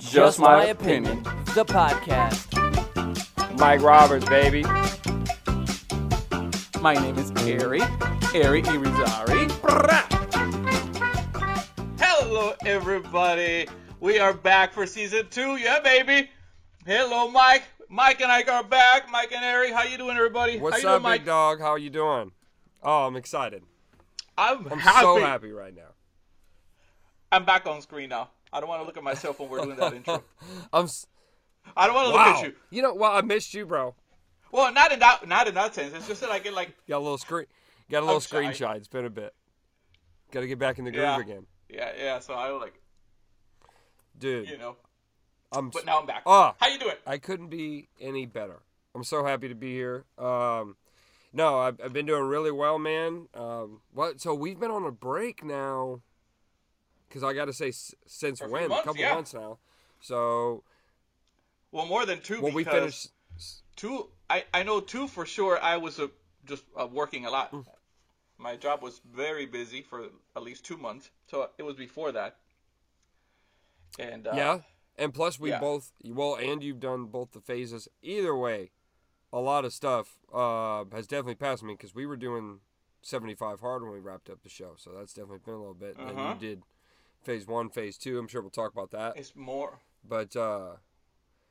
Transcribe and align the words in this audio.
Just 0.00 0.38
My 0.38 0.66
Opinion. 0.66 1.22
The 1.54 1.64
podcast. 1.64 2.46
Mike 3.58 3.82
Roberts, 3.82 4.26
baby. 4.28 4.62
My 6.80 6.94
name 6.94 7.18
is 7.18 7.30
Ari. 7.32 7.80
Ari 7.80 8.62
Irizarry. 8.62 9.50
Hello, 11.98 12.54
everybody. 12.64 13.68
We 14.00 14.18
are 14.18 14.32
back 14.32 14.72
for 14.72 14.86
season 14.86 15.26
two. 15.30 15.56
Yeah, 15.56 15.80
baby. 15.80 16.30
Hello, 16.86 17.30
Mike. 17.30 17.64
Mike 17.88 18.20
and 18.20 18.30
I 18.30 18.42
are 18.42 18.62
back. 18.62 19.10
Mike 19.10 19.32
and 19.32 19.44
Ari, 19.44 19.72
how 19.72 19.82
you 19.82 19.98
doing, 19.98 20.16
everybody? 20.16 20.58
What's 20.58 20.82
how 20.82 20.96
up, 20.96 21.02
doing, 21.02 21.14
big 21.14 21.26
dog? 21.26 21.60
How 21.60 21.68
are 21.68 21.78
you 21.78 21.90
doing? 21.90 22.32
Oh, 22.82 23.06
I'm 23.06 23.16
excited. 23.16 23.62
I'm, 24.36 24.66
I'm 24.70 24.78
happy. 24.78 25.00
so 25.00 25.20
happy 25.20 25.50
right 25.50 25.74
now. 25.74 25.90
I'm 27.32 27.44
back 27.44 27.66
on 27.66 27.82
screen 27.82 28.10
now. 28.10 28.30
I 28.52 28.60
don't 28.60 28.68
want 28.68 28.82
to 28.82 28.86
look 28.86 28.96
at 28.96 29.02
myself 29.02 29.38
when 29.40 29.48
we're 29.48 29.62
doing 29.62 29.76
that 29.76 29.92
intro. 29.94 30.22
I'm. 30.72 30.84
S- 30.84 31.06
I 31.76 31.86
don't 31.86 31.94
want 31.94 32.08
to 32.08 32.14
wow. 32.14 32.26
look 32.26 32.36
at 32.36 32.44
you. 32.44 32.54
You 32.70 32.82
know, 32.82 32.94
well, 32.94 33.12
I 33.12 33.20
missed 33.20 33.52
you, 33.52 33.66
bro. 33.66 33.94
Well, 34.52 34.72
not 34.72 34.92
in 34.92 35.00
that, 35.00 35.28
not 35.28 35.48
in 35.48 35.54
that 35.54 35.74
sense. 35.74 35.92
It's 35.94 36.08
just 36.08 36.20
that 36.22 36.30
I 36.30 36.38
get 36.38 36.54
like, 36.54 36.74
Got 36.88 36.98
a 36.98 37.00
little 37.00 37.18
screen. 37.18 37.46
Got 37.90 37.98
a 37.98 38.00
little 38.00 38.16
I'm 38.16 38.20
screen 38.22 38.50
shy. 38.50 38.58
shot. 38.58 38.76
It's 38.76 38.88
been 38.88 39.04
a 39.04 39.10
bit. 39.10 39.34
Got 40.30 40.40
to 40.40 40.46
get 40.46 40.58
back 40.58 40.78
in 40.78 40.84
the 40.84 40.90
groove 40.90 41.04
Yeah. 41.04 41.20
again, 41.20 41.46
yeah, 41.68 41.90
yeah. 41.98 42.18
So 42.20 42.34
I 42.34 42.48
like, 42.50 42.80
dude. 44.18 44.48
you 44.48 44.58
know. 44.58 44.76
I'm. 45.52 45.70
But 45.70 45.86
now 45.86 46.00
I'm 46.00 46.06
back. 46.06 46.22
Ah. 46.26 46.54
How 46.60 46.68
you 46.68 46.78
doing? 46.78 46.96
I 47.06 47.18
couldn't 47.18 47.48
be 47.48 47.88
any 48.00 48.26
better. 48.26 48.60
I'm 48.94 49.04
so 49.04 49.24
happy 49.24 49.48
to 49.48 49.54
be 49.54 49.72
here. 49.72 50.04
Um, 50.18 50.76
no, 51.32 51.58
I've, 51.58 51.80
I've 51.82 51.92
been 51.92 52.06
doing 52.06 52.24
really 52.24 52.50
well, 52.50 52.78
man. 52.78 53.28
Um, 53.34 53.80
what? 53.92 54.20
So 54.20 54.34
we've 54.34 54.58
been 54.58 54.70
on 54.70 54.84
a 54.84 54.90
break 54.90 55.44
now. 55.44 56.00
Because 57.08 57.24
I 57.24 57.32
got 57.32 57.46
to 57.46 57.52
say, 57.52 57.72
since 58.06 58.40
when? 58.42 58.64
A 58.64 58.68
months, 58.68 58.84
couple 58.84 59.00
yeah. 59.00 59.14
months 59.14 59.34
now. 59.34 59.58
So 60.00 60.62
Well, 61.72 61.86
more 61.86 62.04
than 62.06 62.20
two. 62.20 62.42
when 62.42 62.52
we 62.54 62.64
because 62.64 62.74
finished. 62.80 63.10
two 63.76 64.10
I, 64.30 64.44
I 64.52 64.62
know 64.62 64.80
two 64.80 65.08
for 65.08 65.24
sure 65.26 65.58
i 65.62 65.76
was 65.76 65.98
uh, 66.00 66.08
just 66.46 66.64
uh, 66.76 66.86
working 66.86 67.24
a 67.24 67.30
Mm. 67.30 67.32
lot 67.32 67.52
my 68.38 68.56
job 68.56 68.82
was 68.82 69.00
very 69.14 69.46
busy 69.46 69.82
for 69.82 70.10
at 70.36 70.42
least 70.42 70.64
two 70.64 70.76
months 70.76 71.10
so 71.26 71.50
it 71.58 71.62
was 71.62 71.76
before 71.76 72.12
that 72.12 72.36
and 73.98 74.26
uh, 74.26 74.34
Yeah, 74.36 74.60
and 74.96 75.14
plus 75.14 75.38
we 75.40 75.50
yeah. 75.50 75.60
both 75.60 75.92
well, 76.04 76.34
and 76.36 76.62
you've 76.62 76.80
done 76.80 77.06
both 77.06 77.32
the 77.32 77.40
phases. 77.40 77.88
Either 78.02 78.36
way, 78.36 78.70
a 79.32 79.40
lot 79.40 79.64
of 79.64 79.72
stuff 79.72 80.18
uh, 80.32 80.84
has 80.92 81.06
definitely 81.06 81.34
passed 81.36 81.62
me 81.62 81.74
because 81.74 81.94
we 81.94 82.06
were 82.06 82.16
doing 82.16 82.60
seventy 83.02 83.34
five 83.34 83.60
hard 83.60 83.82
when 83.82 83.92
we 83.92 84.00
wrapped 84.00 84.30
up 84.30 84.42
the 84.42 84.48
show, 84.48 84.74
so 84.76 84.90
that's 84.92 85.12
definitely 85.14 85.38
been 85.44 85.54
a 85.54 85.58
little 85.58 85.74
bit. 85.74 85.96
And 85.98 86.10
Uh-huh. 86.10 86.34
you 86.34 86.34
did 86.34 86.62
phase 87.28 87.46
one, 87.46 87.68
phase 87.68 87.98
two. 87.98 88.18
I'm 88.18 88.26
sure 88.26 88.40
we'll 88.40 88.48
talk 88.50 88.72
about 88.72 88.90
that. 88.92 89.18
it's 89.18 89.36
more 89.36 89.80
But 90.02 90.34
uh, 90.34 90.76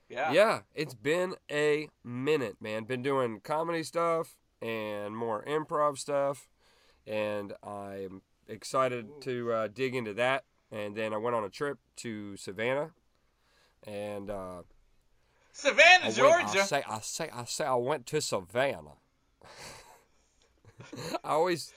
yeah 0.09 0.31
yeah, 0.31 0.61
it's 0.73 0.95
been 0.95 1.35
a 1.51 1.87
minute, 2.03 2.55
man. 2.59 2.85
Been 2.85 3.03
doing 3.03 3.41
comedy 3.43 3.83
stuff 3.83 4.37
and 4.59 5.15
more 5.15 5.43
improv 5.45 5.99
stuff, 5.99 6.49
and 7.05 7.53
I'm 7.61 8.23
excited 8.47 9.21
to 9.21 9.51
uh, 9.51 9.67
dig 9.67 9.93
into 9.93 10.15
that. 10.15 10.45
And 10.71 10.95
then 10.95 11.13
I 11.13 11.17
went 11.17 11.35
on 11.35 11.43
a 11.43 11.49
trip 11.49 11.77
to 11.97 12.35
Savannah, 12.37 12.89
and 13.85 14.31
uh, 14.31 14.63
savannah 15.53 16.05
went- 16.05 16.15
georgia 16.15 16.61
I 16.61 16.63
say, 16.63 16.83
I 16.89 16.99
say, 17.01 17.29
I 17.31 17.45
say, 17.45 17.65
I 17.65 17.75
went 17.75 18.07
to 18.07 18.19
Savannah. 18.19 18.97
I 21.23 21.29
always, 21.29 21.71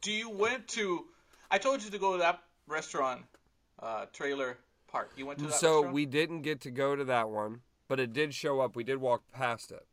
do 0.00 0.12
you 0.12 0.30
went 0.30 0.68
to 0.68 1.06
i 1.50 1.58
told 1.58 1.82
you 1.82 1.90
to 1.90 1.98
go 1.98 2.12
to 2.12 2.18
that 2.18 2.40
restaurant 2.70 3.22
uh, 3.80 4.06
trailer 4.12 4.58
park 4.88 5.12
you 5.16 5.26
went 5.26 5.38
to 5.40 5.46
that 5.46 5.54
so 5.54 5.74
restaurant? 5.76 5.94
we 5.94 6.06
didn't 6.06 6.42
get 6.42 6.60
to 6.62 6.70
go 6.70 6.96
to 6.96 7.04
that 7.04 7.30
one, 7.30 7.60
but 7.88 8.00
it 8.00 8.12
did 8.12 8.34
show 8.34 8.60
up. 8.60 8.76
We 8.76 8.84
did 8.84 8.98
walk 8.98 9.22
past 9.32 9.70
it. 9.72 9.86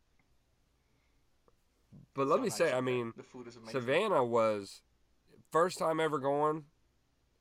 But 2.14 2.28
let 2.28 2.38
So 2.38 2.42
me 2.42 2.50
nice 2.50 2.58
say, 2.58 2.74
I 2.74 2.82
mean, 2.82 3.14
the 3.16 3.24
food 3.24 3.48
is 3.48 3.58
amazing 3.58 3.82
Savannah 3.82 4.24
was 4.24 4.82
first 5.52 5.78
time 5.78 6.00
ever 6.00 6.18
going, 6.20 6.64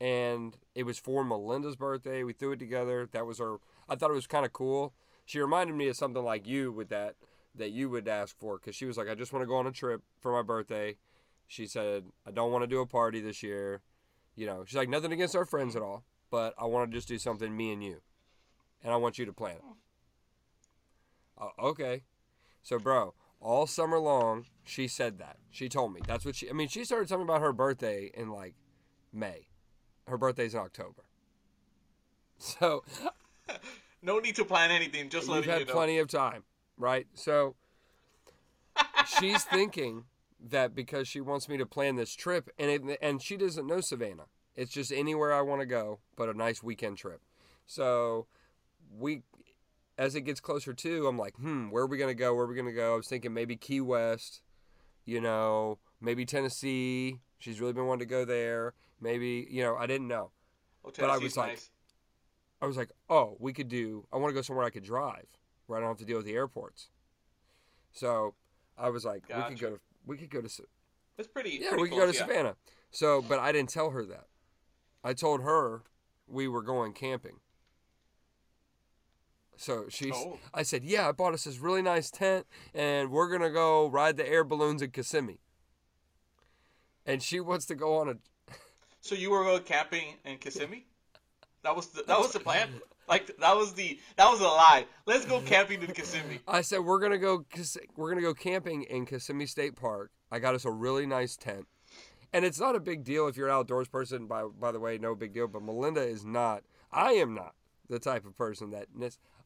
and 0.01 0.57
it 0.75 0.85
was 0.85 0.99
for 0.99 1.25
Melinda's 1.25 1.77
birthday. 1.77 2.23
We 2.25 2.33
threw 2.33 2.53
it 2.53 2.59
together. 2.59 3.09
That 3.13 3.27
was 3.27 3.39
her. 3.39 3.57
I 3.89 3.95
thought 3.95 4.11
it 4.11 4.15
was 4.15 4.27
kind 4.27 4.45
of 4.45 4.53
cool. 4.53 4.93
She 5.25 5.41
reminded 5.41 5.77
me 5.77 5.89
of 5.89 5.97
something 5.97 6.23
like 6.23 6.47
you 6.47 6.71
with 6.73 6.89
that 6.91 7.17
that 7.55 7.71
you 7.71 7.89
would 7.89 8.07
ask 8.07 8.39
for 8.39 8.59
because 8.59 8.77
she 8.77 8.85
was 8.85 8.99
like, 8.99 9.09
I 9.09 9.15
just 9.15 9.33
want 9.33 9.43
to 9.43 9.47
go 9.47 9.57
on 9.57 9.67
a 9.67 9.73
trip 9.73 10.03
for 10.21 10.31
my 10.33 10.43
birthday. 10.43 10.97
She 11.49 11.67
said, 11.67 12.05
I 12.27 12.31
don't 12.31 12.53
want 12.53 12.63
to 12.65 12.67
do 12.67 12.81
a 12.81 12.87
party 12.87 13.21
this 13.21 13.43
year. 13.43 13.81
You 14.37 14.47
know, 14.47 14.65
she's 14.67 14.77
like, 14.77 14.89
nothing 14.89 15.13
against 15.13 15.35
our 15.35 15.47
friends 15.47 15.75
at 15.75 15.83
all, 15.83 16.05
but 16.31 16.55
I 16.59 16.67
want 16.67 16.91
to 16.91 16.97
just 16.97 17.09
do 17.09 17.19
something 17.19 17.57
me 17.57 17.73
and 17.73 17.83
you, 17.83 18.03
and 18.85 18.93
I 18.93 18.97
want 18.97 19.19
you 19.19 19.25
to 19.25 19.33
plan 19.33 19.57
it. 19.57 19.63
Uh, 21.39 21.49
okay, 21.67 22.03
so 22.63 22.79
bro, 22.79 23.15
all 23.41 23.67
summer 23.67 23.99
long 23.99 24.45
she 24.65 24.89
said 24.89 25.19
that. 25.19 25.37
She 25.51 25.69
told 25.69 25.95
me 25.95 26.01
that's 26.07 26.25
what 26.25 26.37
she. 26.37 26.51
I 26.51 26.53
mean, 26.53 26.69
she 26.69 26.85
started 26.85 27.09
talking 27.09 27.25
about 27.25 27.41
her 27.41 27.53
birthday 27.53 28.11
in 28.15 28.31
like 28.31 28.55
May. 29.13 29.49
Her 30.07 30.19
birthday's 30.19 30.55
in 30.55 30.61
October. 30.61 31.03
So 32.39 32.85
no 34.03 34.19
need 34.19 34.37
to 34.37 34.45
plan 34.45 34.71
anything 34.71 35.09
just 35.09 35.27
had 35.27 35.45
you 35.47 35.65
know 35.65 35.73
plenty 35.73 35.99
of 35.99 36.09
time, 36.09 36.45
right? 36.77 37.07
So 37.15 37.57
she's 39.19 39.43
thinking 39.45 40.05
that 40.51 40.75
because 40.75 41.09
she 41.09 41.21
wants 41.21 41.49
me 41.49 41.57
to 41.59 41.67
plan 41.67 41.97
this 41.97 42.15
trip, 42.15 42.51
and 42.59 42.71
it, 42.71 42.99
and 43.03 43.23
she 43.23 43.37
doesn't 43.37 43.67
know 43.67 43.81
Savannah. 43.81 44.27
It's 44.55 44.73
just 44.73 44.93
anywhere 44.93 45.33
I 45.33 45.43
want 45.43 45.61
to 45.61 45.67
go, 45.67 45.99
but 46.17 46.29
a 46.29 46.35
nice 46.35 46.63
weekend 46.63 46.97
trip. 46.99 47.21
So 47.67 48.27
we, 48.97 49.23
as 49.99 50.15
it 50.15 50.23
gets 50.23 50.41
closer 50.41 50.73
to, 50.73 51.07
I'm 51.07 51.19
like, 51.19 51.35
hmm, 51.37 51.71
where 51.71 51.83
are 51.85 51.87
we 51.87 51.99
gonna 51.99 52.15
go? 52.15 52.35
Where 52.35 52.45
are 52.45 52.49
we 52.49 52.55
gonna 52.57 52.73
go? 52.73 52.95
I 52.95 52.97
was 52.97 53.09
thinking 53.09 53.35
maybe 53.35 53.57
Key 53.57 53.81
West, 53.81 54.43
you 55.05 55.21
know, 55.21 55.79
maybe 56.01 56.25
Tennessee. 56.25 57.21
She's 57.39 57.61
really 57.61 57.75
been 57.75 57.87
wanting 57.87 58.07
to 58.09 58.11
go 58.11 58.25
there. 58.25 58.75
Maybe 59.01 59.47
you 59.51 59.63
know, 59.63 59.77
I 59.77 59.87
didn't 59.87 60.09
know. 60.09 60.31
oh, 60.85 60.93
but 60.99 61.11
I 61.11 61.19
was 61.19 61.37
like- 61.37 61.49
nice. 61.51 61.71
I 62.63 62.67
was 62.67 62.79
like, 62.79 62.91
oh, 63.11 63.37
we 63.39 63.53
could 63.53 63.69
do. 63.69 64.07
I 64.11 64.17
want 64.17 64.31
to 64.31 64.35
go 64.35 64.41
somewhere 64.41 64.65
I 64.65 64.71
could 64.71 64.83
drive, 64.83 65.27
where 65.67 65.77
I 65.79 65.83
don't 65.83 65.91
have 65.91 65.99
to 65.99 66.07
deal 66.07 66.17
with 66.17 66.25
the 66.25 66.33
airports. 66.33 66.89
So 67.93 68.35
I 68.79 68.89
was 68.89 69.05
like, 69.05 69.25
we 69.29 69.35
could 69.51 69.61
go 69.61 69.71
to 69.73 69.81
we 70.07 70.17
could 70.17 70.31
go 70.31 70.41
to 70.41 70.49
it's 71.19 71.29
pretty 71.29 71.59
yeah 71.61 71.71
pretty 71.71 71.83
we 71.83 71.89
could 71.89 71.97
go 71.97 72.07
to 72.07 72.13
close, 72.13 72.21
yeah. 72.21 72.27
Savannah. 72.27 72.57
So, 72.91 73.23
but 73.23 73.39
I 73.39 73.53
didn't 73.53 73.71
tell 73.71 73.91
her 73.91 74.05
that. 74.07 74.27
I 75.05 75.13
told 75.13 75.43
her 75.43 75.83
we 76.27 76.49
were 76.49 76.63
going 76.63 76.93
camping. 76.93 77.41
So 79.57 79.87
she's. 79.89 80.13
Oh. 80.15 80.39
I 80.53 80.63
said, 80.63 80.85
yeah, 80.85 81.09
I 81.09 81.13
bought 81.13 81.35
us 81.35 81.45
this 81.45 81.59
really 81.59 81.83
nice 81.83 82.11
tent, 82.11 82.47
and 82.75 83.11
we're 83.11 83.31
gonna 83.31 83.51
go 83.51 83.89
ride 83.89 84.17
the 84.17 84.29
air 84.29 84.45
balloons 84.45 84.83
in 84.83 84.91
Kissimmee. 84.91 85.41
And 87.05 87.23
she 87.23 87.41
wants 87.41 87.67
to 87.67 87.75
go 87.75 87.99
on 87.99 88.09
a 88.09 88.15
So 89.01 89.15
you 89.15 89.31
were 89.31 89.45
going 89.45 89.63
camping 89.63 90.15
in 90.25 90.39
Kissimmee? 90.39 90.87
That 91.63 91.75
was 91.75 91.87
the, 91.89 92.03
that 92.05 92.19
was 92.19 92.33
the 92.33 92.41
plan. 92.41 92.69
Like 93.09 93.37
that 93.39 93.57
was 93.57 93.73
the 93.75 93.99
that 94.17 94.29
was 94.31 94.41
a 94.41 94.45
lie. 94.45 94.87
Let's 95.07 95.25
go 95.25 95.41
camping 95.41 95.83
in 95.83 95.93
Kissimmee. 95.93 96.41
I 96.49 96.61
said 96.63 96.81
we're 96.81 96.99
gonna 97.01 97.19
go. 97.19 97.45
We're 97.97 98.11
gonna 98.11 98.23
go 98.23 98.35
camping 98.35 98.83
in 98.85 99.07
Kissimmee 99.07 99.47
State 99.47 99.77
Park. 99.77 100.11
I 100.31 100.39
got 100.41 100.55
us 100.55 100.65
a 100.65 100.71
really 100.71 101.07
nice 101.07 101.37
tent, 101.37 101.67
and 102.33 102.45
it's 102.45 102.59
not 102.59 102.75
a 102.75 102.81
big 102.81 103.05
deal 103.05 103.29
if 103.29 103.37
you're 103.37 103.49
an 103.49 103.55
outdoors 103.55 103.89
person. 103.89 104.27
By 104.27 104.45
by 104.45 104.73
the 104.73 104.81
way, 104.81 104.99
no 104.99 105.15
big 105.15 105.33
deal. 105.33 105.47
But 105.47 105.63
Melinda 105.63 106.03
is 106.03 106.25
not. 106.25 106.65
I 106.91 107.13
am 107.13 107.35
not 107.35 107.55
the 107.89 107.99
type 107.99 108.27
of 108.27 108.37
person 108.37 108.71
that. 108.71 108.87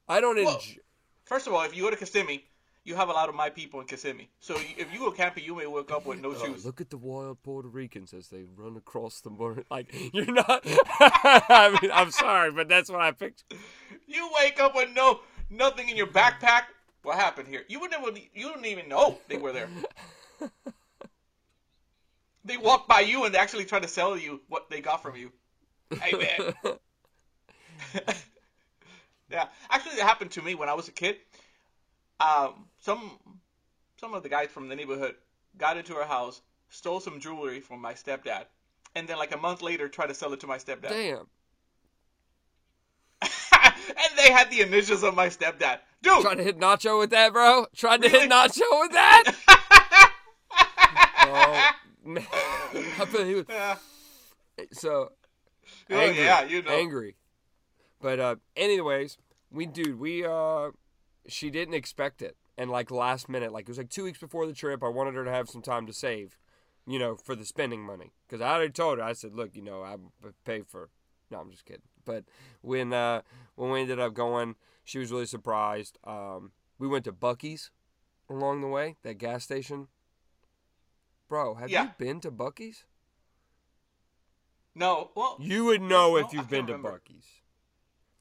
I 0.08 0.20
don't 0.20 0.36
Well, 0.36 0.54
enjoy. 0.54 0.80
First 1.24 1.46
of 1.46 1.52
all, 1.52 1.62
if 1.62 1.76
you 1.76 1.82
go 1.84 1.90
to 1.90 1.96
Kissimmee, 1.96 2.44
you 2.84 2.94
have 2.96 3.08
a 3.08 3.12
lot 3.12 3.28
of 3.28 3.34
my 3.34 3.50
people 3.50 3.80
in 3.80 3.86
Kissimmee. 3.86 4.28
So 4.40 4.54
if 4.56 4.92
you 4.92 4.98
go 5.00 5.10
camping, 5.10 5.44
you 5.44 5.54
may 5.54 5.66
wake 5.66 5.90
up 5.90 6.06
with 6.06 6.20
no 6.20 6.30
Oh, 6.36 6.44
shoes. 6.46 6.64
look 6.64 6.80
at 6.80 6.90
the 6.90 6.96
wild 6.98 7.42
Puerto 7.42 7.68
Ricans 7.68 8.12
as 8.14 8.28
they 8.28 8.44
run 8.56 8.76
across 8.76 9.20
the 9.20 9.30
border. 9.30 9.64
Like 9.70 9.94
you're 10.12 10.32
not. 10.32 10.62
I 10.66 11.78
mean, 11.80 11.90
I'm 11.92 12.10
sorry, 12.10 12.52
but 12.52 12.68
that's 12.68 12.90
what 12.90 13.00
I 13.00 13.12
picture. 13.12 13.44
You 14.06 14.28
wake 14.40 14.60
up 14.60 14.74
with 14.74 14.88
no 14.94 15.20
nothing 15.50 15.88
in 15.88 15.96
your 15.96 16.06
backpack. 16.06 16.62
What 17.02 17.16
happened 17.16 17.48
here? 17.48 17.62
You 17.68 17.80
would 17.80 17.90
never. 17.90 18.08
You 18.34 18.48
don't 18.48 18.66
even 18.66 18.88
know 18.88 19.18
they 19.28 19.38
were 19.38 19.52
there. 19.52 19.68
they 22.44 22.56
walk 22.56 22.88
by 22.88 23.00
you 23.00 23.24
and 23.24 23.34
they 23.34 23.38
actually 23.38 23.64
try 23.64 23.78
to 23.80 23.88
sell 23.88 24.16
you 24.16 24.40
what 24.48 24.68
they 24.70 24.80
got 24.80 25.02
from 25.02 25.16
you. 25.16 25.32
Hey 26.00 26.12
man. 26.16 26.74
yeah, 29.30 29.46
actually, 29.70 29.92
it 29.98 30.02
happened 30.02 30.30
to 30.32 30.42
me 30.42 30.54
when 30.54 30.68
I 30.68 30.74
was 30.74 30.88
a 30.88 30.92
kid. 30.92 31.16
Um, 32.20 32.66
some 32.80 33.18
some 33.98 34.14
of 34.14 34.22
the 34.22 34.28
guys 34.28 34.48
from 34.50 34.68
the 34.68 34.76
neighborhood 34.76 35.14
got 35.58 35.76
into 35.76 35.94
our 35.96 36.04
house, 36.06 36.42
stole 36.68 37.00
some 37.00 37.18
jewelry 37.20 37.60
from 37.60 37.80
my 37.80 37.92
stepdad, 37.94 38.44
and 38.94 39.08
then 39.08 39.18
like 39.18 39.34
a 39.34 39.38
month 39.38 39.62
later 39.62 39.88
tried 39.88 40.08
to 40.08 40.14
sell 40.14 40.32
it 40.32 40.40
to 40.40 40.46
my 40.46 40.58
stepdad. 40.58 40.88
Damn. 40.90 41.26
and 43.22 44.18
they 44.18 44.30
had 44.32 44.50
the 44.50 44.60
initials 44.62 45.02
of 45.02 45.14
my 45.14 45.28
stepdad. 45.28 45.78
Dude, 46.02 46.22
Trying 46.22 46.38
to 46.38 46.42
hit 46.44 46.58
Nacho 46.58 46.98
with 46.98 47.10
that, 47.10 47.32
bro. 47.32 47.66
Trying 47.76 48.00
to 48.02 48.08
Really? 48.08 48.20
hit 48.20 48.30
Nacho 48.30 48.80
with 48.80 48.92
that. 48.92 49.34
oh 51.22 51.70
man, 52.04 52.26
I 52.98 53.04
bet 53.12 53.26
he 53.26 53.34
was 53.34 53.44
Yeah. 53.50 53.76
so 54.72 55.12
Oh, 55.90 55.94
angry. 55.96 56.24
yeah, 56.24 56.44
you 56.44 56.62
know. 56.62 56.70
angry. 56.70 57.16
But 58.00 58.18
uh, 58.20 58.36
anyways, 58.56 59.18
we 59.50 59.66
dude, 59.66 59.98
we 59.98 60.24
uh, 60.24 60.70
she 61.26 61.50
didn't 61.50 61.74
expect 61.74 62.22
it, 62.22 62.36
and 62.56 62.70
like 62.70 62.90
last 62.90 63.28
minute, 63.28 63.52
like 63.52 63.62
it 63.62 63.68
was 63.68 63.78
like 63.78 63.90
two 63.90 64.04
weeks 64.04 64.18
before 64.18 64.46
the 64.46 64.52
trip, 64.52 64.82
I 64.82 64.88
wanted 64.88 65.14
her 65.14 65.24
to 65.24 65.30
have 65.30 65.48
some 65.48 65.62
time 65.62 65.86
to 65.86 65.92
save, 65.92 66.38
you 66.86 66.98
know, 66.98 67.16
for 67.16 67.34
the 67.34 67.44
spending 67.44 67.80
money, 67.82 68.12
because 68.26 68.40
I 68.40 68.54
already 68.54 68.72
told 68.72 68.98
her, 68.98 69.04
I 69.04 69.12
said, 69.12 69.34
look, 69.34 69.54
you 69.54 69.62
know, 69.62 69.82
I 69.82 69.96
pay 70.44 70.62
for. 70.62 70.90
No, 71.30 71.38
I'm 71.38 71.50
just 71.50 71.64
kidding. 71.64 71.82
But 72.04 72.24
when 72.60 72.92
uh, 72.92 73.22
when 73.54 73.70
we 73.70 73.80
ended 73.82 74.00
up 74.00 74.14
going, 74.14 74.56
she 74.84 74.98
was 74.98 75.12
really 75.12 75.26
surprised. 75.26 75.98
Um, 76.04 76.52
we 76.78 76.88
went 76.88 77.04
to 77.04 77.12
Buc-ee's 77.12 77.70
along 78.28 78.60
the 78.62 78.66
way, 78.68 78.96
that 79.02 79.18
gas 79.18 79.44
station. 79.44 79.88
Bro, 81.28 81.54
have 81.56 81.70
Yeah. 81.70 81.82
you 81.84 81.90
been 81.98 82.20
to 82.22 82.30
Buc-ee's? 82.32 82.84
No, 84.74 85.10
well, 85.14 85.36
You 85.40 85.64
would 85.66 85.82
know 85.82 86.12
No, 86.12 86.16
if 86.16 86.32
you've 86.32 86.48
been 86.48 86.66
to 86.66 86.72
remember. 86.74 87.00
Buc-ee's. 87.06 87.26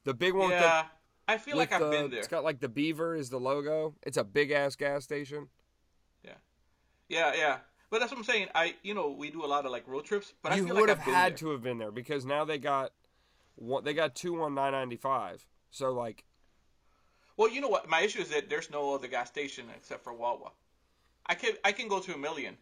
The 0.04 0.14
big 0.14 0.34
one 0.34 0.48
with 0.50 0.58
the 0.58 0.64
yeah, 0.64 0.86
I 1.34 1.38
feel 1.38 1.56
like 1.56 1.72
I've 1.72 1.80
the- 1.80 1.90
been 1.90 2.10
there. 2.10 2.18
It's 2.18 2.28
got 2.28 2.44
like 2.44 2.60
the 2.60 2.68
beaver 2.68 3.14
is 3.14 3.30
the 3.30 3.38
logo. 3.40 3.94
It's 4.02 4.16
a 4.16 4.24
big 4.24 4.50
ass 4.50 4.76
gas 4.76 5.04
station. 5.04 5.48
Yeah, 6.24 6.32
yeah. 7.08 7.32
Yeah. 7.34 7.56
But 7.90 7.98
that's 7.98 8.12
what 8.12 8.18
I'm 8.18 8.24
saying. 8.24 8.48
I, 8.54 8.74
you 8.84 8.94
know, 8.94 9.10
we 9.10 9.30
do 9.30 9.44
a 9.44 9.46
lot 9.46 9.66
of 9.66 9.72
like 9.72 9.86
road 9.88 10.04
trips, 10.04 10.32
but 10.42 10.52
I 10.52 10.56
feel 10.56 10.66
would 10.66 10.74
like 10.76 10.88
have 10.90 11.00
I've 11.00 11.04
been 11.06 11.14
had 11.14 11.32
there. 11.32 11.38
to 11.38 11.50
have 11.50 11.62
been 11.62 11.78
there 11.78 11.90
because 11.90 12.24
now 12.24 12.44
they 12.44 12.58
got 12.58 12.92
one. 13.56 13.82
They 13.84 13.94
got 13.94 14.14
two 14.14 14.40
on 14.42 14.54
nine 14.54 14.72
ninety 14.72 14.96
five. 14.96 15.44
So 15.70 15.90
like, 15.92 16.24
Well, 17.36 17.50
you 17.50 17.60
know 17.60 17.68
what? 17.68 17.88
My 17.88 18.00
issue 18.02 18.20
is 18.20 18.28
that 18.30 18.48
there's 18.48 18.70
no 18.70 18.94
other 18.94 19.08
gas 19.08 19.28
station 19.28 19.66
except 19.76 20.04
for 20.04 20.12
Wawa. 20.12 20.52
I 21.26 21.34
can 21.34 21.52
I 21.64 21.72
can 21.72 21.88
go 21.88 21.98
to 22.00 22.14
a 22.14 22.18
million, 22.18 22.56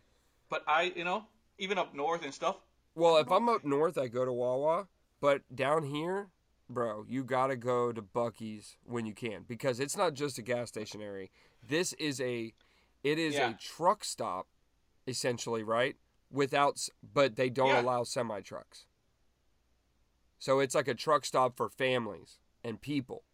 but 0.49 0.63
I, 0.67 0.93
you 0.97 1.05
know, 1.05 1.25
even 1.59 1.77
up 1.79 1.95
north 1.95 2.25
and 2.25 2.33
stuff. 2.33 2.57
well, 2.95 3.17
if 3.19 3.31
I'm 3.31 3.49
up 3.49 3.65
north, 3.65 3.99
I 3.99 4.09
go 4.09 4.25
to 4.25 4.33
Wawa. 4.33 4.89
But 5.21 5.43
down 5.55 5.83
here, 5.85 6.29
bro, 6.69 7.05
you 7.09 7.25
gotta 7.25 7.57
go 7.57 7.93
to 7.93 8.03
Buc-ee's 8.03 8.77
when 8.85 9.07
you 9.07 9.15
can 9.15 9.45
because 9.47 9.81
it's 9.81 9.97
not 9.97 10.15
just 10.15 10.39
a 10.39 10.43
gas 10.43 10.69
station 10.69 11.01
area. 11.01 11.29
This 11.67 11.93
is 11.95 12.21
a, 12.21 12.53
it 13.03 13.19
is 13.19 13.35
Yeah. 13.35 13.51
a 13.51 13.55
truck 13.55 14.05
stop, 14.05 14.47
essentially, 15.07 15.63
right? 15.63 15.97
Without, 16.31 16.79
but 17.03 17.37
they 17.37 17.49
don't 17.51 17.69
Yeah. 17.69 17.81
allow 17.81 18.05
semi 18.05 18.41
trucks. 18.41 18.87
So 20.39 20.61
it's 20.61 20.75
like 20.75 20.89
a 20.89 20.95
truck 20.95 21.25
stop 21.25 21.57
for 21.57 21.69
families 21.69 22.39
and 22.63 22.81
people. 22.81 23.25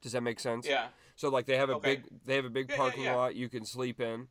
Does 0.00 0.12
that 0.12 0.22
make 0.22 0.40
sense? 0.40 0.66
Yeah. 0.66 0.88
So 1.16 1.28
like 1.28 1.46
they 1.46 1.56
have 1.56 1.68
a 1.68 1.74
Okay. 1.76 1.96
big 1.96 2.08
they 2.24 2.36
have 2.36 2.44
a 2.44 2.50
big 2.50 2.70
Yeah, 2.70 2.76
parking 2.76 3.04
lot 3.06 3.34
you 3.34 3.48
can 3.48 3.64
sleep 3.64 4.00
in. 4.00 4.28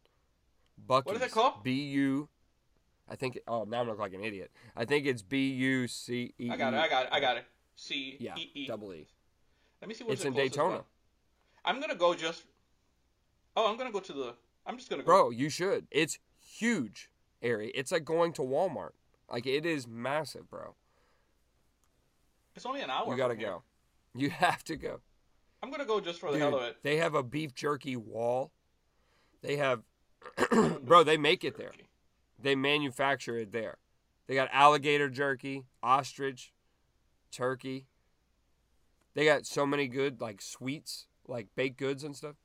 Buc-ee's. 0.88 1.22
it 1.22 1.32
called? 1.32 1.64
B 1.64 1.74
U. 1.92 2.30
I 3.10 3.16
think. 3.16 3.40
Oh, 3.48 3.64
now 3.64 3.82
I'm 3.82 3.88
looking 3.88 4.02
like 4.02 4.14
an 4.14 4.24
idiot. 4.24 4.52
I 4.76 4.86
think 4.86 5.06
it's 5.06 5.22
B 5.22 5.52
U 5.54 5.88
C 5.88 6.34
E. 6.40 6.50
I 6.50 6.58
got 6.58 6.74
it. 6.74 6.78
I 6.78 6.88
got 6.90 7.06
it. 7.06 7.10
I 7.12 7.20
got 7.20 7.38
it. 7.38 7.46
C 7.78 8.18
Yeah, 8.20 8.36
E 8.38 8.50
E. 8.54 8.68
double 8.68 8.94
E. 8.94 9.08
Let 9.82 9.88
me 9.88 9.94
see 9.94 10.04
what's 10.04 10.16
It's 10.22 10.26
in 10.26 10.34
Daytona. 10.34 10.76
one. 10.78 10.84
I'm 11.64 11.80
gonna 11.80 11.96
go 11.96 12.14
just. 12.14 12.44
Oh, 13.56 13.70
I'm 13.72 13.78
gonna 13.78 13.92
go 13.92 14.00
to 14.02 14.14
the. 14.14 14.34
I'm 14.66 14.78
just 14.78 14.90
gonna 14.90 15.04
go. 15.04 15.06
Bro, 15.06 15.30
you 15.30 15.50
should. 15.50 15.88
It's 15.92 16.20
huge 16.40 17.10
area. 17.42 17.72
It's 17.74 17.92
like 17.92 18.04
going 18.04 18.34
to 18.34 18.42
Walmart. 18.42 18.92
Like 19.32 19.46
it 19.46 19.66
is 19.66 19.88
massive, 19.88 20.50
bro. 20.50 20.76
It's 22.56 22.66
only 22.66 22.82
an 22.82 22.90
hour. 22.90 23.10
You 23.12 23.16
gotta 23.18 23.34
from 23.36 23.40
here. 23.40 23.50
go. 23.50 23.64
You 24.16 24.30
have 24.32 24.64
to 24.66 24.76
go. 24.76 25.00
I'm 25.62 25.70
gonna 25.72 25.86
go 25.86 26.00
just 26.00 26.20
for 26.20 26.28
the 26.32 26.38
Dude, 26.40 26.42
hell 26.42 26.58
of 26.58 26.64
it. 26.64 26.78
they 26.84 26.98
have 26.98 27.14
a 27.16 27.24
beef 27.24 27.54
jerky 27.54 27.96
wall. 27.96 28.52
They 29.42 29.58
have, 29.58 29.82
bro. 30.82 31.04
They 31.04 31.18
make 31.18 31.44
it 31.44 31.58
there. 31.58 31.72
They 32.40 32.56
manufacture 32.56 33.38
it 33.38 33.52
there. 33.52 33.78
They 34.28 34.36
got 34.36 34.50
alligator 34.52 35.10
jerky, 35.10 35.66
ostrich, 35.82 36.52
turkey. 37.32 37.86
They 39.14 39.26
got 39.26 39.46
so 39.46 39.66
many 39.66 39.88
good 39.88 40.22
like 40.22 40.42
sweets, 40.42 41.08
like 41.28 41.48
baked 41.56 41.78
goods 41.78 42.04
and 42.04 42.16
stuff. 42.16 42.36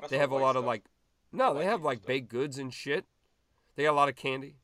That's 0.00 0.10
They 0.10 0.18
have 0.18 0.32
a 0.32 0.36
lot 0.36 0.56
of 0.56 0.64
like 0.64 0.84
no, 1.32 1.54
they 1.54 1.64
have 1.64 1.82
like 1.82 1.98
stuff. 1.98 2.06
baked 2.08 2.28
goods 2.28 2.58
and 2.58 2.72
shit. 2.72 3.04
They 3.76 3.84
got 3.84 3.92
a 3.92 3.94
lot 4.00 4.08
of 4.08 4.16
candy. 4.16 4.56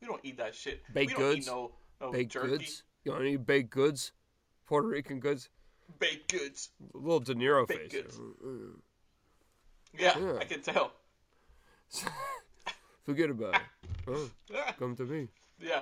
We 0.00 0.06
don't 0.08 0.20
eat 0.24 0.36
that 0.38 0.54
shit. 0.54 0.82
Baked 0.92 1.12
we 1.12 1.14
don't 1.14 1.22
goods? 1.34 1.46
Eat 1.46 1.50
no, 1.50 1.72
no 2.00 2.12
baked 2.12 2.32
jerky. 2.32 2.48
goods. 2.48 2.82
You 3.04 3.12
want 3.12 3.22
any 3.24 3.36
baked 3.36 3.70
goods? 3.70 4.12
Puerto 4.66 4.88
Rican 4.88 5.20
goods. 5.20 5.48
Baked 6.00 6.32
goods. 6.32 6.70
A 6.94 6.98
little 6.98 7.20
De 7.20 7.34
Niro 7.34 7.66
Baked 7.66 7.92
face. 7.92 8.02
goods. 8.02 8.20
Yeah, 9.96 10.18
Yeah. 10.18 10.38
I 10.40 10.44
can 10.44 10.60
tell. 10.60 10.92
Forget 13.04 13.30
about 13.30 13.54
it. 13.54 13.60
Oh, 14.08 14.30
come 14.78 14.94
to 14.96 15.04
me. 15.04 15.26
yeah. 15.60 15.80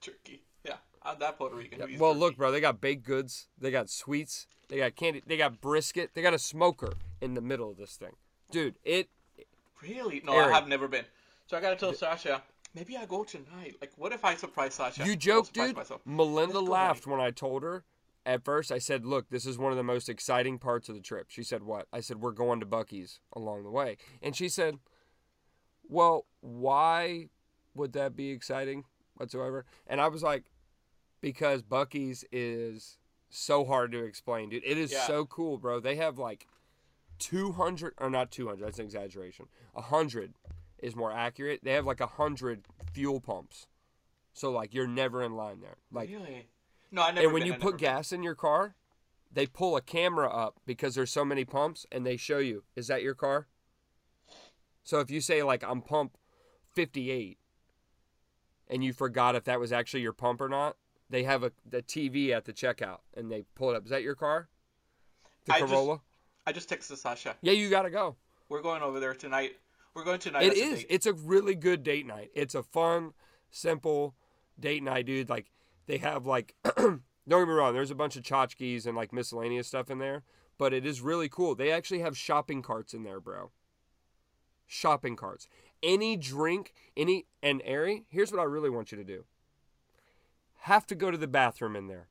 Turkey. 0.00 0.42
That 1.18 1.38
Puerto 1.38 1.56
Rican. 1.56 1.80
Yeah, 1.80 1.98
Well, 1.98 2.14
look, 2.14 2.36
bro. 2.36 2.52
They 2.52 2.60
got 2.60 2.80
baked 2.80 3.04
goods. 3.04 3.48
They 3.58 3.70
got 3.70 3.88
sweets. 3.90 4.46
They 4.68 4.78
got 4.78 4.96
candy. 4.96 5.22
They 5.26 5.36
got 5.36 5.60
brisket. 5.60 6.10
They 6.14 6.22
got 6.22 6.34
a 6.34 6.38
smoker 6.38 6.92
in 7.20 7.34
the 7.34 7.40
middle 7.40 7.70
of 7.70 7.76
this 7.76 7.96
thing, 7.96 8.16
dude. 8.50 8.76
It 8.84 9.08
Really? 9.82 10.20
No, 10.24 10.32
Eric. 10.34 10.52
I 10.52 10.54
have 10.54 10.68
never 10.68 10.88
been. 10.88 11.04
So 11.46 11.56
I 11.56 11.60
gotta 11.60 11.76
tell 11.76 11.94
Sasha. 11.94 12.42
Maybe 12.74 12.96
I 12.96 13.04
go 13.06 13.24
tonight. 13.24 13.76
Like, 13.80 13.92
what 13.96 14.12
if 14.12 14.24
I 14.24 14.36
surprise 14.36 14.74
Sasha? 14.74 15.04
You 15.04 15.16
joke, 15.16 15.52
dude. 15.52 15.74
myself. 15.74 16.02
Melinda 16.04 16.60
laughed 16.60 17.06
when 17.06 17.20
I 17.20 17.30
told 17.30 17.62
her. 17.62 17.84
At 18.26 18.44
first, 18.44 18.70
I 18.70 18.78
said, 18.78 19.06
"Look, 19.06 19.30
this 19.30 19.46
is 19.46 19.56
one 19.58 19.72
of 19.72 19.78
the 19.78 19.82
most 19.82 20.08
exciting 20.08 20.58
parts 20.58 20.88
of 20.88 20.94
the 20.94 21.00
trip." 21.00 21.30
She 21.30 21.42
said, 21.42 21.62
"What?" 21.62 21.88
I 21.92 22.00
said, 22.00 22.20
"We're 22.20 22.32
going 22.32 22.60
to 22.60 22.66
Buc-ee's 22.66 23.18
along 23.32 23.64
the 23.64 23.70
way," 23.70 23.96
and 24.22 24.36
she 24.36 24.48
said, 24.48 24.78
"Well, 25.88 26.26
why 26.40 27.30
would 27.74 27.94
that 27.94 28.14
be 28.14 28.30
exciting 28.30 28.84
whatsoever?" 29.16 29.64
And 29.86 30.02
I 30.02 30.08
was 30.08 30.22
like, 30.22 30.44
"Because 31.20 31.62
Buc-ee's 31.62 32.24
is 32.32 32.98
so 33.28 33.64
hard 33.64 33.92
to 33.92 34.04
explain, 34.04 34.48
dude. 34.48 34.64
It 34.64 34.78
is 34.78 34.92
Yeah. 34.92 35.06
so 35.06 35.26
cool, 35.26 35.58
bro. 35.58 35.80
They 35.80 35.96
have 35.96 36.18
like 36.18 36.46
200 37.18 37.94
or 37.98 38.10
not 38.10 38.30
200. 38.30 38.64
That's 38.64 38.78
an 38.78 38.84
exaggeration. 38.86 39.46
100 39.72 40.34
is 40.78 40.96
more 40.96 41.12
accurate. 41.12 41.60
They 41.62 41.72
have 41.72 41.86
like 41.86 42.00
100 42.00 42.66
fuel 42.92 43.20
pumps." 43.20 43.66
So 44.32 44.50
like 44.50 44.72
you're 44.74 44.86
never 44.86 45.22
in 45.22 45.34
line 45.34 45.60
there. 45.60 45.76
Like 45.90 46.08
really? 46.08 46.48
No, 46.90 47.02
I 47.02 47.10
never. 47.10 47.26
and 47.26 47.32
when 47.34 47.40
been, 47.42 47.46
you 47.48 47.52
I 47.54 47.56
put 47.56 47.64
never 47.64 47.70
been. 47.72 47.80
gas 47.80 48.12
in 48.12 48.22
your 48.22 48.34
car, 48.34 48.74
they 49.30 49.46
pull 49.46 49.76
a 49.76 49.80
camera 49.80 50.28
up 50.28 50.60
because 50.66 50.94
there's 50.94 51.10
so 51.12 51.24
many 51.24 51.44
pumps 51.44 51.84
and 51.92 52.04
they 52.06 52.16
show 52.16 52.38
you, 52.38 52.64
is 52.74 52.86
that 52.88 53.02
your 53.02 53.14
car? 53.14 53.48
So 54.82 54.98
if 55.00 55.10
you 55.10 55.20
say 55.20 55.42
like 55.42 55.62
I'm 55.62 55.82
pump 55.82 56.16
58 56.74 57.38
and 58.68 58.82
you 58.82 58.92
forgot 58.92 59.34
if 59.34 59.44
that 59.44 59.60
was 59.60 59.72
actually 59.72 60.00
your 60.02 60.12
pump 60.12 60.40
or 60.40 60.48
not, 60.48 60.76
they 61.10 61.24
have 61.24 61.42
a 61.42 61.52
the 61.68 61.82
TV 61.82 62.30
at 62.30 62.44
the 62.44 62.52
checkout 62.52 63.00
and 63.14 63.30
they 63.30 63.44
pull 63.54 63.70
it 63.70 63.76
up. 63.76 63.84
Is 63.84 63.90
that 63.90 64.02
your 64.02 64.14
car? 64.14 64.48
The 65.44 65.54
I 65.54 65.60
just- 65.60 65.70
Corolla? 65.70 66.00
I 66.46 66.52
just 66.52 66.70
texted 66.70 66.96
Sasha. 66.96 67.36
Yeah, 67.42 67.52
you 67.52 67.68
got 67.68 67.82
to 67.82 67.90
go. 67.90 68.16
We're 68.48 68.62
going 68.62 68.82
over 68.82 68.98
there 68.98 69.14
tonight. 69.14 69.52
We're 69.94 70.04
going 70.04 70.18
tonight. 70.18 70.44
It 70.44 70.56
is. 70.56 70.84
a 70.84 70.94
It's 70.94 71.06
a 71.06 71.12
really 71.12 71.54
good 71.54 71.82
date 71.82 72.06
night. 72.06 72.30
It's 72.34 72.54
a 72.54 72.62
fun, 72.62 73.12
simple 73.50 74.14
date 74.58 74.82
night, 74.82 75.06
dude. 75.06 75.28
Like 75.28 75.50
they 75.86 75.98
have 75.98 76.26
like 76.26 76.54
don't 76.76 77.02
get 77.28 77.48
me 77.48 77.54
wrong, 77.54 77.74
there's 77.74 77.90
a 77.90 77.94
bunch 77.96 78.16
of 78.16 78.22
tchotchkes 78.22 78.86
and 78.86 78.96
like 78.96 79.12
miscellaneous 79.12 79.66
stuff 79.68 79.90
in 79.90 79.98
there, 79.98 80.22
but 80.58 80.72
it 80.72 80.86
is 80.86 81.00
really 81.00 81.28
cool. 81.28 81.54
They 81.54 81.70
actually 81.70 82.00
have 82.00 82.16
shopping 82.16 82.62
carts 82.62 82.94
in 82.94 83.02
there, 83.02 83.20
bro. 83.20 83.50
Shopping 84.66 85.16
carts. 85.16 85.48
Any 85.82 86.16
drink, 86.16 86.72
any 86.96 87.26
and 87.42 87.62
Ari, 87.68 88.04
here's 88.08 88.30
what 88.32 88.40
I 88.40 88.44
really 88.44 88.70
want 88.70 88.92
you 88.92 88.98
to 88.98 89.04
do. 89.04 89.24
Have 90.64 90.86
to 90.88 90.94
go 90.94 91.10
to 91.10 91.16
the 91.16 91.26
bathroom 91.28 91.74
in 91.76 91.86
there. 91.86 92.08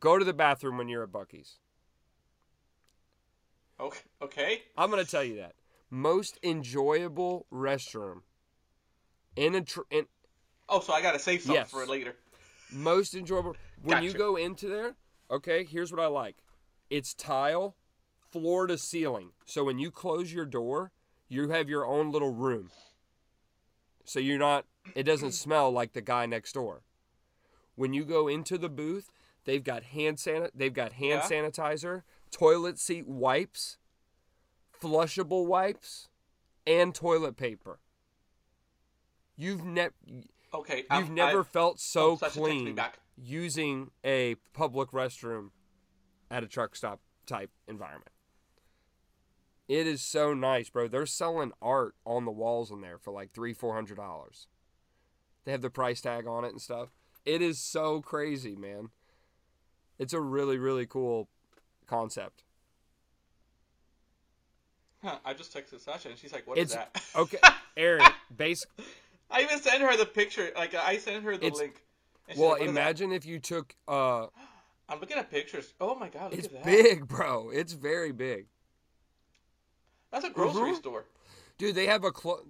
Go 0.00 0.18
to 0.18 0.24
the 0.24 0.32
bathroom 0.32 0.78
when 0.78 0.88
you're 0.88 1.02
at 1.02 1.10
Buc-ee's. 1.12 1.58
Okay. 3.80 4.00
Okay. 4.22 4.62
I'm 4.76 4.90
gonna 4.90 5.04
tell 5.04 5.24
you 5.24 5.36
that 5.36 5.54
most 5.90 6.38
enjoyable 6.42 7.46
restroom 7.52 8.22
in 9.36 9.54
a 9.54 9.60
tr- 9.60 9.80
in, 9.90 10.06
Oh, 10.68 10.80
so 10.80 10.92
I 10.92 11.02
gotta 11.02 11.18
save 11.18 11.42
something 11.42 11.56
Yes. 11.56 11.70
for 11.70 11.84
later. 11.86 12.16
most 12.70 13.14
enjoyable 13.14 13.56
when 13.82 14.02
you 14.02 14.12
go 14.12 14.36
into 14.36 14.68
there. 14.68 14.96
Okay, 15.30 15.64
here's 15.64 15.90
what 15.92 16.00
I 16.00 16.06
like. 16.06 16.36
It's 16.88 17.12
tile, 17.14 17.76
floor 18.30 18.66
to 18.68 18.78
ceiling. 18.78 19.32
So 19.44 19.64
when 19.64 19.78
you 19.78 19.90
close 19.90 20.32
your 20.32 20.46
door, 20.46 20.92
you 21.28 21.48
have 21.50 21.68
your 21.68 21.84
own 21.86 22.10
little 22.10 22.32
room. 22.32 22.70
So 24.04 24.18
you're 24.20 24.38
not. 24.38 24.66
It 24.94 25.02
doesn't 25.04 25.32
smell 25.32 25.70
like 25.70 25.92
the 25.92 26.00
guy 26.02 26.24
next 26.26 26.52
door. 26.52 26.82
When 27.74 27.92
you 27.92 28.04
go 28.04 28.28
into 28.28 28.58
the 28.58 28.68
booth, 28.68 29.10
they've 29.44 29.64
got 29.64 29.82
hand 29.84 30.18
san. 30.20 30.48
They've 30.54 30.72
got 30.74 30.92
hand 30.92 31.22
Yeah. 31.24 31.28
sanitizer, 31.50 32.02
toilet 32.30 32.78
seat 32.78 33.06
wipes, 33.06 33.78
flushable 34.78 35.46
wipes, 35.46 36.08
and 36.66 36.94
toilet 36.94 37.36
paper. 37.36 37.78
You've 39.36 39.64
never. 39.64 39.94
Okay. 40.54 40.78
You've 40.78 40.86
I'm- 40.90 41.14
never 41.14 41.40
I- 41.40 41.44
felt 41.44 41.74
oh, 41.76 41.78
so 41.78 42.10
oh, 42.12 42.16
text 42.16 42.36
me 42.36 42.42
clean 42.42 42.74
back. 42.74 42.98
using 43.16 43.90
a 44.04 44.34
public 44.52 44.90
restroom 44.90 45.50
at 46.30 46.42
a 46.44 46.46
truck 46.46 46.76
stop 46.76 47.00
type 47.26 47.50
environment. 47.66 48.10
It 49.68 49.86
is 49.86 50.02
so 50.02 50.34
nice, 50.34 50.68
bro. 50.68 50.88
They're 50.88 51.06
selling 51.06 51.52
art 51.62 51.94
on 52.04 52.24
the 52.26 52.30
walls 52.30 52.70
in 52.70 52.82
there 52.82 52.98
for 52.98 53.12
like 53.12 53.32
three, 53.32 53.54
four 53.54 53.74
hundred 53.74 53.96
dollars. 53.96 54.46
They 55.44 55.52
have 55.52 55.62
the 55.62 55.70
price 55.70 56.00
tag 56.02 56.26
on 56.26 56.44
it 56.44 56.50
and 56.52 56.60
stuff. 56.60 56.90
It 57.24 57.40
is 57.42 57.58
so 57.60 58.00
crazy, 58.00 58.56
man. 58.56 58.90
It's 59.98 60.12
a 60.12 60.20
really, 60.20 60.58
really 60.58 60.86
cool 60.86 61.28
concept. 61.86 62.42
Huh, 65.02 65.18
I 65.24 65.34
just 65.34 65.54
texted 65.54 65.80
Sasha 65.80 66.08
and 66.08 66.18
she's 66.18 66.32
like, 66.32 66.46
"What 66.46 66.58
is 66.58 66.64
It's 66.64 66.74
that?" 66.74 67.02
okay, 67.16 67.38
Aaron. 67.76 68.06
Base. 68.36 68.64
I 69.30 69.42
even 69.42 69.58
sent 69.60 69.82
her 69.82 69.96
the 69.96 70.06
picture. 70.06 70.50
Like 70.56 70.74
I 70.74 70.98
sent 70.98 71.24
her 71.24 71.36
the 71.36 71.46
It's- 71.46 71.58
link. 71.60 71.82
Well, 72.36 72.50
like, 72.50 72.60
"What 72.60 72.60
is 72.62 72.66
that?" 72.66 72.70
imagine 72.80 73.12
if 73.12 73.26
you 73.26 73.38
took. 73.38 73.74
uh 73.88 74.26
I'm 74.88 75.00
looking 75.00 75.16
at 75.16 75.30
pictures. 75.30 75.74
Oh 75.80 75.94
my 75.94 76.08
god, 76.08 76.30
look 76.30 76.38
It's 76.38 76.46
at 76.48 76.52
that. 76.54 76.64
big, 76.64 77.08
bro. 77.08 77.50
It's 77.50 77.72
very 77.72 78.12
big, 78.12 78.46
That's 80.10 80.24
a 80.24 80.30
grocery 80.30 80.72
Mhm. 80.72 80.76
store. 80.76 81.04
dude. 81.58 81.74
They 81.74 81.86
have 81.86 82.04
a 82.04 82.12
clo- 82.12 82.44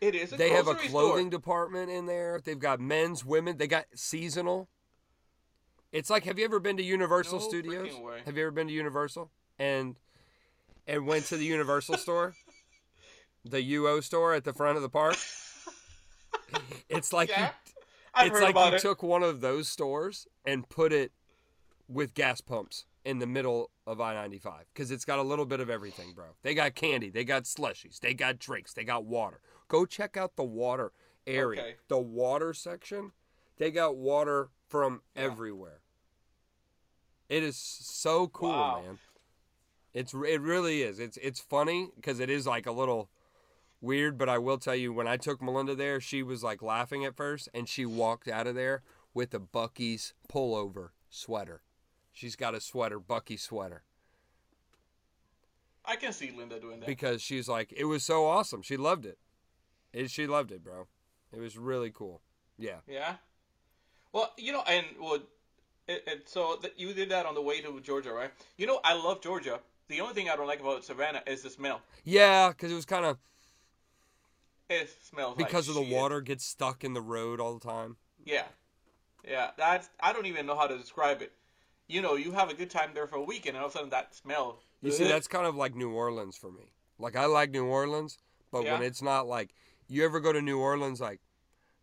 It 0.00 0.14
is 0.14 0.32
a 0.32 0.36
they 0.36 0.50
have 0.50 0.68
a 0.68 0.74
clothing 0.74 1.26
store. 1.26 1.30
department 1.30 1.90
in 1.90 2.06
there. 2.06 2.40
They've 2.44 2.58
got 2.58 2.80
men's, 2.80 3.24
women. 3.24 3.56
They 3.56 3.66
got 3.66 3.86
seasonal. 3.94 4.68
It's 5.92 6.10
like, 6.10 6.24
have 6.24 6.38
you 6.38 6.44
ever 6.44 6.60
been 6.60 6.76
to 6.76 6.82
Universal 6.82 7.38
No 7.38 7.48
Studios? 7.48 7.92
Have 8.26 8.36
you 8.36 8.42
ever 8.42 8.50
been 8.50 8.66
to 8.68 8.72
Universal 8.72 9.30
and 9.58 9.96
and 10.86 11.06
went 11.06 11.24
to 11.26 11.36
the 11.36 11.44
Universal 11.44 11.96
store, 11.96 12.34
the 13.44 13.74
UO 13.74 14.02
store 14.02 14.34
at 14.34 14.44
the 14.44 14.52
front 14.52 14.76
of 14.76 14.82
the 14.82 14.88
park? 14.90 15.16
It's 16.88 17.12
like 17.12 17.28
Yeah, 17.30 17.46
you, 17.46 17.50
I've 18.14 18.32
it's 18.32 18.40
like 18.40 18.54
you 18.54 18.76
it. 18.76 18.80
took 18.80 19.02
one 19.02 19.22
of 19.22 19.40
those 19.40 19.68
stores 19.68 20.26
and 20.44 20.68
put 20.68 20.92
it 20.92 21.12
with 21.88 22.14
gas 22.14 22.40
pumps 22.40 22.84
in 23.04 23.18
the 23.18 23.26
middle 23.26 23.70
of 23.86 24.00
I 24.00 24.14
ninety 24.14 24.38
five 24.38 24.64
because 24.74 24.90
it's 24.90 25.04
got 25.04 25.18
a 25.18 25.22
little 25.22 25.46
bit 25.46 25.60
of 25.60 25.70
everything, 25.70 26.12
bro. 26.14 26.26
They 26.42 26.54
got 26.54 26.74
candy, 26.74 27.10
they 27.10 27.24
got 27.24 27.44
slushies, 27.44 28.00
they 28.00 28.14
got 28.14 28.38
drinks, 28.38 28.74
they 28.74 28.84
got 28.84 29.04
water. 29.04 29.40
Go 29.68 29.84
check 29.86 30.16
out 30.16 30.36
the 30.36 30.44
water 30.44 30.92
area, 31.26 31.60
Okay. 31.60 31.76
the 31.88 31.98
water 31.98 32.54
section. 32.54 33.12
They 33.56 33.70
got 33.70 33.96
water 33.96 34.50
from 34.68 35.02
Yeah. 35.14 35.22
everywhere. 35.22 35.80
It 37.28 37.42
is 37.42 37.56
so 37.56 38.28
cool, 38.28 38.50
Wow. 38.50 38.82
man. 38.82 38.98
It's 39.92 40.12
it 40.12 40.40
really 40.40 40.82
is. 40.82 40.98
It's 41.00 41.16
it's 41.16 41.40
funny 41.40 41.90
because 41.96 42.20
it 42.20 42.28
is 42.30 42.46
like 42.46 42.66
a 42.66 42.72
little 42.72 43.10
weird, 43.80 44.18
but 44.18 44.28
I 44.28 44.38
will 44.38 44.58
tell 44.58 44.74
you 44.76 44.92
when 44.92 45.08
I 45.08 45.16
took 45.16 45.40
Melinda 45.42 45.74
there, 45.74 46.00
she 46.00 46.22
was 46.22 46.42
like 46.44 46.62
laughing 46.62 47.04
at 47.04 47.16
first, 47.16 47.48
and 47.54 47.68
she 47.68 47.86
walked 47.86 48.28
out 48.28 48.46
of 48.46 48.54
there 48.54 48.82
with 49.14 49.32
a 49.34 49.40
Buc-ee's 49.40 50.12
pullover 50.28 50.90
sweater. 51.08 51.62
She's 52.12 52.36
got 52.36 52.54
a 52.54 52.60
sweater, 52.60 52.98
Bucky 53.00 53.36
sweater, 53.36 53.82
I 55.84 55.96
can 55.96 56.12
see 56.12 56.30
Linda 56.30 56.58
doing 56.60 56.80
that. 56.80 56.86
because 56.86 57.22
she's 57.22 57.48
like, 57.48 57.72
it 57.76 57.84
was 57.84 58.02
so 58.02 58.26
awesome. 58.26 58.62
She 58.62 58.76
loved 58.76 59.06
it. 59.06 59.18
It 59.96 60.10
she 60.10 60.26
loved 60.26 60.52
it, 60.52 60.62
bro. 60.62 60.86
It 61.32 61.40
was 61.40 61.56
really 61.56 61.90
cool. 61.90 62.20
Yeah. 62.58 62.76
Yeah. 62.86 63.14
Well, 64.12 64.32
you 64.36 64.52
know, 64.52 64.62
and 64.66 64.86
well, 65.00 65.18
it, 65.88 66.04
it, 66.06 66.28
so 66.28 66.58
that 66.62 66.78
you 66.78 66.92
did 66.92 67.08
that 67.10 67.26
on 67.26 67.34
the 67.34 67.42
way 67.42 67.60
to 67.60 67.80
Georgia, 67.80 68.12
right? 68.12 68.30
You 68.56 68.66
know, 68.66 68.80
I 68.84 68.94
love 68.94 69.22
Georgia. 69.22 69.60
The 69.88 70.00
only 70.00 70.14
thing 70.14 70.28
I 70.28 70.36
don't 70.36 70.46
like 70.46 70.60
about 70.60 70.84
Savannah 70.84 71.22
is 71.26 71.42
the 71.42 71.50
smell. 71.50 71.80
Yeah, 72.04 72.48
because 72.48 72.72
it 72.72 72.74
was 72.74 72.84
kind 72.84 73.06
of 73.06 73.18
It 74.68 74.90
smells 75.02 75.38
like 75.38 75.46
because 75.46 75.68
of 75.68 75.74
the 75.76 75.84
shit. 75.84 75.94
water 75.94 76.20
gets 76.20 76.44
stuck 76.44 76.84
in 76.84 76.92
the 76.92 77.00
road 77.00 77.40
all 77.40 77.54
the 77.58 77.66
time. 77.66 77.96
Yeah, 78.24 78.44
yeah. 79.26 79.50
That's 79.56 79.88
I 80.00 80.12
don't 80.12 80.26
even 80.26 80.44
know 80.44 80.56
how 80.56 80.66
to 80.66 80.76
describe 80.76 81.22
it. 81.22 81.32
You 81.88 82.02
know, 82.02 82.16
you 82.16 82.32
have 82.32 82.50
a 82.50 82.54
good 82.54 82.70
time 82.70 82.90
there 82.94 83.06
for 83.06 83.16
a 83.16 83.22
week, 83.22 83.46
and 83.46 83.56
all 83.56 83.66
of 83.66 83.70
a 83.70 83.72
sudden 83.74 83.90
that 83.90 84.14
smell. 84.14 84.58
You 84.82 84.90
see, 84.90 85.04
that's 85.04 85.28
kind 85.28 85.46
of 85.46 85.54
like 85.54 85.74
New 85.74 85.90
Orleans 85.90 86.36
for 86.36 86.50
me. 86.50 86.72
Like 86.98 87.16
I 87.16 87.26
like 87.26 87.50
New 87.50 87.66
Orleans, 87.66 88.18
but 88.50 88.64
when 88.64 88.82
it's 88.82 89.02
not 89.02 89.26
like 89.26 89.54
you 89.88 90.04
ever 90.04 90.20
go 90.20 90.32
to 90.32 90.42
New 90.42 90.58
Orleans, 90.58 91.00
like 91.00 91.20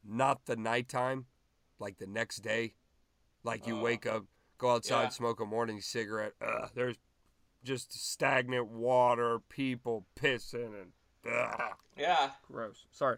not 0.04 0.46
the 0.46 0.56
nighttime, 0.56 1.26
like 1.80 1.98
the 1.98 2.08
next 2.08 2.38
day, 2.38 2.74
like 3.44 3.68
you 3.68 3.78
Uh, 3.78 3.82
wake 3.82 4.06
up, 4.06 4.26
go 4.58 4.72
outside, 4.72 5.04
yeah. 5.04 5.10
smoke 5.10 5.40
a 5.40 5.46
morning 5.46 5.82
cigarette. 5.82 6.34
Ugh, 6.42 6.70
there's 6.74 6.98
just 7.64 7.94
stagnant 7.94 8.68
water, 8.68 9.40
people 9.50 10.06
pissing, 10.16 10.74
and 10.82 10.92
ugh, 11.32 11.76
Yeah, 11.98 12.32
gross. 12.48 12.86
Sorry. 12.92 13.18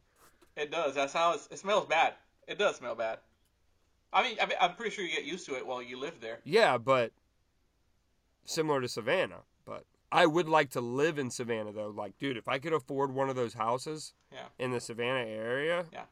it 0.55 0.71
does. 0.71 0.93
That's 0.95 1.13
how 1.13 1.33
it 1.33 1.57
smells 1.57 1.85
bad. 1.87 2.13
It 2.47 2.57
does 2.59 2.75
smell 2.77 2.95
bad. 2.95 3.19
I 4.13 4.23
mean, 4.23 4.37
I 4.41 4.45
mean, 4.45 4.57
I'm 4.61 4.75
pretty 4.75 4.91
sure 4.91 5.03
you 5.03 5.11
get 5.13 5.25
used 5.25 5.45
to 5.47 5.55
it 5.57 5.65
while 5.65 5.81
you 5.81 5.97
live 5.97 6.21
there. 6.21 6.39
Yeah, 6.43 6.77
but 6.77 7.11
similar 8.45 8.79
to 8.81 8.87
Savannah. 8.87 9.41
But 9.65 9.85
I 10.11 10.25
would 10.25 10.47
like 10.47 10.69
to 10.71 10.81
live 10.81 11.17
in 11.17 11.29
Savannah 11.31 11.71
though. 11.73 11.89
Like, 11.89 12.17
dude, 12.19 12.37
if 12.37 12.47
I 12.47 12.59
could 12.59 12.71
afford 12.73 13.13
one 13.13 13.29
of 13.29 13.35
those 13.35 13.55
houses 13.55 14.13
Yeah. 14.35 14.47
in 14.59 14.71
the 14.71 14.79
Savannah 14.81 15.27
area, 15.27 15.85
Yeah. 15.93 16.05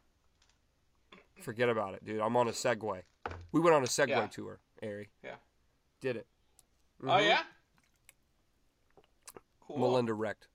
forget 1.42 1.68
about 1.70 1.94
it, 1.94 2.06
dude. 2.06 2.22
I'm 2.22 2.36
on 2.38 2.48
a 2.48 2.52
Segway. 2.52 3.04
We 3.52 3.60
went 3.60 3.76
on 3.76 3.84
a 3.84 3.88
Segway 3.88 4.08
Yeah. 4.10 4.28
tour, 4.28 4.60
Ari. 4.82 5.10
Yeah. 5.24 5.36
Did 6.00 6.16
it. 6.18 6.28
Oh 7.02 7.08
Mhm. 7.08 7.28
yeah. 7.28 7.44
Cool. 9.62 9.78
Melinda 9.80 10.14
wrecked. 10.14 10.48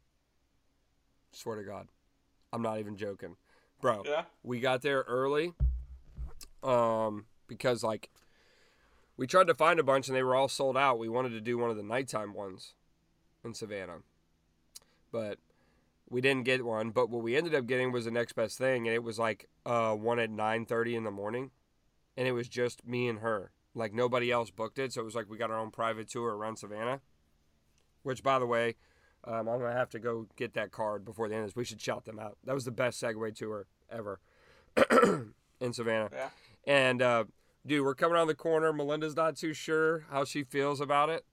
Swear 1.33 1.57
to 1.57 1.63
God, 1.65 1.89
I'm 2.53 2.63
not 2.63 2.79
even 2.79 2.97
joking, 2.97 3.37
bro. 3.81 4.03
Yeah. 4.05 4.25
we 4.43 4.61
got 4.61 4.83
there 4.83 5.03
early 5.07 5.55
um 6.63 7.27
because 7.47 7.85
like 7.85 8.11
we 9.17 9.27
tried 9.27 9.47
to 9.47 9.55
find 9.55 9.79
a 9.79 9.83
bunch 9.85 10.09
and 10.09 10.17
they 10.17 10.23
were 10.25 10.35
all 10.35 10.49
sold 10.49 10.77
out 10.77 10.99
we 10.99 11.09
wanted 11.09 11.29
to 11.31 11.41
do 11.41 11.57
one 11.59 11.71
of 11.71 11.77
the 11.77 11.83
nighttime 11.85 12.33
ones 12.35 12.75
in 13.45 13.55
savannah 13.55 13.99
but 15.13 15.39
we 16.11 16.21
didn't 16.21 16.45
get 16.45 16.65
one 16.65 16.91
but 16.91 17.11
what 17.11 17.23
we 17.23 17.37
ended 17.37 17.55
up 17.55 17.67
getting 17.67 17.93
was 17.93 18.05
the 18.05 18.11
next 18.11 18.33
best 18.33 18.59
thing 18.59 18.87
and 18.87 18.95
it 18.95 19.03
was 19.03 19.19
like 19.19 19.49
uh 19.67 19.95
one 19.95 20.19
at 20.19 20.31
9.30 20.31 20.95
in 20.95 21.05
the 21.05 21.11
morning 21.11 21.50
and 22.17 22.27
it 22.27 22.33
was 22.33 22.49
just 22.49 22.87
me 22.87 23.09
and 23.09 23.21
her 23.21 23.50
like 23.75 23.93
nobody 23.93 24.31
else 24.31 24.50
booked 24.50 24.79
it 24.79 24.93
so 24.93 25.00
it 25.00 25.05
was 25.05 25.15
like 25.15 25.29
we 25.29 25.37
got 25.37 25.50
our 25.50 25.59
own 25.59 25.71
private 25.71 26.09
tour 26.09 26.37
around 26.37 26.57
savannah 26.57 27.00
which 28.03 28.23
by 28.23 28.38
the 28.38 28.47
way 28.47 28.75
um, 29.25 29.49
i'm 29.49 29.59
gonna 29.59 29.73
have 29.73 29.91
to 29.91 29.99
go 29.99 30.27
get 30.37 30.55
that 30.55 30.71
card 30.71 31.05
before 31.05 31.29
the 31.29 31.35
end 31.35 31.45
of 31.45 31.50
this 31.50 31.57
we 31.57 31.65
should 31.65 31.81
shout 31.81 32.05
them 32.05 32.19
out 32.19 32.38
that 32.45 32.55
was 32.55 32.65
the 32.65 32.71
best 32.71 33.00
segway 33.03 33.35
tour 33.35 33.67
ever 33.91 34.21
in 35.61 35.73
Savannah. 35.73 36.11
Yeah. 36.12 36.29
And 36.67 37.03
uh, 37.03 37.25
dude, 37.67 37.85
we're 37.85 37.95
coming 37.95 38.15
around 38.15 38.29
the 38.29 38.35
corner. 38.35 38.73
Melinda's 38.73 39.17
not 39.17 39.37
too 39.37 39.53
sure 39.53 40.05
how 40.11 40.25
she 40.25 40.43
feels 40.43 40.81
about 40.81 41.11
it. 41.11 41.25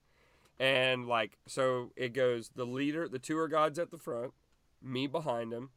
And 0.58 1.06
like, 1.06 1.38
so 1.46 1.90
it 1.96 2.12
goes 2.12 2.50
the 2.54 2.64
leader, 2.64 3.08
the 3.08 3.18
tour 3.18 3.46
guide's 3.48 3.78
at 3.78 3.90
the 3.90 3.98
front, 3.98 4.32
me 4.86 5.06
behind 5.06 5.52
him, 5.52 5.70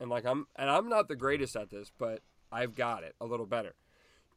and 0.00 0.10
like 0.10 0.24
I'm, 0.24 0.46
and 0.56 0.70
I'm 0.70 0.88
not 0.88 1.08
the 1.08 1.16
greatest 1.16 1.56
at 1.56 1.70
this, 1.70 1.90
but 1.98 2.20
I've 2.50 2.74
got 2.74 3.02
it 3.04 3.14
a 3.20 3.26
little 3.26 3.46
better. 3.46 3.74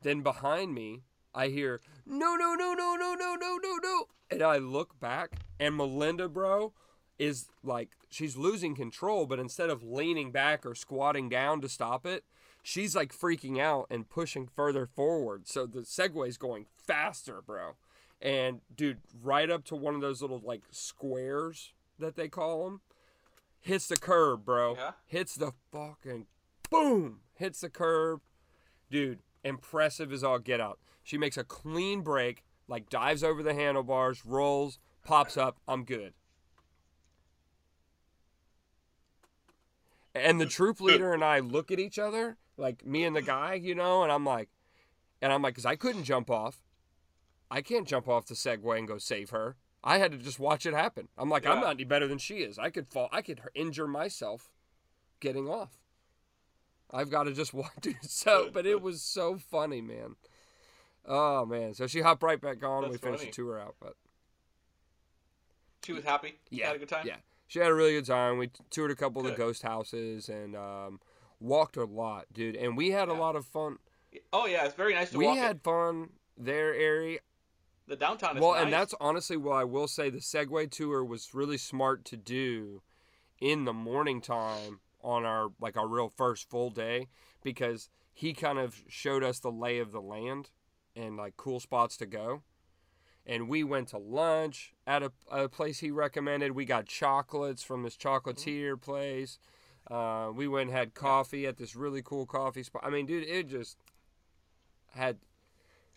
Then 0.01 0.21
behind 0.21 0.73
me, 0.73 1.03
I 1.33 1.47
hear 1.47 1.81
no, 2.05 2.35
no, 2.35 2.55
no, 2.55 2.73
no, 2.73 2.95
no, 2.95 3.15
no, 3.15 3.35
no, 3.35 3.57
no, 3.61 3.77
no, 3.81 4.05
and 4.31 4.41
I 4.41 4.57
look 4.57 4.99
back, 4.99 5.39
and 5.59 5.75
Melinda, 5.75 6.27
bro, 6.29 6.73
is 7.17 7.47
like 7.63 7.89
she's 8.09 8.37
losing 8.37 8.75
control, 8.75 9.25
but 9.25 9.39
instead 9.39 9.69
of 9.69 9.83
leaning 9.83 10.31
back 10.31 10.65
or 10.65 10.73
squatting 10.75 11.29
down 11.29 11.61
to 11.61 11.69
stop 11.69 12.05
it, 12.05 12.23
she's 12.63 12.95
like 12.95 13.13
freaking 13.13 13.59
out 13.59 13.87
and 13.89 14.09
pushing 14.09 14.47
further 14.47 14.85
forward. 14.85 15.47
So 15.47 15.65
the 15.65 15.81
Segway's 15.81 16.37
going 16.37 16.65
faster, 16.87 17.41
bro. 17.45 17.73
And 18.21 18.61
dude, 18.75 18.99
right 19.21 19.49
up 19.49 19.63
to 19.65 19.75
one 19.75 19.95
of 19.95 20.01
those 20.01 20.21
little 20.21 20.41
like 20.43 20.63
squares 20.71 21.73
that 21.99 22.15
they 22.15 22.27
call 22.27 22.63
them, 22.63 22.81
hits 23.61 23.87
the 23.87 23.97
curb, 23.97 24.45
bro. 24.45 24.75
Yeah. 24.75 24.91
Hits 25.05 25.35
the 25.35 25.51
fucking 25.71 26.27
boom, 26.69 27.21
hits 27.33 27.61
the 27.61 27.69
curb. 27.69 28.21
Dude, 28.89 29.19
impressive 29.43 30.11
as 30.11 30.23
all 30.23 30.39
get 30.39 30.59
out. 30.59 30.79
She 31.03 31.17
makes 31.17 31.37
a 31.37 31.43
clean 31.43 32.01
break, 32.01 32.43
like 32.67 32.89
dives 32.89 33.23
over 33.23 33.43
the 33.43 33.53
handlebars, 33.53 34.25
rolls, 34.25 34.79
pops 35.03 35.37
up. 35.37 35.57
I'm 35.67 35.83
good. 35.83 36.13
And 40.15 40.39
the 40.39 40.45
troop 40.45 40.81
leader 40.81 41.13
and 41.13 41.23
I 41.23 41.39
look 41.39 41.71
at 41.71 41.79
each 41.79 41.99
other, 41.99 42.37
like 42.57 42.85
me 42.85 43.05
and 43.05 43.15
the 43.15 43.21
guy, 43.21 43.53
you 43.55 43.75
know, 43.75 44.03
and 44.03 44.11
I'm 44.11 44.25
like, 44.25 44.49
and 45.21 45.31
I'm 45.31 45.41
like, 45.41 45.53
because 45.53 45.65
I 45.65 45.75
couldn't 45.75 46.03
jump 46.03 46.29
off. 46.29 46.61
I 47.51 47.61
can't 47.61 47.87
jump 47.87 48.07
off 48.07 48.27
the 48.27 48.35
Segway 48.35 48.77
and 48.77 48.87
go 48.87 48.97
save 48.97 49.31
her. 49.31 49.57
I 49.83 49.97
had 49.97 50.11
to 50.11 50.17
just 50.17 50.39
watch 50.39 50.65
it 50.65 50.73
happen. 50.73 51.07
I'm 51.17 51.29
like, 51.29 51.45
I'm 51.45 51.61
not 51.61 51.71
any 51.71 51.85
better 51.85 52.07
than 52.07 52.17
she 52.17 52.39
is. 52.39 52.59
I 52.59 52.69
could 52.69 52.87
fall. 52.87 53.07
I 53.11 53.21
could 53.21 53.39
injure 53.55 53.87
myself 53.87 54.51
getting 55.19 55.47
off. 55.47 55.77
I've 56.91 57.09
got 57.09 57.23
to 57.23 57.33
just 57.33 57.53
watch 57.53 57.85
it. 57.85 57.95
So, 58.01 58.49
but 58.51 58.65
it 58.65 58.81
was 58.81 59.01
so 59.01 59.37
funny, 59.37 59.79
man. 59.81 60.15
Oh 61.05 61.45
man. 61.45 61.73
So 61.73 61.87
she 61.87 62.01
hopped 62.01 62.23
right 62.23 62.39
back 62.41 62.63
on. 62.63 62.81
That's 62.83 62.91
we 62.93 62.97
finished 62.97 63.19
funny. 63.21 63.31
the 63.31 63.35
tour 63.35 63.59
out, 63.59 63.75
but 63.79 63.95
She 65.85 65.93
was 65.93 66.03
happy. 66.03 66.35
yeah, 66.49 66.67
Had 66.67 66.75
a 66.75 66.79
good 66.79 66.89
time. 66.89 67.05
Yeah, 67.07 67.15
she 67.47 67.59
had 67.59 67.69
a 67.69 67.73
really 67.73 67.93
good 67.93 68.05
time. 68.05 68.37
We 68.37 68.49
toured 68.69 68.91
a 68.91 68.95
couple 68.95 69.21
of 69.25 69.27
the 69.31 69.37
ghost 69.37 69.63
houses 69.63 70.27
and 70.29 70.55
um, 70.55 70.99
walked 71.39 71.77
a 71.77 71.85
lot, 71.85 72.25
dude. 72.33 72.55
And 72.55 72.75
we 72.75 72.91
had 72.91 73.07
a 73.07 73.13
lot 73.13 73.35
of 73.35 73.45
fun. 73.45 73.77
Oh 74.33 74.45
yeah, 74.45 74.65
it's 74.65 74.75
very 74.75 74.93
nice 74.93 75.11
to 75.11 75.17
We 75.17 75.25
walk. 75.25 75.37
had 75.37 75.55
it. 75.57 75.63
fun 75.63 76.09
there, 76.37 76.69
Ari. 76.73 77.19
The 77.89 77.95
downtown 77.95 78.37
is 78.37 78.41
Well, 78.41 78.53
nice. 78.53 78.63
and 78.63 78.71
that's 78.73 78.93
honestly 79.01 79.35
what 79.35 79.55
I 79.55 79.63
will 79.65 79.87
say. 79.87 80.09
The 80.09 80.19
Segway 80.19 80.69
tour 80.69 81.03
was 81.03 81.33
really 81.33 81.57
smart 81.57 82.05
to 82.05 82.17
do 82.17 82.81
in 83.41 83.65
the 83.65 83.73
morning 83.73 84.21
time 84.21 84.79
on 85.01 85.25
our 85.25 85.49
like 85.59 85.75
our 85.75 85.87
real 85.87 86.09
first 86.15 86.49
full 86.49 86.69
day 86.69 87.07
because 87.43 87.89
he 88.13 88.33
kind 88.33 88.59
of 88.59 88.83
showed 88.87 89.23
us 89.23 89.39
the 89.39 89.51
lay 89.51 89.79
of 89.79 89.91
the 89.91 90.01
land 90.01 90.49
and 90.95 91.17
like 91.17 91.35
cool 91.37 91.59
spots 91.59 91.97
to 91.97 92.05
go. 92.05 92.43
and 93.25 93.47
we 93.49 93.63
went 93.63 93.87
to 93.89 93.97
lunch 93.97 94.73
at 94.87 95.01
a, 95.03 95.11
a 95.31 95.47
place 95.49 95.79
he 95.79 95.89
recommended. 95.91 96.51
We 96.51 96.65
got 96.65 96.85
chocolates 96.85 97.63
from 97.63 97.83
this 97.83 97.95
chocolatier 97.97 98.79
place. 98.79 99.39
Uh, 99.89 100.31
we 100.33 100.47
went 100.47 100.69
and 100.69 100.77
had 100.77 100.93
coffee 100.93 101.47
at 101.47 101.57
this 101.57 101.75
really 101.75 102.01
cool 102.03 102.25
coffee 102.25 102.63
spot. 102.63 102.83
I 102.85 102.89
mean, 102.89 103.05
dude, 103.05 103.27
it 103.27 103.47
just 103.47 103.77
had 104.93 105.17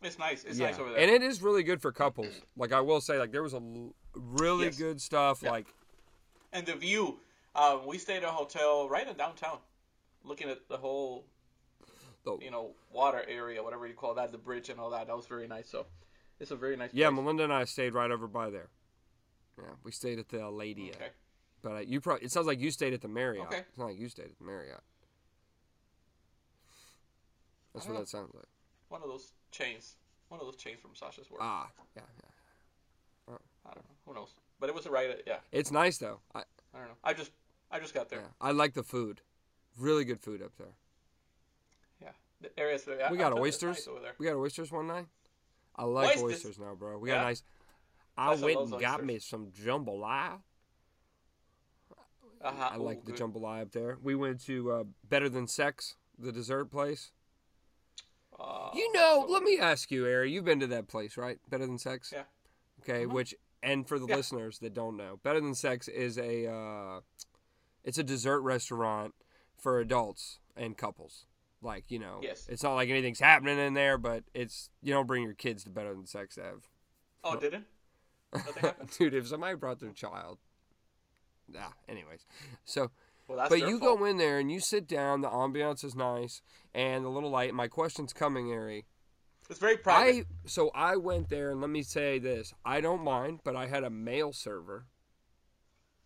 It's 0.03 0.19
nice. 0.19 0.45
It's 0.45 0.59
yeah, 0.59 0.67
nice 0.71 0.79
over 0.79 0.91
there. 0.91 1.01
and 1.01 1.11
it 1.11 1.23
is 1.23 1.43
really 1.43 1.63
good 1.63 1.81
for 1.81 1.93
couples. 1.93 2.33
Like 2.57 2.73
I 2.73 2.81
will 2.81 3.01
say, 3.01 3.19
like 3.19 3.31
there 3.33 3.43
was 3.43 3.55
a 3.55 3.59
l- 3.59 3.95
really 4.15 4.67
Yes. 4.67 4.79
good 4.79 5.01
stuff. 5.01 5.43
Yeah. 5.43 5.51
Like 5.53 5.67
And 6.53 6.67
the 6.67 6.75
view, 6.75 7.21
um, 7.55 7.87
we 7.87 7.99
stayed 7.99 8.19
at 8.19 8.25
a 8.25 8.29
hotel 8.33 8.89
right 8.89 9.07
in 9.07 9.17
downtown, 9.17 9.59
looking 10.25 10.49
at 10.51 10.69
the 10.69 10.77
whole, 10.77 11.27
The- 12.25 12.39
you 12.41 12.51
know, 12.51 12.75
water 12.91 13.25
area, 13.29 13.63
whatever 13.63 13.87
you 13.87 13.95
call 13.95 14.15
that, 14.15 14.33
the 14.33 14.39
bridge 14.39 14.69
and 14.69 14.79
all 14.81 14.91
that. 14.91 15.07
That 15.07 15.17
was 15.17 15.27
very 15.27 15.47
nice. 15.49 15.69
So, 15.69 15.87
it's 16.41 16.51
a 16.51 16.57
very 16.57 16.77
nice. 16.77 16.91
yeah, 16.93 17.09
place. 17.09 17.17
Melinda 17.21 17.45
and 17.45 17.53
I 17.53 17.65
stayed 17.65 17.95
right 17.95 18.11
over 18.11 18.27
by 18.27 18.51
there. 18.51 18.69
Yeah, 19.59 19.71
we 19.85 19.93
stayed 19.93 20.19
at 20.19 20.29
the 20.29 20.41
Alida. 20.43 20.91
Okay. 20.95 21.09
But 21.63 21.73
uh, 21.73 21.79
you 21.81 22.01
probably 22.01 22.25
it 22.25 22.33
sounds 22.33 22.47
like 22.49 22.59
you 22.59 22.71
stayed 22.73 22.93
at 22.93 23.01
the 23.03 23.09
Marriott. 23.09 23.47
Okay. 23.47 23.59
It's 23.69 23.79
not 23.79 23.87
like 23.87 23.99
you 23.99 24.09
stayed 24.09 24.27
at 24.31 24.39
the 24.39 24.45
Marriott. 24.45 24.81
That's 27.73 27.87
what 27.87 27.93
don't 27.95 28.03
that 28.03 28.09
sounds 28.09 28.35
like. 28.35 28.49
One 28.89 29.03
of 29.03 29.09
those 29.09 29.33
chains. 29.53 29.95
One 30.29 30.41
of 30.41 30.47
those 30.47 30.57
chains 30.57 30.81
from 30.81 30.91
Sasha's 30.95 31.31
work. 31.31 31.41
Ah, 31.43 31.69
yeah, 31.95 32.03
yeah. 33.29 33.35
I 33.65 33.75
don't 33.75 33.85
know. 33.85 33.91
Who 34.07 34.15
knows? 34.15 34.35
But 34.59 34.69
it 34.69 34.75
was 34.75 34.87
a 34.87 34.91
right. 34.91 35.23
Yeah. 35.27 35.37
It's 35.53 35.71
nice 35.71 35.99
though. 35.99 36.21
I 36.35 36.41
I 36.75 36.79
don't 36.79 36.89
know. 36.89 36.95
I 37.05 37.13
just, 37.13 37.31
I 37.71 37.79
just 37.79 37.95
got 37.95 38.09
there. 38.09 38.21
yeah, 38.21 38.27
I 38.41 38.51
like 38.53 38.73
the 38.75 38.83
food. 38.83 39.21
Really 39.79 40.05
good 40.05 40.21
food 40.21 40.43
up 40.43 40.53
there. 40.59 40.75
Yeah. 42.03 42.09
The 42.41 42.59
area's. 42.59 42.87
We 42.87 42.95
I- 42.95 43.15
got 43.17 43.33
I 43.33 43.35
was 43.35 43.41
oysters. 43.43 43.77
nice 43.77 43.89
over 43.89 44.01
there. 44.01 44.13
We 44.19 44.27
got 44.27 44.37
oysters 44.37 44.73
one 44.73 44.87
night. 44.89 45.07
I 45.77 45.85
like 45.85 46.17
Oysters? 46.17 46.23
oysters 46.25 46.59
now, 46.59 46.75
bro. 46.75 46.99
We 46.99 47.09
got 47.09 47.23
nice. 47.25 47.43
I 48.17 48.35
Sasha 48.35 48.45
went 48.45 48.61
and 48.61 48.71
got 48.81 49.01
oysters. 49.01 49.07
me 49.07 49.19
some 49.21 49.47
jambalaya. 49.65 50.41
Uh-huh. 52.45 52.69
I 52.73 52.77
like 52.77 53.05
the 53.05 53.13
jambalaya 53.13 53.63
up 53.63 53.73
there. 53.73 53.99
We 54.03 54.15
went 54.15 54.45
to 54.47 54.73
uh, 54.73 54.85
Better 55.09 55.29
Than 55.29 55.47
Sex, 55.47 55.95
the 56.19 56.33
dessert 56.33 56.67
place. 56.71 57.13
Uh, 58.73 58.77
You 58.77 58.93
know, 58.93 59.27
let 59.29 59.43
me 59.43 59.59
ask 59.59 59.91
you, 59.91 60.07
Ari. 60.07 60.31
You've 60.33 60.45
been 60.45 60.61
to 60.61 60.67
that 60.69 60.89
place, 60.89 61.17
right? 61.17 61.39
Better 61.49 61.67
Than 61.67 61.79
Sex. 61.79 62.11
Yeah. 62.13 62.25
Okay, 62.81 63.05
Mhm. 63.07 63.13
which 63.13 63.35
and 63.63 63.87
for 63.87 63.99
the 63.99 64.07
Yeah. 64.07 64.17
listeners 64.17 64.59
that 64.59 64.75
don't 64.75 64.97
know, 64.97 65.19
Better 65.19 65.41
Than 65.41 65.55
Sex 65.55 65.87
is 65.89 66.19
a 66.19 66.47
uh, 66.47 67.01
it's 67.85 67.99
a 67.99 68.03
dessert 68.03 68.41
restaurant 68.41 69.15
for 69.57 69.79
adults 69.79 70.41
and 70.57 70.77
couples. 70.77 71.27
Like 71.61 71.91
you 71.91 71.99
know, 72.01 72.21
Yes. 72.23 72.49
it's 72.49 72.63
not 72.63 72.75
like 72.75 72.89
anything's 72.89 73.21
happening 73.21 73.59
in 73.59 73.75
there, 73.75 73.99
but 73.99 74.25
it's 74.35 74.71
you 74.83 74.93
don't 74.93 75.07
bring 75.07 75.23
your 75.23 75.35
kids 75.35 75.63
to 75.65 75.71
Better 75.71 75.95
Than 75.95 76.07
Sex 76.07 76.35
to 76.37 76.43
have. 76.43 76.69
Oh, 77.23 77.37
didn't? 77.39 77.67
Nothing 78.33 78.53
happened. 78.63 78.91
Dude, 78.99 79.15
if 79.15 79.29
somebody 79.29 79.55
brought 79.55 79.79
their 79.79 79.93
child, 79.93 80.39
ah, 81.57 81.75
anyways, 81.87 82.27
so 82.65 82.91
Well, 83.37 83.47
but 83.49 83.61
you 83.61 83.79
fault. 83.79 83.99
go 83.99 84.05
in 84.05 84.17
there 84.19 84.39
and 84.39 84.51
you 84.51 84.61
sit 84.61 84.87
down. 84.87 85.21
The 85.21 85.29
ambiance 85.29 85.85
is 85.85 85.95
nice 85.95 86.43
and 86.75 87.05
a 87.05 87.09
little 87.09 87.31
light. 87.31 87.55
My 87.55 87.69
question's 87.69 88.13
coming, 88.13 88.53
Ari. 88.53 88.87
It's 89.51 89.59
very 89.59 89.77
private. 89.77 90.27
I 90.45 90.49
so 90.49 90.71
I 90.75 90.97
went 90.97 91.29
there 91.29 91.51
and 91.51 91.61
let 91.61 91.71
me 91.71 91.83
say 91.83 92.19
this: 92.19 92.53
I 92.65 92.81
don't 92.81 93.03
mind, 93.05 93.41
but 93.45 93.57
I 93.57 93.67
had 93.67 93.85
a 93.85 93.91
male 93.91 94.33
server. 94.33 94.87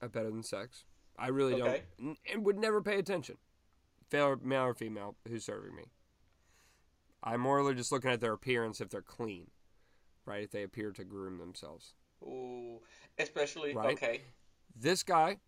Better 0.00 0.30
Than 0.30 0.42
Sex. 0.42 0.84
I 1.18 1.28
really 1.28 1.60
Okay. 1.60 1.82
don't, 1.98 2.18
and 2.30 2.44
would 2.44 2.58
never 2.58 2.80
pay 2.82 2.98
attention, 2.98 3.38
male, 4.12 4.36
male 4.42 4.62
or 4.62 4.74
female, 4.74 5.16
who's 5.26 5.44
serving 5.44 5.74
me. 5.74 5.84
I'm 7.24 7.40
more 7.40 7.58
or 7.60 7.74
just 7.74 7.90
looking 7.90 8.10
at 8.10 8.20
their 8.20 8.34
appearance 8.34 8.80
if 8.80 8.90
they're 8.90 9.02
clean, 9.02 9.50
right? 10.26 10.44
If 10.44 10.50
they 10.52 10.62
appear 10.62 10.92
to 10.92 11.04
groom 11.04 11.38
themselves. 11.38 11.94
Ooh, 12.22 12.80
especially 13.18 13.74
Right. 13.74 13.94
okay. 13.94 14.20
This 14.76 15.02
guy, 15.02 15.38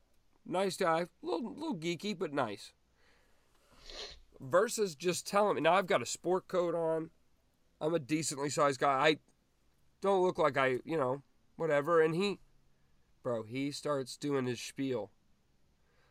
nice 0.49 0.77
guy, 0.77 1.03
uh, 1.03 1.07
little 1.23 1.55
little 1.55 1.77
geeky 1.77 2.19
but 2.19 2.33
nice. 2.33 2.73
Versus 4.41 4.95
just 4.95 5.27
telling 5.27 5.57
me 5.57 5.61
now 5.61 5.75
I've 5.75 5.87
got 5.87 6.03
a 6.03 6.07
sport 6.07 6.49
coat 6.49 6.75
on. 6.75 7.11
I'm 7.81 7.95
a 7.95 7.99
decently 7.99 8.51
sized 8.51 8.81
guy. 8.81 8.89
I 8.91 9.17
don't 10.01 10.23
look 10.23 10.39
like 10.39 10.57
I, 10.57 10.79
you 10.85 10.97
know, 10.97 11.23
whatever. 11.57 12.03
And 12.03 12.15
he, 12.15 12.39
bro, 13.23 13.43
he 13.43 13.71
starts 13.71 14.17
doing 14.17 14.47
his 14.47 14.61
spiel 14.61 15.11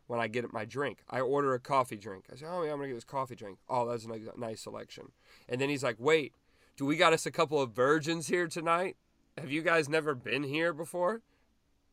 when 0.07 0.19
I 0.19 0.27
get 0.27 0.51
my 0.53 0.65
drink. 0.65 0.99
I 1.09 1.19
order 1.19 1.53
a 1.53 1.59
coffee 1.59 1.97
drink. 1.97 2.25
I 2.31 2.35
say, 2.35 2.45
oh 2.49 2.63
yeah, 2.63 2.71
I'm 2.71 2.77
gonna 2.77 2.87
get 2.87 2.95
this 2.95 3.03
coffee 3.03 3.35
drink. 3.35 3.59
Oh, 3.69 3.87
that's 3.89 4.05
a 4.05 4.39
nice 4.39 4.61
selection. 4.61 5.11
And 5.49 5.59
then 5.59 5.69
he's 5.69 5.83
like, 5.83 5.97
wait, 5.99 6.33
do 6.77 6.85
we 6.85 6.95
got 6.95 7.13
us 7.13 7.25
a 7.25 7.31
couple 7.31 7.61
of 7.61 7.71
virgins 7.71 8.27
here 8.27 8.47
tonight? 8.47 8.95
Have 9.37 9.51
you 9.51 9.61
guys 9.61 9.87
never 9.87 10.15
been 10.15 10.43
here 10.43 10.73
before? 10.73 11.21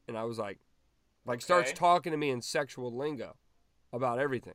And 0.06 0.16
I 0.16 0.24
was 0.24 0.38
like, 0.38 0.58
like 1.26 1.40
starts 1.40 1.70
Okay. 1.70 1.76
talking 1.78 2.12
to 2.12 2.18
me 2.18 2.30
in 2.30 2.42
sexual 2.42 2.94
lingo 2.96 3.36
about 3.92 4.18
everything 4.18 4.54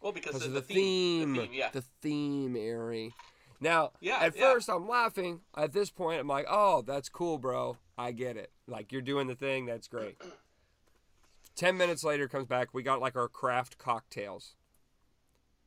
Well, 0.00 0.12
because 0.12 0.36
of 0.36 0.42
of 0.42 0.52
the, 0.54 0.60
the 0.60 0.66
theme, 0.66 1.34
The 1.34 1.42
theme, 1.42 1.50
yeah. 1.54 1.70
the 1.72 1.82
theme, 2.02 2.56
Ari. 2.56 3.14
Now, 3.60 3.92
Yeah, 4.00 4.18
at 4.18 4.36
yeah. 4.36 4.52
first 4.52 4.68
I'm 4.68 4.86
laughing. 4.88 5.40
At 5.56 5.72
this 5.72 5.90
point, 5.90 6.20
I'm 6.20 6.26
like, 6.28 6.46
"Oh, 6.48 6.82
that's 6.82 7.08
cool, 7.08 7.38
bro. 7.38 7.78
I 7.96 8.12
get 8.12 8.36
it. 8.36 8.50
Like 8.66 8.92
you're 8.92 9.00
doing 9.00 9.26
the 9.26 9.34
thing. 9.36 9.64
That's 9.66 9.88
great." 9.88 10.20
Ten 11.56 11.76
minutes 11.76 12.02
later, 12.02 12.26
comes 12.28 12.46
back. 12.46 12.74
We 12.74 12.82
got 12.82 13.00
like 13.00 13.14
our 13.16 13.28
craft 13.28 13.78
cocktails, 13.78 14.56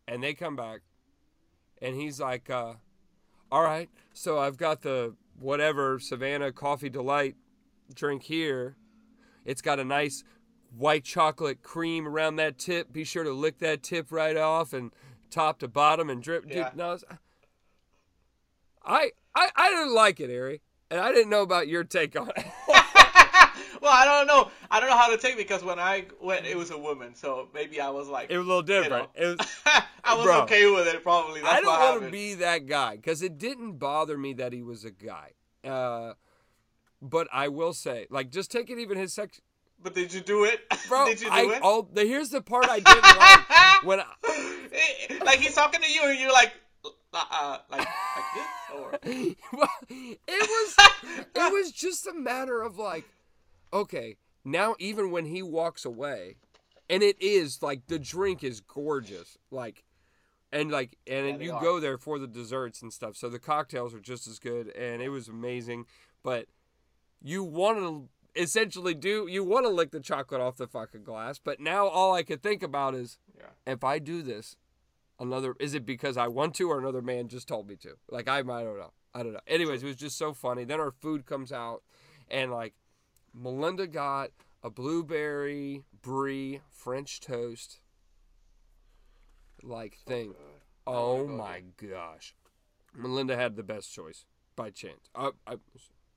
and 0.07 0.21
they 0.21 0.33
come 0.33 0.55
back, 0.55 0.81
and 1.81 1.95
he's 1.95 2.19
like, 2.19 2.49
uh, 2.49 2.73
"All 3.51 3.63
right, 3.63 3.89
so 4.13 4.37
I've 4.37 4.57
got 4.57 4.81
the 4.81 5.15
whatever 5.39 5.97
Savannah 5.97 6.51
Coffee 6.51 6.89
Delight 6.89 7.35
drink 7.93 8.23
here. 8.23 8.75
It's 9.45 9.61
got 9.61 9.79
a 9.79 9.85
nice 9.85 10.23
white 10.75 11.03
chocolate 11.03 11.61
cream 11.63 12.07
around 12.07 12.37
that 12.37 12.57
tip. 12.57 12.91
Be 12.91 13.03
sure 13.03 13.23
to 13.23 13.31
lick 13.31 13.59
that 13.59 13.83
tip 13.83 14.11
right 14.11 14.37
off 14.37 14.73
and 14.73 14.91
top 15.29 15.59
to 15.59 15.67
bottom 15.67 16.09
and 16.09 16.21
drip. 16.21 16.45
Yeah. 16.47 16.69
Dude, 16.69 16.77
no, 16.77 16.97
I, 18.83 19.11
I 19.35 19.49
I 19.55 19.69
didn't 19.69 19.93
like 19.93 20.19
it, 20.19 20.35
Ari, 20.35 20.61
and 20.89 20.99
I 20.99 21.11
didn't 21.11 21.29
know 21.29 21.41
about 21.41 21.67
your 21.67 21.83
take 21.83 22.19
on 22.19 22.31
it. 22.35 22.45
well, 23.81 23.91
I 23.91 24.05
don't 24.05 24.27
know. 24.27 24.51
I 24.71 24.79
don't 24.79 24.89
know 24.89 24.97
how 24.97 25.09
to 25.09 25.17
take 25.17 25.33
it 25.33 25.37
because 25.37 25.63
when 25.63 25.79
I 25.79 26.05
went, 26.21 26.45
it 26.45 26.57
was 26.57 26.71
a 26.71 26.77
woman, 26.77 27.15
so 27.15 27.49
maybe 27.53 27.79
I 27.79 27.89
was 27.89 28.07
like, 28.07 28.29
it 28.29 28.37
was 28.37 28.45
a 28.45 28.47
little 28.47 28.63
different. 28.63 29.09
You 29.15 29.21
know. 29.21 29.31
It 29.31 29.37
was. 29.37 29.47
I 30.03 30.15
was 30.15 30.25
Bro. 30.25 30.41
okay 30.43 30.71
with 30.71 30.87
it. 30.87 31.03
Probably. 31.03 31.41
That's 31.41 31.53
I 31.53 31.61
don't 31.61 31.79
want 31.79 32.03
to 32.03 32.11
be 32.11 32.35
that 32.35 32.65
guy 32.65 32.95
because 32.95 33.21
it 33.21 33.37
didn't 33.37 33.73
bother 33.73 34.17
me 34.17 34.33
that 34.33 34.53
he 34.53 34.63
was 34.63 34.85
a 34.85 34.91
guy. 34.91 35.33
Uh, 35.63 36.13
but 37.01 37.27
I 37.33 37.49
will 37.49 37.73
say, 37.73 38.07
like, 38.09 38.31
just 38.31 38.49
take 38.49 38.69
it 38.69 38.79
even 38.79 38.97
his 38.97 39.13
sex, 39.13 39.41
But 39.81 39.93
did 39.93 40.13
you 40.13 40.21
do 40.21 40.43
it? 40.45 40.61
bro. 40.89 41.05
did 41.05 41.21
you 41.21 41.27
do 41.27 41.33
I 41.33 41.41
it? 41.55 41.61
oh, 41.63 41.87
the, 41.93 42.03
here's 42.05 42.29
the 42.29 42.41
part 42.41 42.65
I 42.67 42.79
didn't 42.79 43.03
like 43.03 43.83
when 43.83 43.99
I, 43.99 45.23
like 45.23 45.39
he's 45.39 45.53
talking 45.53 45.81
to 45.81 45.91
you, 45.91 46.01
and 46.03 46.19
you're 46.19 46.31
like, 46.31 46.53
uh, 46.85 46.89
uh, 47.13 47.57
like, 47.69 47.79
like 47.79 48.25
this, 48.35 48.45
or 48.75 48.91
well, 49.57 49.69
it 49.89 50.17
was 50.27 50.75
it 51.35 51.53
was 51.53 51.71
just 51.71 52.07
a 52.07 52.13
matter 52.13 52.61
of 52.61 52.77
like, 52.77 53.05
okay, 53.71 54.17
now 54.43 54.75
even 54.79 55.11
when 55.11 55.25
he 55.25 55.41
walks 55.43 55.85
away, 55.85 56.35
and 56.89 57.03
it 57.03 57.21
is 57.21 57.61
like 57.61 57.87
the 57.87 57.99
drink 57.99 58.43
is 58.43 58.59
gorgeous, 58.61 59.37
like, 59.51 59.83
and 60.51 60.71
like, 60.71 60.97
and 61.05 61.27
Yeah, 61.27 61.37
you 61.37 61.53
are. 61.53 61.61
go 61.61 61.79
there 61.79 61.97
for 61.97 62.17
the 62.19 62.27
desserts 62.27 62.81
and 62.81 62.91
stuff, 62.91 63.15
so 63.15 63.29
the 63.29 63.39
cocktails 63.39 63.93
are 63.93 63.99
just 63.99 64.27
as 64.27 64.39
good, 64.39 64.69
and 64.75 65.01
it 65.01 65.09
was 65.09 65.27
amazing, 65.27 65.85
but 66.23 66.47
you 67.21 67.43
want 67.43 67.77
to 67.79 68.09
essentially 68.37 68.93
do 68.93 69.27
you 69.27 69.43
want 69.43 69.65
to 69.65 69.69
lick 69.69 69.91
the 69.91 69.99
chocolate 69.99 70.41
off 70.41 70.57
the 70.57 70.67
fucking 70.67 71.03
glass, 71.03 71.39
but 71.39 71.59
now 71.59 71.87
all 71.87 72.13
I 72.13 72.23
could 72.23 72.41
think 72.41 72.63
about 72.63 72.95
is 72.95 73.19
yeah. 73.37 73.47
if 73.65 73.83
I 73.83 73.99
do 73.99 74.21
this, 74.21 74.55
another 75.19 75.55
is 75.59 75.73
it 75.73 75.85
because 75.85 76.17
I 76.17 76.27
want 76.27 76.55
to 76.55 76.69
or 76.69 76.79
another 76.79 77.01
man 77.01 77.27
just 77.27 77.47
told 77.47 77.67
me 77.67 77.75
to? 77.77 77.97
Like 78.09 78.27
I, 78.27 78.39
I 78.39 78.41
don't 78.41 78.77
know. 78.77 78.93
I 79.13 79.23
don't 79.23 79.33
know. 79.33 79.39
Anyways, 79.47 79.83
it 79.83 79.87
was 79.87 79.95
just 79.95 80.17
so 80.17 80.33
funny. 80.33 80.63
Then 80.63 80.79
our 80.79 80.91
food 80.91 81.25
comes 81.25 81.51
out, 81.51 81.81
and 82.29 82.51
like 82.51 82.73
Melinda 83.33 83.87
got 83.87 84.29
a 84.63 84.69
blueberry 84.69 85.83
brie 86.01 86.61
French 86.69 87.19
toast 87.19 87.79
like 89.63 89.97
thing. 90.05 90.35
Oh 90.85 91.25
go 91.25 91.27
my 91.27 91.63
gosh, 91.77 92.35
Melinda 92.95 93.35
had 93.35 93.55
the 93.55 93.63
best 93.63 93.93
choice 93.93 94.25
by 94.55 94.69
chance. 94.69 95.09
I, 95.15 95.31
I, 95.45 95.55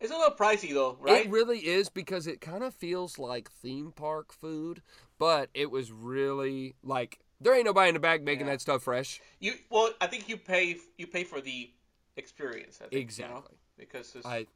It's 0.00 0.10
a 0.10 0.16
little 0.16 0.34
pricey 0.34 0.72
though, 0.72 0.96
right? 1.00 1.26
it 1.26 1.30
really 1.30 1.58
is 1.58 1.88
because 1.90 2.26
it 2.26 2.40
kind 2.40 2.62
of 2.64 2.74
feels 2.74 3.18
like 3.18 3.50
theme 3.50 3.92
park 3.94 4.32
food, 4.32 4.82
but 5.18 5.50
it 5.54 5.70
was 5.70 5.92
really 5.92 6.74
like 6.82 7.20
there 7.40 7.54
ain't 7.54 7.64
nobody 7.66 7.88
in 7.88 7.94
the 7.94 8.00
back 8.00 8.22
making 8.22 8.46
Yeah. 8.46 8.52
that 8.52 8.60
stuff 8.60 8.82
fresh. 8.84 9.20
you 9.40 9.54
well, 9.70 9.92
I 10.00 10.06
think 10.06 10.28
you 10.28 10.36
pay 10.36 10.76
you 10.96 11.06
pay 11.06 11.24
for 11.24 11.40
the 11.40 11.70
experience. 12.16 12.78
I 12.80 12.88
think, 12.88 12.92
you 12.92 12.98
know, 12.98 13.02
Exactly. 13.02 13.56
because 13.78 14.14
it's 14.14 14.26
I 14.26 14.46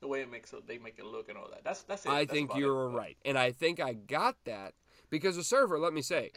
the 0.00 0.08
way 0.08 0.20
it 0.22 0.30
makes 0.30 0.52
it, 0.52 0.66
they 0.66 0.78
make 0.78 0.98
it 0.98 1.04
look 1.04 1.28
and 1.28 1.36
all 1.36 1.48
that. 1.50 1.64
That's 1.64 1.82
that's 1.82 2.06
it. 2.06 2.10
I 2.10 2.24
That's 2.24 2.32
think 2.32 2.54
you're 2.56 2.86
it. 2.90 2.94
Right, 2.94 3.16
and 3.24 3.36
I 3.38 3.52
think 3.52 3.80
I 3.80 3.92
got 3.94 4.36
that 4.44 4.74
because 5.10 5.36
the 5.36 5.44
server, 5.44 5.78
let 5.78 5.92
me 5.92 6.02
say, 6.02 6.30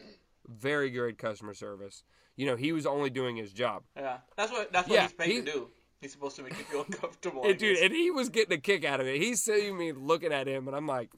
very 0.48 0.90
good 0.90 1.18
customer 1.18 1.54
service. 1.54 2.04
You 2.36 2.46
know, 2.48 2.56
he 2.56 2.72
was 2.72 2.86
only 2.86 3.10
doing 3.10 3.36
his 3.36 3.54
job. 3.54 3.84
Yeah, 3.96 4.18
that's 4.36 4.52
what 4.52 4.72
that's 4.74 4.90
what 4.90 4.96
Yeah, 4.96 5.04
he's 5.04 5.14
paid 5.14 5.30
he- 5.32 5.42
to 5.42 5.52
do. 5.52 5.68
He's 6.02 6.12
supposed 6.12 6.36
to 6.38 6.44
make 6.44 6.58
you 6.58 6.64
feel 6.66 6.82
uncomfortable. 6.88 7.44
And 7.46 7.58
dude, 7.58 7.78
and 7.78 7.94
he 7.94 8.10
was 8.10 8.30
getting 8.30 8.58
a 8.58 8.60
kick 8.62 8.84
out 8.84 9.00
of 9.00 9.08
it. 9.08 9.22
He's 9.22 9.42
seeing 9.44 9.78
me 9.78 9.92
looking 9.92 10.34
at 10.34 10.48
him, 10.48 10.68
and 10.68 10.76
I'm 10.76 10.88
like, 10.88 11.12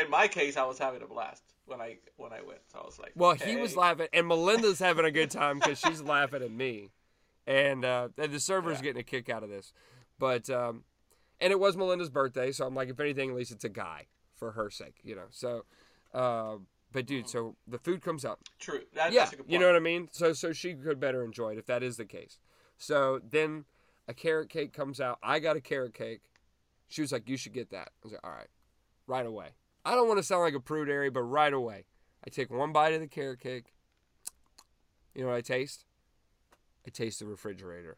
in 0.00 0.08
my 0.08 0.28
case, 0.28 0.56
I 0.56 0.64
was 0.64 0.78
having 0.78 1.02
a 1.02 1.06
blast 1.06 1.42
when 1.66 1.80
I 1.80 1.98
when 2.16 2.32
I 2.32 2.40
went. 2.40 2.60
So 2.72 2.78
I 2.78 2.86
was 2.86 2.98
like, 3.00 3.12
well, 3.16 3.34
he 3.34 3.56
was 3.56 3.76
laughing, 3.76 4.06
and 4.12 4.28
Melinda's 4.28 4.78
having 4.78 5.04
a 5.04 5.10
good 5.10 5.30
time 5.30 5.58
because 5.58 5.78
she's 5.78 6.00
laughing 6.00 6.42
at 6.42 6.52
me, 6.52 6.90
and 7.46 7.84
uh, 7.84 8.08
and 8.16 8.32
the 8.32 8.40
server's 8.40 8.78
Yeah. 8.78 8.84
getting 8.84 9.00
a 9.00 9.04
kick 9.04 9.28
out 9.28 9.42
of 9.42 9.50
this. 9.50 9.72
But 10.20 10.48
um, 10.48 10.84
and 11.40 11.50
it 11.50 11.58
was 11.58 11.76
Melinda's 11.76 12.10
birthday, 12.10 12.52
so 12.52 12.64
I'm 12.64 12.76
like, 12.76 12.88
if 12.90 13.00
anything, 13.00 13.30
at 13.30 13.36
least 13.36 13.50
it's 13.50 13.64
a 13.64 13.68
guy 13.68 14.06
for 14.36 14.52
her 14.52 14.70
sake, 14.70 15.00
you 15.02 15.16
know. 15.16 15.26
So, 15.30 15.64
uh, 16.14 16.58
but 16.92 17.06
dude, 17.06 17.28
so 17.28 17.56
the 17.66 17.78
food 17.78 18.02
comes 18.02 18.24
up. 18.24 18.38
True. 18.60 18.82
That, 18.94 19.12
yeah, 19.12 19.26
a 19.26 19.30
good 19.30 19.38
point. 19.38 19.50
you 19.50 19.58
know 19.58 19.66
what 19.66 19.74
I 19.74 19.80
mean. 19.80 20.08
So 20.12 20.32
so 20.32 20.52
she 20.52 20.74
could 20.74 21.00
better 21.00 21.24
enjoy 21.24 21.52
it 21.54 21.58
if 21.58 21.66
that 21.66 21.82
is 21.82 21.96
the 21.96 22.04
case. 22.04 22.38
So 22.78 23.20
then 23.28 23.64
a 24.08 24.14
carrot 24.14 24.48
cake 24.50 24.72
comes 24.72 25.00
out. 25.00 25.18
I 25.22 25.38
got 25.38 25.56
a 25.56 25.60
carrot 25.60 25.94
cake. 25.94 26.22
She 26.88 27.00
was 27.00 27.12
like, 27.12 27.28
"You 27.28 27.36
should 27.36 27.52
get 27.52 27.70
that." 27.70 27.88
I 27.88 28.04
was 28.04 28.12
like, 28.12 28.24
"All 28.24 28.30
right, 28.32 28.48
right 29.06 29.26
away." 29.26 29.50
I 29.84 29.94
don't 29.94 30.06
want 30.06 30.18
to 30.18 30.22
sound 30.22 30.42
like 30.42 30.54
a 30.54 30.60
prude, 30.60 30.90
Ari, 30.90 31.10
but 31.10 31.22
right 31.22 31.52
away, 31.52 31.86
I 32.24 32.30
take 32.30 32.50
one 32.50 32.72
bite 32.72 32.92
of 32.94 33.00
the 33.00 33.08
carrot 33.08 33.40
cake. 33.40 33.74
You 35.14 35.22
know 35.22 35.28
what 35.28 35.36
I 35.36 35.40
taste? 35.40 35.84
I 36.86 36.90
taste 36.90 37.18
the 37.20 37.26
refrigerator. 37.26 37.96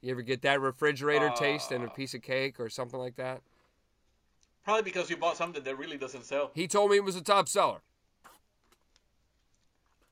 You 0.00 0.10
ever 0.10 0.22
get 0.22 0.42
that 0.42 0.60
refrigerator 0.60 1.30
taste 1.36 1.72
in 1.72 1.82
a 1.82 1.86
Ah. 1.86 1.90
piece 1.90 2.12
of 2.14 2.22
cake 2.22 2.58
or 2.60 2.68
something 2.68 2.98
like 3.00 3.16
that? 3.16 3.42
Probably 4.64 4.82
because 4.82 5.08
you 5.10 5.16
bought 5.16 5.36
something 5.36 5.62
that 5.62 5.76
really 5.78 5.96
doesn't 5.96 6.24
sell. 6.24 6.50
He 6.54 6.66
told 6.68 6.90
me 6.90 6.96
it 6.96 7.04
was 7.04 7.16
a 7.16 7.22
top 7.22 7.48
seller. 7.48 7.80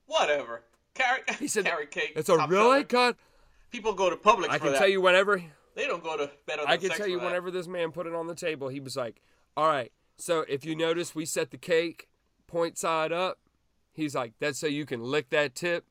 Whatever. 0.06 0.62
Carrot. 0.94 1.28
He 1.38 1.48
said, 1.48 1.64
carrot 1.66 1.90
cake. 1.90 2.12
It's 2.16 2.28
a 2.28 2.36
really 2.46 2.80
seller. 2.80 2.84
cut. 2.84 3.16
People 3.72 3.94
go 3.94 4.10
to 4.10 4.16
Publix 4.16 4.50
I 4.50 4.58
can 4.58 4.72
that. 4.72 4.78
tell 4.78 4.88
you 4.88 5.00
whenever 5.00 5.42
They 5.74 5.86
don't 5.86 6.04
go 6.04 6.16
to 6.16 6.30
better. 6.46 6.62
Than 6.62 6.70
I 6.70 6.76
can 6.76 6.90
tell 6.90 7.08
you 7.08 7.18
whenever 7.18 7.50
this 7.50 7.66
man 7.66 7.90
put 7.90 8.06
it 8.06 8.14
on 8.14 8.26
the 8.26 8.34
table, 8.34 8.68
he 8.68 8.78
was 8.80 8.94
like, 8.96 9.22
"All 9.56 9.66
right, 9.66 9.90
so 10.16 10.44
if 10.48 10.64
you 10.64 10.76
notice, 10.76 11.14
we 11.14 11.24
set 11.24 11.50
the 11.50 11.56
cake 11.58 12.08
point 12.46 12.76
side 12.78 13.10
up." 13.12 13.38
He's 13.92 14.14
like, 14.14 14.34
"That's 14.38 14.58
so 14.58 14.66
you 14.66 14.84
can 14.84 15.02
lick 15.02 15.30
that 15.30 15.54
tip 15.54 15.86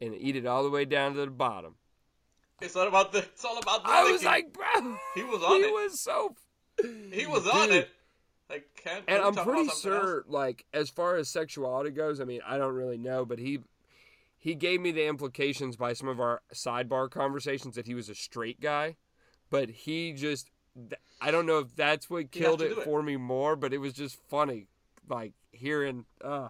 and 0.00 0.14
eat 0.14 0.36
it 0.36 0.46
all 0.46 0.62
the 0.62 0.70
way 0.70 0.84
down 0.84 1.14
to 1.14 1.20
the 1.24 1.30
bottom." 1.30 1.76
It's 2.60 2.76
all 2.76 2.86
about 2.86 3.12
the. 3.12 3.18
It's 3.20 3.44
all 3.44 3.58
about 3.58 3.82
the. 3.82 3.90
I 3.90 4.04
was 4.04 4.22
like, 4.22 4.52
"Bro, 4.52 4.96
He 5.14 5.24
was 5.24 5.42
on 5.42 5.56
he 5.56 5.66
it. 5.68 5.72
was 5.72 5.98
so." 6.00 6.36
he 7.10 7.26
was 7.26 7.46
on 7.48 7.68
Dude. 7.68 7.76
it. 7.76 7.90
Like 8.50 8.68
can't. 8.84 9.04
And 9.08 9.22
I'm 9.22 9.34
pretty 9.34 9.68
something 9.68 9.68
else? 9.68 9.80
sure, 9.80 10.24
like 10.28 10.66
as 10.74 10.90
far 10.90 11.16
as 11.16 11.30
sexuality 11.30 11.90
goes, 11.90 12.20
I 12.20 12.24
mean, 12.24 12.40
I 12.46 12.58
don't 12.58 12.74
really 12.74 12.98
know, 12.98 13.24
but 13.24 13.38
he 13.38 13.60
he 14.42 14.56
gave 14.56 14.80
me 14.80 14.90
the 14.90 15.06
implications 15.06 15.76
by 15.76 15.92
some 15.92 16.08
of 16.08 16.18
our 16.18 16.42
sidebar 16.52 17.08
conversations 17.08 17.76
that 17.76 17.86
he 17.86 17.94
was 17.94 18.08
a 18.08 18.14
straight 18.16 18.60
guy, 18.60 18.96
but 19.50 19.70
he 19.70 20.12
just 20.12 20.50
I 21.20 21.30
don't 21.30 21.46
know 21.46 21.58
if 21.60 21.76
that's 21.76 22.10
what 22.10 22.32
killed 22.32 22.60
it 22.60 22.72
it. 22.72 22.82
for 22.84 23.02
me 23.04 23.16
more, 23.16 23.54
but 23.54 23.72
it 23.72 23.78
was 23.78 23.92
just 23.92 24.16
funny, 24.28 24.66
like 25.08 25.32
hearing, 25.52 26.06
uh, 26.24 26.48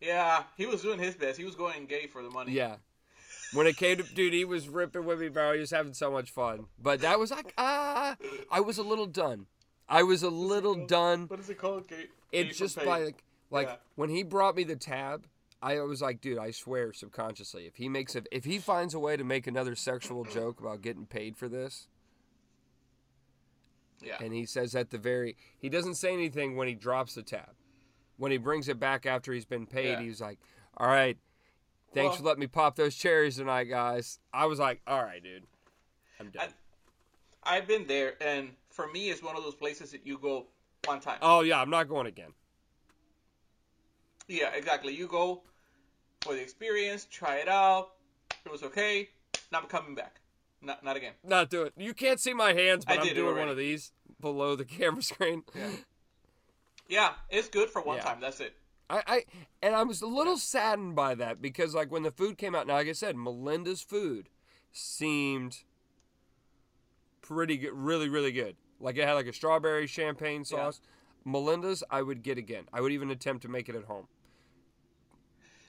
Yeah, 0.00 0.44
he 0.56 0.66
was 0.66 0.82
doing 0.82 1.00
his 1.00 1.14
best. 1.16 1.36
He 1.38 1.44
was 1.44 1.56
going 1.56 1.86
gay 1.86 2.06
for 2.06 2.22
the 2.22 2.30
money. 2.30 2.52
yeah. 2.52 2.76
When 3.52 3.66
it 3.66 3.76
came 3.76 3.96
to 3.96 4.04
dude, 4.04 4.32
he 4.32 4.44
was 4.44 4.68
ripping 4.68 5.04
with 5.04 5.18
me, 5.20 5.28
bro. 5.28 5.54
He 5.54 5.58
was 5.60 5.72
having 5.72 5.92
so 5.94 6.08
much 6.12 6.30
fun, 6.30 6.66
but 6.80 7.00
that 7.00 7.18
was 7.18 7.32
like 7.32 7.52
ah, 7.58 8.16
I 8.48 8.60
was 8.60 8.78
a 8.78 8.84
little 8.84 9.06
done. 9.06 9.46
I 9.88 10.04
was 10.04 10.22
a 10.22 10.30
little 10.30 10.86
done. 10.86 11.26
What 11.26 11.40
is 11.40 11.50
it 11.50 11.58
called? 11.58 11.88
Gay. 11.88 12.04
it 12.30 12.42
gay 12.44 12.48
for 12.50 12.54
just 12.54 12.76
by 12.76 13.02
like, 13.02 13.24
like 13.50 13.66
Yeah. 13.66 13.76
when 13.96 14.08
he 14.10 14.22
brought 14.22 14.54
me 14.54 14.62
the 14.62 14.76
tab 14.76 15.26
i 15.62 15.78
was 15.80 16.00
like 16.02 16.20
dude 16.20 16.38
i 16.38 16.50
swear 16.50 16.92
subconsciously 16.92 17.66
if 17.66 17.76
he 17.76 17.88
makes 17.88 18.14
a 18.16 18.22
if 18.32 18.44
he 18.44 18.58
finds 18.58 18.94
a 18.94 18.98
way 18.98 19.16
to 19.16 19.24
make 19.24 19.46
another 19.46 19.74
sexual 19.74 20.24
joke 20.24 20.60
about 20.60 20.80
getting 20.82 21.06
paid 21.06 21.36
for 21.36 21.48
this 21.48 21.86
Yeah. 24.02 24.16
and 24.20 24.32
he 24.32 24.46
says 24.46 24.74
at 24.74 24.90
the 24.90 24.98
very 24.98 25.36
he 25.58 25.68
doesn't 25.68 25.94
say 25.96 26.12
anything 26.12 26.56
when 26.56 26.68
he 26.68 26.74
drops 26.74 27.14
the 27.14 27.22
tab 27.22 27.50
when 28.16 28.32
he 28.32 28.38
brings 28.38 28.68
it 28.68 28.78
back 28.80 29.04
after 29.06 29.32
he's 29.32 29.44
been 29.44 29.66
paid 29.66 29.90
Yeah. 29.90 30.00
he's 30.00 30.20
like 30.20 30.38
all 30.78 30.86
right 30.88 31.18
thanks 31.92 32.10
Well- 32.12 32.16
for 32.18 32.22
letting 32.24 32.40
me 32.40 32.46
pop 32.46 32.76
those 32.76 32.94
cherries 32.96 33.36
tonight 33.36 33.64
guys 33.64 34.18
i 34.32 34.46
was 34.46 34.58
like 34.58 34.80
all 34.86 35.02
right 35.02 35.22
dude 35.22 35.44
i'm 36.18 36.30
done 36.30 36.48
I've 37.42 37.66
been 37.66 37.86
there, 37.86 38.22
and 38.22 38.50
for 38.68 38.86
me, 38.88 39.08
it's 39.08 39.22
one 39.22 39.34
of 39.34 39.42
those 39.42 39.54
places 39.54 39.92
that 39.92 40.06
you 40.06 40.18
go 40.18 40.48
one 40.84 41.00
time. 41.00 41.16
oh 41.22 41.40
yeah 41.40 41.58
i'm 41.60 41.70
not 41.70 41.88
going 41.88 42.06
again 42.06 42.32
Yeah, 44.28 44.50
exactly. 44.54 44.94
You 44.94 45.08
go 45.08 45.42
for 46.22 46.34
the 46.34 46.40
experience, 46.40 47.06
try 47.10 47.36
it 47.36 47.48
out. 47.48 47.90
It 48.44 48.52
was 48.52 48.62
okay. 48.62 49.08
I'm 49.52 49.64
coming 49.66 49.94
back. 49.94 50.16
Not 50.62 50.84
not 50.84 50.96
again. 50.96 51.14
not 51.24 51.48
do 51.48 51.62
it. 51.62 51.72
you 51.76 51.94
can't 51.94 52.20
see 52.20 52.34
my 52.34 52.52
hands 52.52 52.84
but 52.84 52.98
I 52.98 53.06
it 53.08 53.14
doing 53.14 53.36
one 53.36 53.48
of 53.48 53.56
these 53.56 53.92
below 54.20 54.56
the 54.56 54.64
camera 54.66 55.02
screen 55.02 55.42
Yeah, 55.54 55.70
yeah 56.88 57.10
it's 57.30 57.48
good 57.48 57.70
for 57.70 57.80
one 57.80 57.96
Yeah. 57.96 58.02
time. 58.04 58.18
That's 58.20 58.40
it. 58.40 58.54
I, 58.90 59.02
I 59.06 59.24
and 59.62 59.74
I 59.74 59.82
was 59.84 60.02
a 60.02 60.06
little 60.06 60.36
saddened 60.36 60.94
by 60.94 61.14
that 61.14 61.40
because 61.40 61.74
like 61.74 61.90
when 61.90 62.02
the 62.02 62.10
food 62.10 62.36
came 62.36 62.54
out, 62.54 62.66
now 62.66 62.74
like 62.74 62.88
I 62.88 62.92
said, 62.92 63.16
Melinda's 63.16 63.80
food 63.80 64.28
seemed 64.70 65.60
pretty 67.22 67.56
good, 67.56 67.72
really 67.72 68.08
really 68.10 68.32
good. 68.32 68.56
Like 68.78 68.96
it 68.98 69.04
had 69.06 69.14
like 69.14 69.26
a 69.26 69.32
strawberry 69.32 69.86
champagne 69.86 70.40
Yeah. 70.42 70.56
sauce. 70.58 70.80
Melinda's, 71.24 71.82
I 71.90 72.02
would 72.02 72.22
get 72.22 72.38
again. 72.38 72.64
I 72.72 72.80
would 72.80 72.92
even 72.92 73.10
attempt 73.10 73.42
to 73.42 73.48
make 73.48 73.68
it 73.68 73.74
at 73.74 73.84
home. 73.84 74.08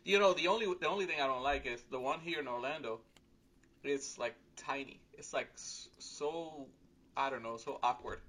You 0.04 0.20
know, 0.20 0.34
the 0.34 0.48
only 0.48 0.66
the 0.80 0.88
only 0.88 1.06
thing 1.06 1.22
I 1.22 1.28
don't 1.28 1.44
like 1.44 1.66
is 1.66 1.84
the 1.92 2.00
one 2.00 2.20
here 2.20 2.40
in 2.40 2.48
Orlando. 2.48 3.02
It's 3.84 4.18
like 4.18 4.36
tiny. 4.56 5.00
It's 5.14 5.34
like 5.34 5.50
so 5.56 6.68
I 7.16 7.30
don't 7.30 7.44
know, 7.44 7.58
so 7.58 7.80
awkward. 7.84 8.20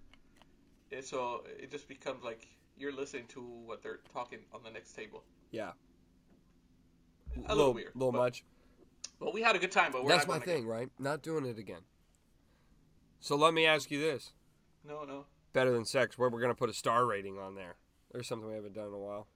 And 0.90 1.04
so 1.04 1.44
it 1.58 1.70
just 1.70 1.88
becomes 1.88 2.22
like 2.22 2.46
you're 2.76 2.92
listening 2.92 3.26
to 3.28 3.40
what 3.40 3.82
they're 3.82 4.00
talking 4.12 4.40
on 4.52 4.60
the 4.62 4.70
next 4.70 4.92
table. 4.92 5.22
Yeah, 5.50 5.72
A 7.46 7.54
little 7.54 7.74
weird, 7.74 7.94
A 7.94 7.98
little 7.98 8.12
but 8.12 8.18
much. 8.18 8.44
But 9.20 9.34
we 9.34 9.42
had 9.42 9.54
a 9.54 9.58
good 9.58 9.70
time. 9.72 9.92
But 9.92 10.04
we're 10.04 10.10
That's 10.10 10.26
my 10.26 10.38
thing, 10.38 10.66
right? 10.66 10.90
Not 10.98 11.22
doing 11.22 11.44
it 11.46 11.58
again. 11.58 11.82
So 13.20 13.36
let 13.36 13.54
me 13.54 13.66
ask 13.66 13.90
you 13.90 14.00
this. 14.00 14.32
No, 14.86 15.04
no. 15.04 15.26
better 15.52 15.70
than 15.72 15.84
sex? 15.84 16.18
Where 16.18 16.28
we're 16.28 16.40
gonna 16.40 16.54
put 16.54 16.70
a 16.70 16.74
star 16.74 17.06
rating 17.06 17.38
on 17.38 17.54
there? 17.54 17.76
There's 18.10 18.26
something 18.26 18.48
we 18.48 18.54
haven't 18.54 18.74
done 18.74 18.88
in 18.88 18.94
a 18.94 18.98
while. 18.98 19.26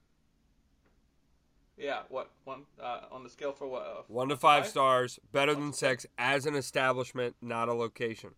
Yeah, 1.77 1.99
what 2.09 2.31
one 2.43 2.63
uh, 2.81 3.01
on 3.11 3.23
the 3.23 3.29
scale 3.29 3.51
for 3.51 3.67
what? 3.67 3.81
Uh, 3.83 4.01
One 4.07 4.29
to 4.29 4.35
five 4.35 4.63
Five? 4.63 4.71
stars, 4.71 5.19
better 5.31 5.53
than 5.53 5.73
sex 5.73 6.07
as 6.17 6.45
an 6.47 6.55
establishment, 6.55 7.35
not 7.41 7.69
a 7.69 7.73
location. 7.73 8.31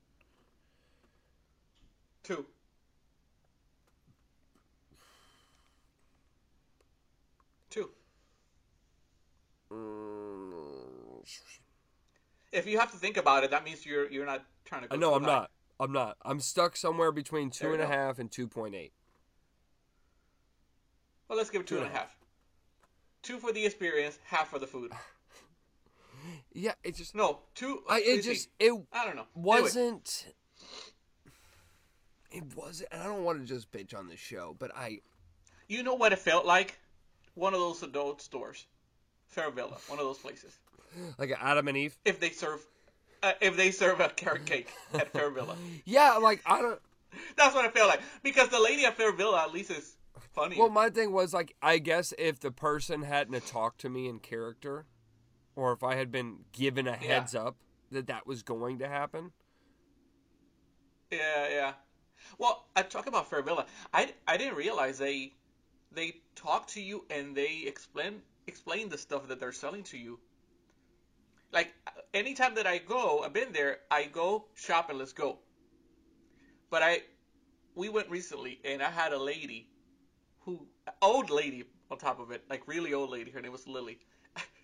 two. 2.22 2.46
Two. 7.70 7.90
Mm, 9.72 11.24
If 12.52 12.66
you 12.68 12.78
have 12.80 12.92
to 12.92 12.98
think 12.98 13.16
about 13.18 13.44
it, 13.44 13.52
that 13.52 13.64
means 13.64 13.86
you're 13.86 14.10
you're 14.12 14.26
not 14.26 14.44
trying 14.66 14.82
to 14.82 14.88
go. 14.90 14.96
i 14.96 14.98
know 14.98 15.14
i'm 15.14 15.24
high. 15.24 15.28
not. 15.30 15.52
I'm 15.80 15.92
not. 15.94 16.18
I'm 16.24 16.40
stuck 16.42 16.76
somewhere 16.76 17.12
between 17.14 17.52
two 17.52 17.72
and 17.74 17.82
a 17.82 17.88
half 17.88 18.20
and 18.20 18.30
two 18.30 18.48
point 18.48 18.76
eight. 18.76 18.92
Well, 21.30 21.38
let's 21.38 21.50
give 21.50 21.62
it 21.62 21.68
two 21.68 21.78
and 21.78 21.86
a 21.86 21.90
half. 21.90 22.16
Two 23.22 23.38
for 23.38 23.52
the 23.52 23.66
experience, 23.66 24.18
half 24.26 24.50
for 24.50 24.60
the 24.60 24.68
food. 24.68 24.92
Yeah, 26.52 26.74
it 26.84 26.96
just. 26.96 27.16
No, 27.16 27.40
two. 27.56 27.82
I 27.90 28.00
it 28.02 28.24
see. 28.24 28.34
just 28.34 28.50
it 28.60 28.74
I 28.92 29.06
don't 29.06 29.16
know. 29.16 29.26
Wasn't. 29.36 30.26
It 32.32 32.44
wasn't. 32.56 32.90
And 32.92 33.02
I 33.02 33.06
don't 33.06 33.24
want 33.24 33.40
to 33.40 33.46
just 33.46 33.72
bitch 33.72 33.98
on 33.98 34.08
the 34.10 34.18
show, 34.18 34.56
but 34.60 34.76
I. 34.76 35.00
you 35.68 35.82
know 35.84 35.94
what 35.96 36.12
it 36.12 36.20
felt 36.20 36.46
like? 36.46 36.78
One 37.36 37.54
of 37.54 37.60
those 37.60 37.82
adult 37.84 38.22
stores, 38.22 38.66
Fairvilla, 39.34 39.78
one 39.90 40.00
of 40.00 40.06
those 40.06 40.18
places. 40.18 40.58
Like 41.20 41.32
Adam 41.40 41.68
and 41.68 41.78
Eve. 41.78 41.96
If 42.04 42.20
they 42.20 42.32
serve, 42.32 42.66
uh, 43.22 43.34
if 43.42 43.56
they 43.56 43.70
serve 43.70 44.00
a 44.00 44.10
carrot 44.10 44.46
cake 44.48 44.74
at 44.96 45.14
Fairvilla, 45.14 45.56
Yeah, 45.86 46.14
like 46.14 46.42
I 46.48 46.62
don't. 46.64 46.82
that's 47.38 47.54
what 47.56 47.64
it 47.64 47.74
felt 47.76 47.90
like. 47.90 48.02
Because 48.24 48.50
the 48.50 48.60
lady 48.60 48.86
at 48.86 48.98
Fairvilla 48.98 49.38
at 49.44 49.54
least 49.54 49.70
is 49.70 49.96
funny. 50.34 50.58
Well, 50.58 50.70
my 50.70 50.90
thing 50.90 51.12
was 51.12 51.34
like, 51.34 51.56
I 51.62 51.78
guess 51.80 52.14
if 52.18 52.40
the 52.40 52.52
person 52.52 53.04
hadn't 53.04 53.46
talked 53.46 53.82
to 53.82 53.90
me 53.90 54.08
in 54.08 54.20
character, 54.20 54.86
or 55.56 55.74
if 55.74 55.84
I 55.84 55.96
had 55.96 56.12
been 56.12 56.46
given 56.52 56.88
a 56.88 56.92
Yeah. 56.92 56.98
heads 57.20 57.36
up 57.36 57.58
that 57.92 58.08
that 58.08 58.26
was 58.28 58.44
going 58.44 58.80
to 58.80 58.88
happen. 58.88 59.32
Yeah, 61.12 61.50
yeah. 61.50 61.74
Well, 62.38 62.68
I 62.76 62.84
talk 62.84 63.08
about 63.08 63.30
Fairvilla. 63.30 63.66
I, 63.94 64.14
I 64.28 64.38
didn't 64.38 64.56
realize 64.56 64.98
they 64.98 65.34
they 65.92 66.18
talk 66.36 66.68
to 66.68 66.82
you 66.82 67.06
and 67.10 67.36
they 67.36 67.64
explain 67.66 68.22
explain 68.48 68.90
the 68.90 68.98
stuff 68.98 69.28
that 69.28 69.40
they're 69.40 69.52
selling 69.52 69.84
to 69.84 69.98
you. 69.98 70.20
Like 71.52 71.74
anytime 72.14 72.56
that 72.56 72.68
I 72.68 72.78
go, 72.78 73.24
I've 73.24 73.34
been 73.34 73.52
there. 73.54 73.80
I 73.90 74.06
go 74.06 74.46
shop 74.56 74.90
and 74.90 75.00
let's 75.00 75.14
go. 75.14 75.40
But 76.70 76.84
I 76.84 77.04
we 77.76 77.90
went 77.90 78.10
recently 78.10 78.60
and 78.64 78.84
I 78.84 78.90
had 78.92 79.14
a 79.14 79.18
lady 79.20 79.69
who 80.50 80.66
old 81.02 81.30
lady 81.30 81.64
on 81.92 81.98
top 81.98 82.20
of 82.20 82.32
it, 82.32 82.44
like 82.50 82.68
really 82.68 82.94
old 82.94 83.10
lady. 83.10 83.32
Her 83.32 83.42
name 83.42 83.52
was 83.52 83.68
Lily. 83.68 84.00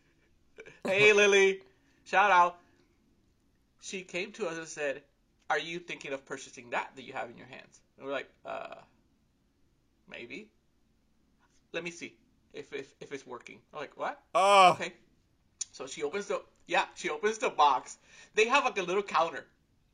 hey 0.83 1.13
Lily, 1.21 1.61
shout 2.05 2.31
out. 2.31 2.57
she 3.81 4.01
came 4.01 4.31
to 4.33 4.47
us 4.47 4.57
and 4.57 4.67
said, 4.67 5.01
"Are 5.49 5.59
you 5.59 5.79
thinking 5.79 6.13
of 6.13 6.25
purchasing 6.25 6.69
that 6.71 6.89
that 6.95 7.03
you 7.03 7.13
have 7.13 7.29
in 7.29 7.37
your 7.37 7.47
hands?" 7.47 7.81
And 7.97 8.05
we're 8.05 8.13
like, 8.13 8.29
"Uh, 8.45 8.75
maybe. 10.09 10.49
Let 11.73 11.83
me 11.83 11.91
see 11.91 12.13
if 12.53 12.73
if, 12.73 12.93
if 12.99 13.11
it's 13.11 13.27
working." 13.27 13.59
I'm 13.73 13.79
like, 13.81 13.97
"What?" 13.97 14.19
Oh, 14.33 14.71
Okay. 14.73 14.93
So 15.71 15.85
she 15.87 16.03
opens 16.03 16.27
the 16.27 16.41
yeah, 16.67 16.85
she 16.95 17.09
opens 17.09 17.37
the 17.37 17.49
box. 17.49 17.97
They 18.33 18.47
have 18.47 18.63
like 18.65 18.77
a 18.79 18.83
little 18.83 19.03
counter, 19.03 19.45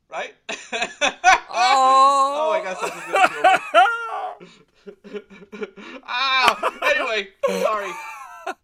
right? 0.10 0.36
oh, 0.50 1.40
oh 1.50 2.50
my 2.54 2.64
god, 2.64 2.78
something's 2.78 3.06
gonna 3.12 3.28
kill 3.30 3.44
me. 3.44 3.88
ah. 6.04 6.80
Anyway, 6.84 7.30
sorry. 7.62 7.92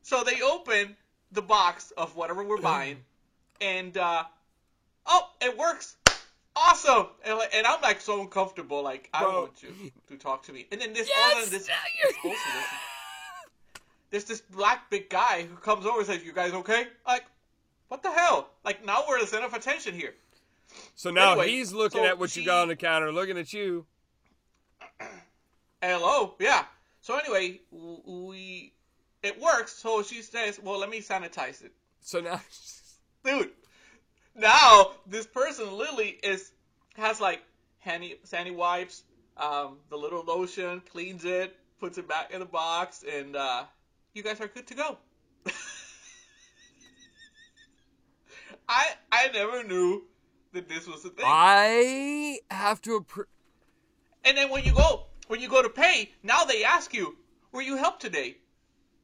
So 0.02 0.24
they 0.24 0.42
open 0.42 0.96
the 1.32 1.42
box 1.42 1.92
of 1.98 2.16
whatever 2.16 2.44
we're 2.44 2.62
buying, 2.62 2.98
and 3.62 3.98
uh, 3.98 4.24
oh, 5.06 5.30
it 5.42 5.58
works. 5.58 5.96
Awesome, 6.56 7.08
and, 7.24 7.38
like, 7.38 7.54
and 7.54 7.68
I'm 7.68 7.82
like 7.82 8.02
so 8.02 8.20
uncomfortable, 8.20 8.82
like 8.82 9.10
I 9.14 9.24
Bro. 9.24 9.42
want 9.42 9.62
you 9.62 9.92
to 10.08 10.18
talk 10.18 10.42
to 10.44 10.54
me. 10.54 10.66
And 10.72 10.82
then 10.82 10.92
this, 10.94 11.08
all 11.16 11.44
of 11.44 11.52
this, 11.52 11.68
this, 12.24 12.40
there's 14.10 14.24
this 14.24 14.42
black 14.42 14.90
big 14.90 15.08
guy 15.08 15.44
who 15.44 15.56
comes 15.58 15.86
over 15.86 16.00
and 16.00 16.08
says, 16.08 16.24
"You 16.24 16.34
guys 16.34 16.54
okay?" 16.54 16.88
Like, 17.06 17.26
what 17.90 18.02
the 18.02 18.12
hell? 18.12 18.50
Like 18.66 18.84
now 18.86 19.04
we're 19.08 19.20
the 19.22 19.28
center 19.28 19.46
of 19.46 19.54
attention 19.54 19.94
here. 19.94 20.16
So 20.96 21.12
now 21.12 21.32
Anyway, 21.34 21.50
he's 21.50 21.72
looking 21.74 22.02
so 22.02 22.08
at 22.08 22.20
what 22.20 22.36
you 22.36 22.46
got 22.46 22.64
on 22.64 22.68
the 22.68 22.76
counter, 22.76 23.12
looking 23.12 23.38
at 23.38 23.54
you. 23.54 23.86
Hello, 25.82 26.34
yeah. 26.40 26.66
So 27.02 27.18
anyway, 27.18 27.62
we 27.72 28.74
it 29.22 29.40
works. 29.40 29.74
So 29.74 30.02
she 30.02 30.22
says, 30.22 30.60
"Well, 30.62 30.80
let 30.80 30.90
me 30.90 31.02
sanitize 31.02 31.64
it." 31.64 31.72
So 32.02 32.20
now, 32.20 32.42
dude. 33.24 33.52
Now 34.36 34.92
this 35.08 35.26
person 35.26 35.78
Lily 35.78 36.18
is 36.24 36.52
has 36.96 37.20
like 37.20 37.42
handy 37.80 38.20
sandy 38.24 38.52
wipes, 38.52 39.04
um, 39.36 39.78
the 39.90 39.98
little 39.98 40.24
lotion, 40.24 40.82
cleans 40.92 41.26
it, 41.26 41.56
puts 41.80 41.98
it 41.98 42.08
back 42.08 42.32
in 42.32 42.40
the 42.40 42.46
box, 42.46 43.04
and 43.10 43.36
uh, 43.36 43.64
you 44.14 44.24
guys 44.24 44.40
are 44.42 44.48
good 44.48 44.68
to 44.68 44.76
go. 44.76 44.98
I 48.70 48.86
I 49.12 49.30
never 49.34 49.64
knew 49.64 50.04
that 50.54 50.70
this 50.70 50.88
was 50.88 51.06
a 51.06 51.10
thing. 51.10 51.26
I 51.26 52.40
have 52.50 52.82
to. 52.84 53.00
Appre- 53.00 53.26
and 54.24 54.38
then 54.38 54.50
when 54.50 54.64
you 54.64 54.74
go 54.74 55.07
when 55.28 55.40
you 55.40 55.50
go 55.50 55.62
to 55.62 55.70
pay, 55.70 56.12
now 56.24 56.44
they 56.44 56.64
ask 56.64 56.94
you, 56.94 57.18
"Were 57.52 57.62
you 57.62 57.78
helped 57.78 58.02
today?" 58.02 58.38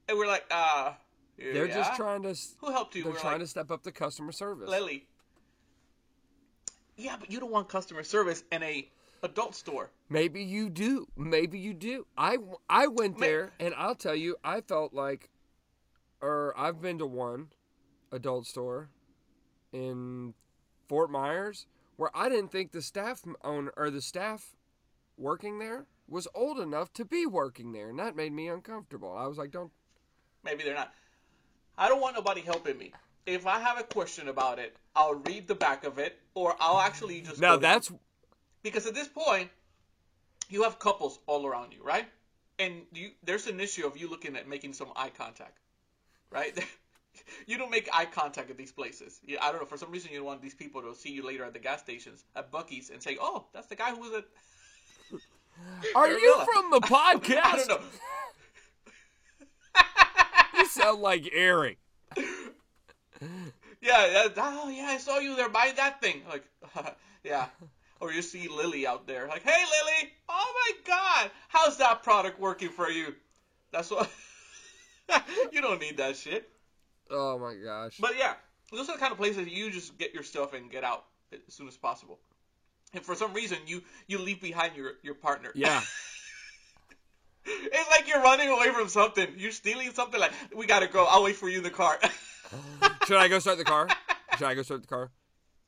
And 0.08 0.18
we're 0.18 0.28
like, 0.28 0.46
"Uh, 0.50 0.94
they're 1.38 1.68
just 1.68 1.96
trying 1.96 2.24
to. 2.24 2.36
Who 2.60 2.72
helped 2.72 2.96
you?" 2.96 3.04
They're 3.04 3.14
we're 3.14 3.20
trying 3.20 3.34
like, 3.34 3.42
to 3.42 3.48
step 3.48 3.72
up 3.72 3.84
the 3.84 3.92
customer 3.92 4.32
service. 4.32 4.70
Lily. 4.70 5.08
Yeah, 6.96 7.16
but 7.20 7.32
you 7.32 7.40
don't 7.40 7.52
want 7.52 7.70
customer 7.70 8.04
service 8.04 8.44
in 8.52 8.62
a 8.62 8.88
adult 9.24 9.56
store. 9.56 9.90
Maybe 10.10 10.44
you 10.44 10.70
do. 10.70 11.08
Maybe 11.18 11.58
you 11.58 11.74
do. 11.74 12.06
I, 12.18 12.38
I 12.70 12.88
went 12.88 13.20
May- 13.20 13.28
there, 13.28 13.52
and 13.60 13.74
I'll 13.76 13.96
tell 13.96 14.16
you, 14.16 14.36
I 14.44 14.62
felt 14.62 14.94
like, 14.94 15.30
or 16.22 16.54
I've 16.56 16.82
been 16.82 17.00
to 17.00 17.08
one 17.08 17.48
adult 18.12 18.46
store 18.46 18.90
in 19.72 20.36
Fort 20.88 21.10
Myers 21.10 21.66
where 21.96 22.12
I 22.14 22.30
didn't 22.30 22.52
think 22.52 22.72
the 22.72 22.82
staff 22.82 23.24
owner 23.44 23.74
or 23.76 23.90
the 23.90 24.02
staff 24.02 24.56
working 25.18 25.60
there 25.60 25.86
was 26.08 26.28
old 26.34 26.60
enough 26.60 26.94
to 26.94 27.06
be 27.06 27.26
working 27.26 27.72
there, 27.72 27.90
and 27.90 28.00
that 28.00 28.16
made 28.16 28.34
me 28.34 28.48
uncomfortable. 28.48 29.16
I 29.18 29.28
was 29.28 29.38
like, 29.38 29.52
don't. 29.52 29.72
Maybe 30.44 30.64
they're 30.64 30.76
not. 30.76 30.94
I 31.78 31.88
don't 31.90 32.02
want 32.02 32.16
nobody 32.16 32.42
helping 32.42 32.78
me. 32.78 32.94
If 33.26 33.48
I 33.48 33.60
have 33.60 33.80
a 33.80 33.84
question 33.84 34.28
about 34.28 34.60
it, 34.60 34.76
I'll 34.96 35.16
read 35.16 35.48
the 35.48 35.56
back 35.56 35.86
of 35.86 35.98
it, 35.98 36.20
or 36.36 36.56
I'll 36.60 36.80
actually 36.80 37.22
just 37.22 37.40
Now 37.40 37.58
that's 37.58 37.92
because 38.64 38.86
at 38.86 38.94
this 38.94 39.08
point, 39.08 39.50
you 40.50 40.64
have 40.64 40.78
couples 40.80 41.20
all 41.26 41.46
around 41.46 41.74
you, 41.74 41.84
right? 41.84 42.06
And 42.60 42.82
you 42.94 43.12
there's 43.24 43.48
an 43.48 43.60
issue 43.60 43.88
of 43.88 43.98
you 43.98 44.10
looking 44.10 44.36
at 44.36 44.48
making 44.48 44.74
some 44.74 44.90
eye 44.96 45.10
contact, 45.10 45.58
right? 46.30 46.54
you 47.48 47.58
don't 47.58 47.72
make 47.72 47.90
eye 47.94 48.06
contact 48.06 48.50
at 48.50 48.58
these 48.58 48.72
places. 48.72 49.20
You, 49.26 49.38
I 49.42 49.52
don't 49.52 49.62
know. 49.62 49.66
For 49.66 49.78
some 49.78 49.92
reason, 49.92 50.12
you 50.12 50.18
don't 50.18 50.28
want 50.28 50.42
these 50.42 50.54
people 50.54 50.82
to 50.82 50.94
see 50.94 51.12
you 51.12 51.26
later 51.26 51.46
at 51.46 51.54
the 51.54 51.60
gas 51.60 51.80
stations 51.80 52.24
at 52.36 52.52
Buc-ee's 52.52 52.90
and 52.90 53.02
say, 53.02 53.18
"Oh, 53.20 53.46
that's 53.54 53.68
the 53.68 53.76
guy 53.76 53.92
who 53.92 54.02
was 54.02 54.14
at." 54.14 54.26
Are 55.96 56.12
you 56.12 56.42
from 56.54 56.72
the 56.72 56.80
podcast? 56.80 57.42
I 57.44 57.58
don't 57.58 57.70
know. 57.70 57.80
You 60.58 60.66
sound 60.68 61.02
like 61.02 61.30
Eric. 61.34 61.78
Yeah, 63.84 64.30
that, 64.34 64.34
oh 64.38 64.70
yeah, 64.70 64.88
I 64.90 64.98
saw 64.98 65.20
you 65.20 65.36
there 65.36 65.50
buying 65.50 65.76
that 65.76 66.00
thing. 66.00 66.22
Like, 66.30 66.46
yeah. 67.24 67.48
Or 68.00 68.14
you 68.14 68.22
see 68.22 68.48
Lily 68.48 68.88
out 68.88 69.08
there, 69.08 69.28
like, 69.28 69.44
hey 69.44 69.52
Lily, 69.52 70.12
oh 70.30 70.54
my 70.56 70.72
God, 70.86 71.32
how's 71.50 71.78
that 71.78 72.02
product 72.02 72.40
working 72.40 72.70
for 72.70 72.90
you? 72.90 73.14
That's 73.72 73.92
what. 73.92 74.10
you 75.52 75.62
don't 75.62 75.82
need 75.82 75.98
that 75.98 76.16
shit. 76.16 76.50
Oh 77.10 77.38
my 77.38 77.56
gosh. 77.56 77.98
But 78.00 78.18
yeah, 78.18 78.36
those 78.72 78.88
are 78.90 78.94
the 78.94 79.00
kind 79.00 79.12
of 79.12 79.18
places 79.18 79.48
you 79.48 79.70
just 79.70 79.98
get 79.98 80.14
your 80.14 80.24
stuff 80.24 80.54
and 80.54 80.72
get 80.72 80.86
out 80.86 81.06
as 81.34 81.54
soon 81.54 81.68
as 81.68 81.76
possible. 81.76 82.20
And 82.94 83.04
for 83.04 83.16
some 83.16 83.34
reason, 83.34 83.58
you 83.66 83.82
you 84.08 84.20
leave 84.20 84.42
behind 84.42 84.76
your 84.76 84.94
your 85.04 85.16
partner. 85.16 85.52
yeah. 85.56 85.82
It's 87.46 87.90
like 87.90 88.08
you're 88.08 88.22
running 88.22 88.48
away 88.48 88.70
from 88.72 88.88
something. 88.88 89.28
You're 89.36 89.52
stealing 89.52 89.92
something. 89.92 90.18
Like, 90.20 90.32
we 90.56 90.66
gotta 90.66 90.88
go. 90.88 91.04
I'll 91.06 91.24
wait 91.24 91.36
for 91.36 91.50
you 91.50 91.58
in 91.58 91.64
the 91.64 91.70
car. 91.70 92.00
Should 93.06 93.18
I 93.18 93.28
go 93.28 93.40
start 93.40 93.58
the 93.58 93.66
car? 93.66 93.90
Should 94.38 94.48
I 94.48 94.54
go 94.54 94.62
start 94.62 94.82
the 94.82 94.88
car? 94.88 95.12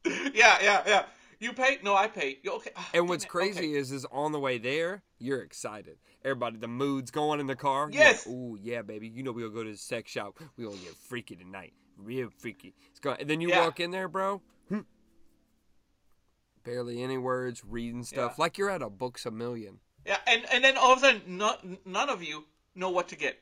yeah, 0.06 0.58
yeah, 0.62 0.84
yeah. 0.88 1.04
You 1.42 1.52
pay? 1.52 1.80
No, 1.84 1.94
I 1.94 2.08
pay. 2.08 2.38
Okay? 2.48 2.70
Ah, 2.78 2.90
And 2.94 3.10
what's 3.10 3.26
it. 3.26 3.28
crazy 3.28 3.60
Okay. 3.60 3.74
is, 3.74 3.92
is 3.92 4.06
on 4.10 4.32
the 4.32 4.40
way 4.40 4.58
there, 4.58 5.04
you're 5.20 5.42
excited. 5.42 5.98
Everybody, 6.24 6.58
the 6.58 6.70
mood's 6.70 7.12
going 7.12 7.42
in 7.42 7.48
the 7.48 7.58
car. 7.58 7.90
Yes. 7.92 8.26
Like, 8.26 8.34
Ooh, 8.34 8.58
yeah, 8.62 8.82
baby. 8.82 9.10
You 9.10 9.24
know 9.24 9.34
we 9.34 9.42
gonna 9.42 9.54
go 9.54 9.64
to 9.66 9.72
the 9.72 9.78
sex 9.78 10.10
shop. 10.10 10.40
We 10.56 10.64
gonna 10.64 10.78
get 10.78 10.96
freaky 10.96 11.36
tonight. 11.36 11.74
Real 11.98 12.30
freaky. 12.40 12.74
It's 12.92 13.00
going. 13.02 13.18
And 13.20 13.30
then 13.30 13.42
you 13.42 13.50
Yeah. 13.50 13.66
walk 13.66 13.82
in 13.82 13.92
there, 13.92 14.08
bro. 14.08 14.42
Barely 16.66 17.02
any 17.04 17.18
words, 17.20 17.64
reading 17.64 18.04
stuff 18.04 18.34
Yeah. 18.38 18.42
like 18.42 18.58
you're 18.58 18.70
at 18.72 18.82
a 18.82 18.90
Books 18.90 19.26
a 19.26 19.32
Million. 19.32 19.80
Yeah, 20.06 20.18
and 20.28 20.46
and 20.52 20.64
then 20.64 20.76
all 20.78 20.92
of 20.94 20.98
a 20.98 21.02
sudden, 21.02 21.22
none, 21.38 21.78
none 21.86 22.10
of 22.10 22.22
you 22.24 22.44
know 22.74 22.90
what 22.90 23.08
to 23.10 23.16
get. 23.16 23.40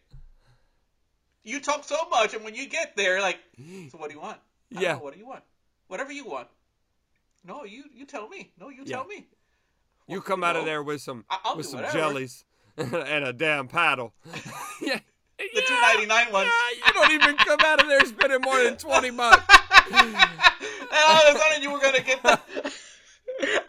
You 1.43 1.59
talk 1.61 1.83
so 1.85 1.97
much, 2.09 2.33
and 2.33 2.43
when 2.43 2.53
you 2.55 2.67
get 2.67 2.95
there, 2.95 3.21
like, 3.21 3.37
so 3.91 3.97
what 3.97 4.09
do 4.09 4.15
you 4.15 4.21
want? 4.21 4.37
I 4.75 4.81
Yeah. 4.81 4.95
what 4.97 5.13
do 5.13 5.19
you 5.19 5.25
want? 5.25 5.43
Whatever 5.87 6.11
you 6.11 6.25
want. 6.25 6.47
No, 7.45 7.63
you 7.63 7.85
you 7.93 8.05
tell 8.05 8.27
me. 8.27 8.51
No, 8.59 8.69
you 8.69 8.83
Yeah. 8.85 8.97
tell 8.97 9.05
me. 9.05 9.25
You 10.07 10.21
come 10.21 10.41
you 10.41 10.45
out 10.45 10.55
of 10.57 10.65
there 10.65 10.83
with 10.83 11.01
some 11.01 11.23
I'll 11.29 11.55
with 11.55 11.65
some 11.65 11.77
whatever. 11.77 11.97
jellies 11.97 12.43
and 12.77 12.93
a 13.25 13.31
damn 13.33 13.67
paddle. 13.69 14.13
yeah. 14.81 14.99
The 15.37 15.61
two 15.67 15.81
ninety 15.81 16.05
nine 16.07 16.31
ones. 16.31 16.49
Yeah, 16.49 16.87
you 16.87 16.93
don't 16.93 17.11
even 17.11 17.37
come 17.37 17.59
out 17.65 17.81
of 17.81 17.87
there 17.87 18.03
spending 18.05 18.41
more 18.41 18.61
than 18.63 18.75
twenty 18.77 19.11
bucks. 19.11 19.43
and 19.91 20.15
all 21.07 21.27
of 21.29 21.35
a 21.35 21.39
sudden, 21.39 21.63
you 21.63 21.71
were 21.71 21.79
gonna 21.79 22.01
get 22.01 22.21
the. 22.21 22.39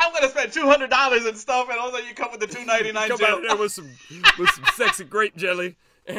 I'm 0.01 0.13
gonna 0.13 0.29
spend 0.29 0.53
two 0.53 0.67
hundred 0.67 0.91
dollars 0.91 1.25
and 1.27 1.37
stuff, 1.37 1.69
and 1.71 1.79
all 1.79 1.89
of 1.89 1.95
a 1.95 1.99
sudden 1.99 2.09
you 2.09 2.15
come 2.15 2.31
with 2.31 2.41
the 2.41 2.47
two 2.57 2.65
ninety 2.65 2.93
nine 2.93 3.09
Come 3.09 3.21
out 3.25 3.43
there 3.47 3.57
with 3.57 3.73
some 3.73 3.89
with 4.39 4.51
some 4.51 4.65
sexy 4.75 5.05
grape 5.05 5.37
jelly. 5.37 5.77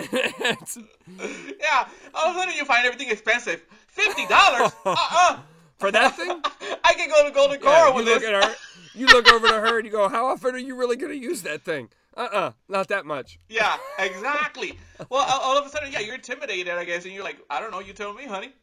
Yeah, 1.60 1.88
all 2.13 2.30
of 2.30 2.36
a 2.36 2.39
sudden 2.39 2.56
you 2.56 2.65
find 2.65 2.86
everything 2.86 3.10
expensive. 3.10 3.63
Fifty 3.88 4.26
dollars? 4.28 4.72
Uh-uh. 4.86 5.39
For 5.78 5.91
that 5.91 6.15
thing? 6.15 6.41
I 6.86 6.94
can 6.94 7.10
go 7.10 7.26
to 7.28 7.32
Golden 7.34 7.60
Yeah, 7.62 7.70
Corral 7.70 7.89
you 7.89 7.96
with 7.96 8.06
look 8.06 8.22
this. 8.22 8.30
at 8.30 8.44
her. 8.46 8.56
You 8.94 9.08
look 9.08 9.30
over 9.32 9.48
to 9.50 9.54
her 9.60 9.78
and 9.78 9.86
you 9.86 9.91
go, 9.91 10.08
"How 10.08 10.28
often 10.28 10.56
are 10.56 10.58
you 10.58 10.76
really 10.76 10.96
gonna 10.96 11.13
use 11.15 11.41
that 11.41 11.63
thing?" 11.63 11.89
Uh-uh, 12.15 12.54
not 12.70 12.88
that 12.88 13.06
much. 13.06 13.38
Yeah, 13.50 13.76
exactly. 14.00 14.80
well, 15.10 15.26
all- 15.30 15.41
all 15.41 15.58
of 15.58 15.65
a 15.65 15.70
sudden, 15.70 15.91
yeah, 15.91 16.00
you're 16.00 16.15
intimidated, 16.15 16.74
I 16.74 16.86
guess, 16.86 17.04
and 17.04 17.13
you're 17.13 17.26
like, 17.26 17.38
I 17.50 17.60
don't 17.60 17.72
know, 17.72 17.82
you 17.82 17.91
tell 17.91 18.13
me, 18.13 18.26
honey. 18.26 18.54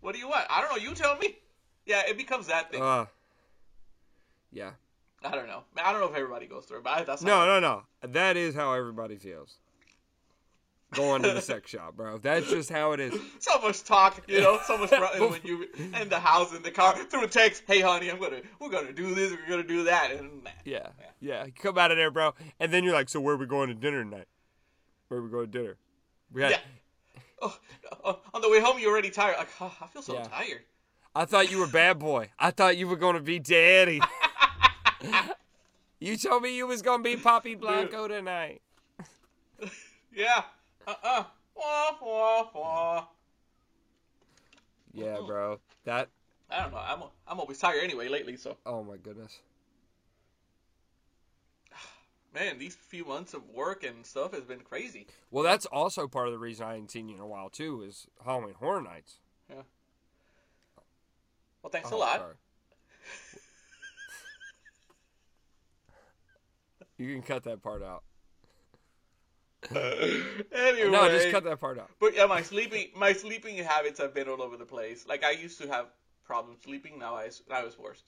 What 0.00 0.12
do 0.12 0.18
you 0.18 0.28
want? 0.28 0.44
I 0.50 0.60
don't 0.60 0.68
know, 0.70 0.76
you 0.76 0.94
tell 0.94 1.16
me. 1.16 1.38
Yeah, 1.86 2.02
it 2.06 2.18
becomes 2.18 2.48
that 2.48 2.70
thing. 2.70 2.82
Uh, 2.82 3.06
yeah. 4.52 4.70
I 5.24 5.32
don't 5.32 5.48
know. 5.48 5.62
I 5.82 5.90
don't 5.92 6.00
know 6.00 6.06
if 6.08 6.14
everybody 6.14 6.46
goes 6.46 6.64
through 6.66 6.78
it, 6.78 6.84
but 6.84 7.04
that's 7.06 7.22
No, 7.22 7.44
no, 7.44 7.58
no. 7.58 7.82
That 8.02 8.36
is 8.36 8.54
how 8.54 8.72
everybody 8.72 9.16
feels. 9.16 9.56
Going 10.94 11.22
to 11.22 11.32
the 11.32 11.40
sex 11.42 11.70
shop, 11.72 11.96
bro. 11.96 12.16
That's 12.18 12.48
just 12.48 12.70
how 12.70 12.92
it 12.92 13.00
is. 13.00 13.12
so 13.40 13.60
much 13.60 13.84
talk, 13.84 14.22
you 14.26 14.40
know, 14.40 14.58
so 14.64 14.78
much 14.78 14.88
fun 14.90 15.30
when 15.30 15.40
you 15.44 15.66
in 16.00 16.08
the 16.08 16.18
house 16.20 16.54
in 16.54 16.62
the 16.62 16.70
car 16.70 16.94
through 16.96 17.24
a 17.24 17.28
text. 17.28 17.64
Hey, 17.66 17.80
honey, 17.80 18.10
I'm 18.10 18.18
gonna 18.18 18.40
we're 18.58 18.70
gonna 18.70 18.92
do 18.94 19.14
this, 19.14 19.32
we're 19.32 19.50
gonna 19.50 19.68
do 19.68 19.84
that, 19.84 20.12
and 20.12 20.44
nah. 20.44 20.50
Yeah, 20.64 20.88
yeah. 21.20 21.44
You 21.44 21.52
come 21.52 21.76
out 21.76 21.90
of 21.90 21.98
there, 21.98 22.10
bro, 22.10 22.32
and 22.58 22.72
then 22.72 22.84
you're 22.84 22.94
like, 22.94 23.10
"So 23.10 23.20
where 23.20 23.34
are 23.34 23.38
we 23.38 23.44
going 23.44 23.68
to 23.68 23.74
dinner 23.74 24.02
tonight? 24.02 24.28
Where 25.08 25.20
are 25.20 25.22
we 25.22 25.28
going 25.30 25.50
to 25.50 25.58
dinner?" 25.58 25.76
We 26.32 26.40
had, 26.42 26.52
Yeah. 26.52 26.58
Oh, 27.42 27.58
oh, 28.04 28.20
on 28.32 28.40
the 28.40 28.48
way 28.48 28.60
home, 28.60 28.78
you're 28.78 28.90
already 28.90 29.10
tired. 29.10 29.36
Like, 29.36 29.48
oh, 29.60 29.74
I 29.82 29.86
feel 29.88 30.00
so 30.02 30.14
Yeah. 30.14 30.22
tired. 30.24 30.62
I 31.14 31.24
thought 31.26 31.50
you 31.50 31.58
were 31.58 31.66
bad 31.66 31.98
boy. 31.98 32.30
I 32.38 32.50
thought 32.50 32.76
you 32.78 32.88
were 32.88 32.96
going 32.96 33.14
to 33.16 33.22
be 33.22 33.38
daddy. 33.38 34.00
you 36.00 36.16
told 36.16 36.42
me 36.42 36.56
you 36.56 36.66
was 36.66 36.82
going 36.82 37.02
to 37.02 37.04
be 37.04 37.16
Poppy 37.16 37.54
Blanco 37.54 38.08
tonight. 38.08 38.60
Yeah. 40.14 40.42
Uh-uh. 40.86 41.24
Wah, 41.54 41.96
wah, 42.02 42.48
wah. 42.54 43.04
Yeah, 44.92 45.18
bro. 45.26 45.60
That 45.84 46.08
I 46.50 46.62
don't 46.62 46.72
know. 46.72 46.78
I'm 46.78 47.02
I'm 47.28 47.38
always 47.38 47.58
tired 47.58 47.84
anyway 47.84 48.08
lately. 48.08 48.36
So 48.36 48.56
Oh 48.66 48.82
my 48.82 48.96
goodness. 48.96 49.38
man, 52.34 52.58
these 52.58 52.74
few 52.74 53.04
months 53.04 53.34
of 53.34 53.48
work 53.50 53.84
and 53.84 54.04
stuff 54.04 54.32
has 54.32 54.44
been 54.44 54.60
crazy. 54.60 55.06
Well, 55.30 55.44
that's 55.44 55.66
also 55.66 56.08
part 56.08 56.26
of 56.26 56.32
the 56.32 56.38
reason 56.38 56.66
I 56.66 56.70
hadn't 56.72 56.90
seen 56.90 57.08
you 57.08 57.16
in 57.16 57.20
a 57.20 57.26
while 57.26 57.50
too. 57.50 57.82
Is 57.82 58.06
Halloween 58.24 58.54
Horror 58.58 58.82
Nights. 58.82 59.18
Yeah. 59.48 59.62
Well, 61.62 61.70
thanks 61.70 61.90
Oh, 61.92 61.96
a 61.96 61.98
lot. 61.98 62.16
sorry. 62.16 62.34
You 66.98 67.12
can 67.12 67.22
cut 67.22 67.44
that 67.44 67.62
part 67.62 67.82
out. 67.82 68.02
anyway, 69.72 70.22
No, 70.90 71.08
just 71.08 71.30
cut 71.30 71.44
that 71.44 71.60
part 71.60 71.78
out. 71.78 71.90
But 71.98 72.14
yeah, 72.14 72.26
my 72.26 72.42
sleeping 72.42 72.88
my 72.96 73.12
sleeping 73.12 73.56
habits 73.56 73.98
have 73.98 74.14
been 74.14 74.28
all 74.28 74.42
over 74.42 74.56
the 74.56 74.66
place. 74.66 75.06
Like 75.06 75.24
I 75.24 75.30
used 75.30 75.60
to 75.60 75.68
have 75.68 75.86
problems 76.24 76.62
sleeping. 76.62 76.98
Now 76.98 77.16
I 77.16 77.30
now 77.48 77.64
it's 77.64 77.78
worse. 77.78 78.02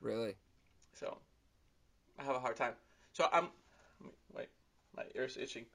Really? 0.00 0.34
So 0.94 1.18
I 2.18 2.24
have 2.24 2.36
a 2.36 2.40
hard 2.40 2.56
time. 2.56 2.72
So 3.12 3.28
I'm 3.32 3.48
wait, 4.34 4.48
my 4.96 5.04
ear's 5.14 5.36
itching. 5.36 5.66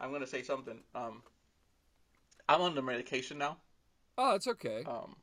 I'm 0.00 0.12
gonna 0.12 0.26
say 0.26 0.42
something. 0.42 0.80
Um, 0.94 1.22
I'm 2.48 2.60
on 2.60 2.74
the 2.74 2.82
medication 2.82 3.38
now. 3.38 3.58
Oh, 4.16 4.34
it's 4.34 4.48
okay. 4.48 4.82
Um, 4.86 5.16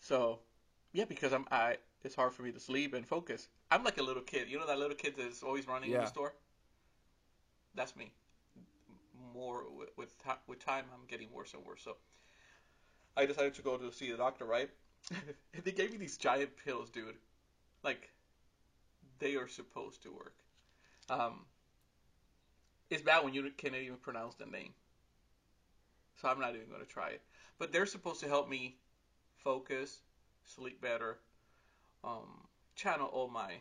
so 0.00 0.40
yeah, 0.92 1.04
because 1.04 1.32
I'm 1.32 1.46
I 1.50 1.76
it's 2.02 2.14
hard 2.14 2.32
for 2.32 2.42
me 2.42 2.52
to 2.52 2.60
sleep 2.60 2.94
and 2.94 3.06
focus. 3.06 3.48
I'm 3.70 3.84
like 3.84 3.98
a 3.98 4.02
little 4.02 4.22
kid. 4.22 4.48
You 4.48 4.58
know 4.58 4.66
that 4.66 4.78
little 4.78 4.96
kid 4.96 5.14
that's 5.16 5.42
always 5.42 5.66
running 5.66 5.92
in 5.92 6.00
the 6.00 6.06
store. 6.06 6.34
That's 7.74 7.94
me. 7.96 8.12
More 9.34 9.64
with 9.76 9.90
with, 9.96 10.14
with 10.46 10.64
time, 10.64 10.84
I'm 10.92 11.06
getting 11.06 11.28
worse 11.32 11.54
and 11.54 11.64
worse. 11.64 11.82
So 11.82 11.96
I 13.16 13.26
decided 13.26 13.54
to 13.54 13.62
go 13.62 13.76
to 13.76 13.92
see 13.92 14.10
the 14.10 14.16
doctor. 14.16 14.44
Right? 14.44 14.70
they 15.64 15.72
gave 15.72 15.92
me 15.92 15.98
these 15.98 16.16
giant 16.16 16.50
pills, 16.64 16.90
dude. 16.90 17.16
Like 17.84 18.10
they 19.18 19.36
are 19.36 19.48
supposed 19.48 20.02
to 20.02 20.12
work. 20.12 20.34
Um, 21.10 21.44
it's 22.90 23.02
bad 23.02 23.24
when 23.24 23.34
you 23.34 23.50
can't 23.56 23.74
even 23.74 23.96
pronounce 23.96 24.34
the 24.34 24.46
name. 24.46 24.72
So 26.20 26.28
I'm 26.28 26.40
not 26.40 26.54
even 26.54 26.68
going 26.68 26.80
to 26.80 26.86
try 26.86 27.10
it. 27.10 27.22
But 27.58 27.72
they're 27.72 27.86
supposed 27.86 28.20
to 28.20 28.28
help 28.28 28.48
me 28.48 28.76
focus, 29.36 30.00
sleep 30.44 30.80
better, 30.80 31.18
um, 32.02 32.47
channel 32.78 33.08
all 33.12 33.28
my 33.28 33.54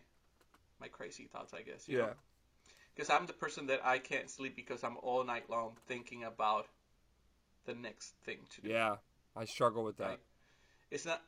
my 0.80 0.88
crazy 0.88 1.27
thoughts, 1.32 1.53
I 1.53 1.62
guess. 1.62 1.89
You 1.89 1.99
yeah. 1.99 2.13
Because 2.95 3.10
I'm 3.10 3.25
the 3.25 3.34
person 3.34 3.67
that 3.67 3.82
I 3.84 3.99
can't 3.99 4.30
sleep 4.30 4.56
because 4.56 4.84
I'm 4.84 4.97
all 5.03 5.23
night 5.23 5.49
long 5.49 5.73
thinking 5.88 6.23
about 6.23 6.67
the 7.65 7.75
next 7.75 8.13
thing 8.25 8.38
to 8.56 8.62
do. 8.62 8.69
Yeah. 8.69 8.95
I 9.36 9.45
struggle 9.45 9.84
with 9.84 9.97
that. 9.97 10.08
Right. 10.08 10.19
It's 10.89 11.06
not. 11.06 11.21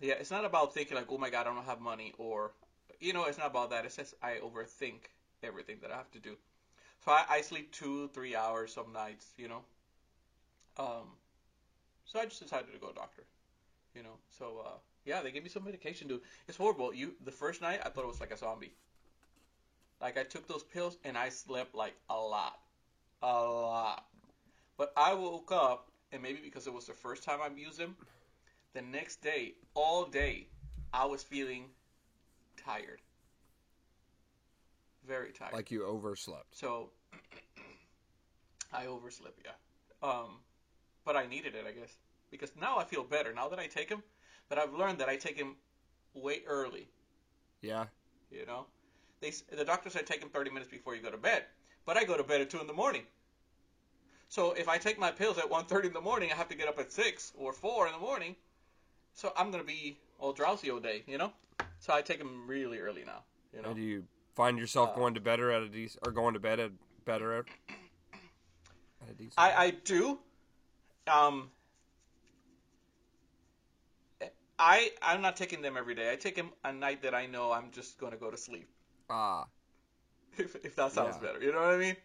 Yeah, 0.00 0.14
it's 0.14 0.30
not 0.30 0.44
about 0.44 0.74
thinking 0.74 0.96
like, 0.96 1.06
oh 1.10 1.18
my 1.18 1.30
god, 1.30 1.46
I 1.46 1.54
don't 1.54 1.64
have 1.64 1.80
money, 1.80 2.12
or 2.18 2.52
you 2.98 3.12
know, 3.12 3.24
it's 3.26 3.38
not 3.38 3.48
about 3.48 3.70
that. 3.70 3.84
It's 3.84 3.96
just 3.96 4.14
I 4.22 4.38
overthink 4.42 5.10
everything 5.42 5.76
that 5.82 5.92
I 5.92 5.96
have 5.96 6.10
to 6.12 6.18
do. 6.18 6.36
So 7.04 7.12
I, 7.12 7.24
I 7.28 7.40
sleep 7.40 7.72
two, 7.72 8.08
three 8.08 8.34
hours 8.34 8.72
some 8.72 8.92
nights, 8.92 9.32
you 9.36 9.48
know. 9.48 9.62
Um, 10.76 11.16
so 12.04 12.18
I 12.18 12.24
just 12.24 12.42
decided 12.42 12.72
to 12.72 12.78
go 12.78 12.86
to 12.86 12.92
a 12.92 12.94
doctor, 12.96 13.24
you 13.94 14.02
know. 14.02 14.16
So 14.38 14.64
uh, 14.66 14.78
yeah, 15.04 15.22
they 15.22 15.30
gave 15.30 15.42
me 15.42 15.48
some 15.48 15.64
medication, 15.64 16.08
dude. 16.08 16.20
It's 16.48 16.56
horrible. 16.56 16.94
You 16.94 17.14
the 17.24 17.30
first 17.30 17.60
night 17.60 17.80
I 17.84 17.88
thought 17.88 18.04
it 18.04 18.08
was 18.08 18.20
like 18.20 18.32
a 18.32 18.36
zombie. 18.36 18.72
Like 20.00 20.18
I 20.18 20.24
took 20.24 20.48
those 20.48 20.62
pills 20.64 20.96
and 21.04 21.16
I 21.16 21.28
slept 21.28 21.74
like 21.74 21.94
a 22.10 22.16
lot, 22.16 22.58
a 23.22 23.26
lot. 23.26 24.06
But 24.76 24.92
I 24.96 25.14
woke 25.14 25.52
up 25.52 25.90
and 26.12 26.22
maybe 26.22 26.40
because 26.42 26.66
it 26.66 26.72
was 26.72 26.86
the 26.86 26.92
first 26.92 27.22
time 27.22 27.38
I've 27.42 27.58
used 27.58 27.78
them, 27.78 27.96
the 28.74 28.82
next 28.82 29.22
day, 29.22 29.54
all 29.74 30.04
day, 30.04 30.48
I 30.92 31.04
was 31.06 31.22
feeling 31.22 31.66
tired. 32.56 33.00
Very 35.06 35.32
tired. 35.32 35.52
Like 35.52 35.70
you 35.70 35.84
overslept. 35.84 36.54
so 36.56 36.90
I 38.72 38.86
overslept, 38.86 39.40
yeah. 39.44 40.08
Um, 40.08 40.38
but 41.04 41.16
I 41.16 41.26
needed 41.26 41.54
it, 41.54 41.64
I 41.66 41.72
guess, 41.72 41.96
because 42.30 42.52
now 42.60 42.78
I 42.78 42.84
feel 42.84 43.04
better. 43.04 43.32
Now 43.32 43.48
that 43.48 43.58
I 43.58 43.66
take 43.66 43.88
them, 43.88 44.02
but 44.52 44.58
I've 44.58 44.74
learned 44.74 44.98
that 44.98 45.08
I 45.08 45.16
take 45.16 45.38
them 45.38 45.56
way 46.12 46.42
early. 46.46 46.86
Yeah. 47.62 47.86
You 48.30 48.44
know, 48.44 48.66
they 49.22 49.32
the 49.50 49.64
doctor 49.64 49.88
said 49.88 50.06
take 50.06 50.20
them 50.20 50.28
30 50.28 50.50
minutes 50.50 50.70
before 50.70 50.94
you 50.94 51.00
go 51.00 51.10
to 51.10 51.16
bed, 51.16 51.44
but 51.86 51.96
I 51.96 52.04
go 52.04 52.18
to 52.18 52.22
bed 52.22 52.42
at 52.42 52.50
two 52.50 52.60
in 52.60 52.66
the 52.66 52.74
morning. 52.74 53.04
So 54.28 54.52
if 54.52 54.68
I 54.68 54.76
take 54.76 54.98
my 54.98 55.10
pills 55.10 55.38
at 55.38 55.48
1:30 55.48 55.86
in 55.86 55.92
the 55.94 56.02
morning, 56.02 56.30
I 56.30 56.34
have 56.34 56.50
to 56.50 56.54
get 56.54 56.68
up 56.68 56.78
at 56.78 56.92
six 56.92 57.32
or 57.34 57.54
four 57.54 57.86
in 57.86 57.94
the 57.94 57.98
morning. 57.98 58.36
So 59.14 59.32
I'm 59.38 59.50
gonna 59.50 59.64
be 59.64 59.96
all 60.18 60.34
drowsy 60.34 60.70
all 60.70 60.80
day, 60.80 61.02
you 61.06 61.16
know. 61.16 61.32
So 61.78 61.94
I 61.94 62.02
take 62.02 62.18
them 62.18 62.46
really 62.46 62.78
early 62.78 63.04
now. 63.06 63.22
You 63.54 63.62
know. 63.62 63.68
And 63.68 63.76
do 63.76 63.82
you 63.82 64.04
find 64.34 64.58
yourself 64.58 64.90
Uh, 64.90 64.96
going 64.96 65.14
to 65.14 65.20
better 65.20 65.50
at 65.50 65.62
a 65.62 65.68
decent 65.68 66.06
or 66.06 66.12
going 66.12 66.34
to 66.34 66.40
bed 66.40 66.60
at 66.60 66.72
better 67.06 67.38
at, 67.38 67.46
at 69.00 69.08
a 69.08 69.14
decent? 69.14 69.38
I, 69.38 69.64
I 69.64 69.70
do. 69.70 70.20
Um, 71.06 71.50
I 74.64 74.90
I'm 75.02 75.20
not 75.22 75.36
taking 75.36 75.60
them 75.62 75.76
every 75.76 75.94
day. 75.94 76.12
I 76.12 76.16
take 76.16 76.36
them 76.36 76.50
a 76.64 76.72
night 76.72 77.02
that 77.02 77.14
I 77.14 77.26
know 77.26 77.50
I'm 77.52 77.70
just 77.72 77.98
gonna 77.98 78.16
go 78.16 78.30
to 78.30 78.36
sleep. 78.36 78.68
ah. 79.10 79.46
If, 80.38 80.56
if 80.64 80.74
that 80.76 80.92
sounds 80.92 81.16
Yeah. 81.16 81.22
better, 81.26 81.40
you 81.44 81.52
know 81.52 81.60
what 81.60 81.74
I 81.74 81.76
mean? 81.76 81.96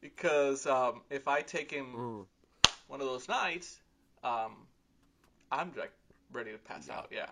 Because 0.00 0.66
um, 0.66 1.02
if 1.10 1.28
I 1.28 1.42
take 1.42 1.70
him 1.70 1.86
Mm. 1.94 2.26
one 2.88 3.00
of 3.00 3.06
those 3.06 3.28
nights, 3.28 3.80
um, 4.24 4.52
I'm 5.52 5.72
like 5.76 5.92
ready 6.32 6.52
to 6.52 6.58
pass 6.58 6.88
out. 6.88 7.08
Yeah. 7.10 7.30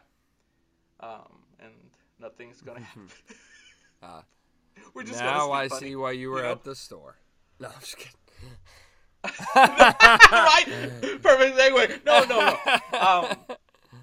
Um, 1.00 1.32
and 1.60 1.72
nothing's 2.18 2.60
gonna 2.60 2.80
happen. 2.90 3.08
Ah. 4.02 4.24
We're 4.94 5.04
just 5.04 5.22
now 5.24 5.52
I 5.52 5.68
sleep, 5.68 5.80
see 5.90 5.96
why 5.96 6.12
you 6.12 6.30
were 6.30 6.38
you 6.38 6.42
know? 6.42 6.52
at 6.52 6.64
the 6.64 6.74
store. 6.74 7.16
No, 7.60 7.68
I'm 7.68 7.80
just 7.80 7.96
kidding. 7.96 8.20
right? 9.24 10.66
Perfect 11.22 11.56
segue. 11.58 12.04
No, 12.04 12.24
no, 12.24 12.38
no. 12.50 12.98
Um, 12.98 13.36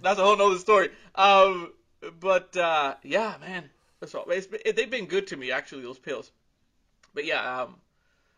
that's 0.02 0.20
a 0.20 0.24
whole 0.24 0.38
nother 0.38 0.58
story. 0.60 0.90
Um, 1.16 1.74
but 2.20 2.56
uh, 2.58 2.96
yeah, 3.04 3.36
man, 3.40 3.70
that's 4.00 4.14
all. 4.16 4.26
It's 4.30 4.48
it, 4.66 4.76
they've 4.76 4.90
been 4.90 5.06
good 5.06 5.28
to 5.28 5.38
me 5.38 5.52
actually. 5.52 5.84
Those 5.84 6.00
pills. 6.00 6.32
But 7.14 7.26
yeah, 7.26 7.62
um, 7.64 7.76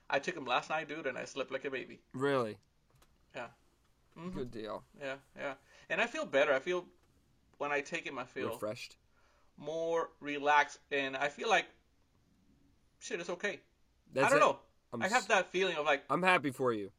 I 0.09 0.19
took 0.19 0.35
them 0.35 0.45
last 0.45 0.69
night, 0.69 0.87
dude, 0.89 1.05
and 1.07 1.17
I 1.17 1.25
slept 1.25 1.51
like 1.51 1.65
a 1.65 1.69
baby. 1.71 1.99
Really? 2.13 2.57
Yeah. 3.35 3.47
Mhm. 4.17 4.33
Good 4.35 4.51
deal. 4.51 4.83
Yeah, 4.99 5.15
yeah. 5.37 5.53
And 5.89 6.01
I 6.01 6.07
feel 6.07 6.25
better. 6.25 6.53
I 6.53 6.59
feel 6.59 6.85
when 7.57 7.71
I 7.71 7.81
take 7.81 8.05
them, 8.05 8.17
I 8.19 8.25
feel 8.25 8.49
Refreshed. 8.49 8.95
more 9.57 10.09
relaxed, 10.19 10.79
and 10.91 11.15
I 11.15 11.29
feel 11.29 11.49
like 11.49 11.65
shit, 12.99 13.19
it's 13.19 13.29
okay. 13.29 13.59
That's 14.13 14.27
I 14.27 14.29
don't 14.29 14.37
it. 14.37 14.41
know. 14.41 14.59
I'm, 14.93 15.01
I 15.01 15.07
have 15.07 15.27
that 15.29 15.51
feeling 15.51 15.75
of 15.77 15.85
like 15.85 16.03
I'm 16.09 16.21
happy 16.23 16.51
for 16.51 16.71
you. 16.73 16.91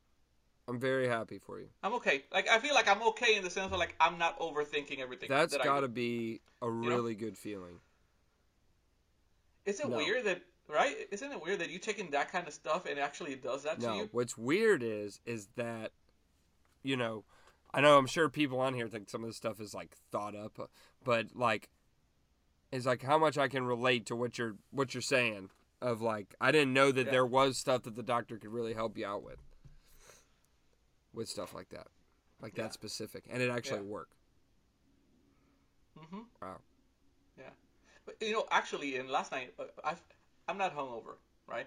I'm 0.67 0.81
very 0.81 1.07
happy 1.09 1.39
for 1.39 1.59
you. 1.61 1.69
I'm 1.83 1.93
okay. 1.95 2.25
Like 2.33 2.49
I 2.49 2.59
feel 2.59 2.75
like 2.75 2.89
I'm 2.89 3.03
okay 3.09 3.37
in 3.37 3.45
the 3.45 3.51
sense 3.51 3.73
of 3.73 3.79
like 3.79 3.95
I'm 4.01 4.19
not 4.19 4.39
overthinking 4.39 4.99
everything. 5.01 5.29
That's 5.29 5.53
that 5.53 5.63
got 5.65 5.81
to 5.81 5.89
be 5.89 6.41
a 6.63 6.67
know? 6.67 6.71
really 6.73 7.15
good 7.15 7.37
feeling. 7.37 7.81
Is 9.67 9.81
it 9.81 9.89
No. 9.89 9.97
weird 9.99 10.25
that 10.25 10.43
right? 10.69 10.97
Isn't 11.11 11.33
it 11.33 11.43
weird 11.43 11.59
that 11.61 11.71
you 11.71 11.79
taking 11.79 12.11
that 12.13 12.31
kind 12.33 12.47
of 12.49 12.55
stuff 12.55 12.87
and 12.87 12.99
it 12.99 13.03
actually 13.03 13.35
does 13.35 13.65
that 13.65 13.81
to 13.81 13.87
No, 13.87 13.95
you? 13.97 14.09
what's 14.13 14.37
weird 14.39 14.83
is 14.83 15.21
is 15.27 15.49
that 15.57 15.93
you 16.83 16.97
know, 16.97 17.25
I 17.73 17.81
know 17.81 17.97
I'm 17.99 18.07
sure 18.07 18.29
people 18.29 18.61
on 18.61 18.75
here 18.75 18.89
think 18.89 19.09
some 19.09 19.23
of 19.23 19.29
this 19.29 19.37
stuff 19.37 19.61
is 19.61 19.75
like 19.75 19.95
thought 20.11 20.35
up, 20.35 20.71
but 21.03 21.27
like 21.35 21.69
is 22.73 22.87
like 22.87 23.03
how 23.03 23.19
much 23.19 23.37
I 23.39 23.49
can 23.49 23.67
relate 23.67 24.07
to 24.07 24.17
what 24.17 24.39
you're 24.39 24.57
what 24.71 24.95
you're 24.95 25.01
saying 25.03 25.51
of 25.83 26.01
like 26.01 26.35
I 26.41 26.53
didn't 26.53 26.73
know 26.73 26.91
that 26.93 27.07
Yeah. 27.07 27.13
there 27.13 27.27
was 27.27 27.59
stuff 27.59 27.83
that 27.83 27.97
the 27.97 28.03
doctor 28.03 28.39
could 28.39 28.51
really 28.53 28.73
help 28.75 28.97
you 28.97 29.07
out 29.07 29.23
with. 29.23 29.43
With 31.15 31.29
stuff 31.29 31.55
like 31.55 31.69
that. 31.71 31.87
Like 32.43 32.57
Yeah. 32.57 32.65
that 32.65 32.75
specific 32.75 33.25
and 33.31 33.41
it 33.43 33.49
actually 33.51 33.79
Yeah. 33.79 33.85
worked. 33.93 34.15
Mm-hmm. 35.99 36.21
Wow. 36.43 36.61
Yeah. 37.39 37.51
But 38.05 38.17
you 38.21 38.33
know, 38.33 38.47
actually, 38.51 38.97
in 38.97 39.09
last 39.09 39.33
night, 39.33 39.55
uh, 39.59 39.65
I 39.85 39.95
I'm 40.49 40.59
not 40.59 40.77
hungover, 40.77 41.17
right? 41.47 41.67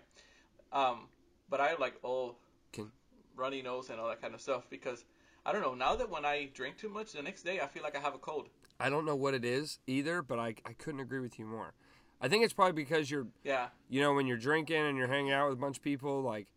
Um, 0.72 1.08
but 1.50 1.60
I 1.62 1.70
have 1.70 1.80
like 1.80 1.96
all 2.04 2.38
Can- 2.72 2.92
runny 3.36 3.62
nose 3.62 3.90
and 3.90 4.00
all 4.00 4.08
that 4.10 4.22
kind 4.22 4.34
of 4.36 4.42
stuff 4.42 4.70
because 4.70 5.06
I 5.46 5.54
don't 5.54 5.62
know. 5.62 5.74
Now 5.74 5.96
that 5.96 6.10
when 6.10 6.26
I 6.26 6.46
drink 6.54 6.78
too 6.78 6.90
much, 6.90 7.14
the 7.14 7.22
next 7.24 7.44
day 7.44 7.62
I 7.62 7.68
feel 7.68 7.84
like 7.84 7.96
I 7.96 8.00
have 8.02 8.14
a 8.16 8.20
cold. 8.20 8.50
I 8.80 8.90
don't 8.90 9.06
know 9.06 9.16
what 9.16 9.34
it 9.34 9.46
is 9.46 9.80
either, 9.88 10.22
but 10.22 10.40
I 10.40 10.56
I 10.66 10.74
couldn't 10.74 11.00
agree 11.00 11.20
with 11.20 11.40
you 11.40 11.46
more. 11.46 11.74
I 12.20 12.28
think 12.28 12.44
it's 12.44 12.54
probably 12.54 12.74
because 12.74 13.10
you're 13.10 13.28
Yeah. 13.44 13.70
you 13.90 14.02
know 14.02 14.14
when 14.14 14.28
you're 14.28 14.38
drinking 14.38 14.76
and 14.82 14.98
you're 14.98 15.08
hanging 15.08 15.32
out 15.32 15.50
with 15.50 15.58
a 15.58 15.62
bunch 15.62 15.78
of 15.78 15.84
people 15.84 16.22
like 16.22 16.48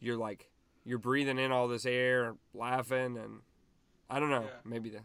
you're 0.00 0.16
like 0.18 0.50
you're 0.86 0.98
breathing 0.98 1.38
in 1.38 1.52
all 1.52 1.68
this 1.68 1.84
air 1.84 2.34
laughing 2.54 3.18
and 3.18 3.40
i 4.08 4.18
don't 4.18 4.30
know 4.30 4.42
Yeah. 4.44 4.60
maybe 4.64 4.90
that 4.90 5.02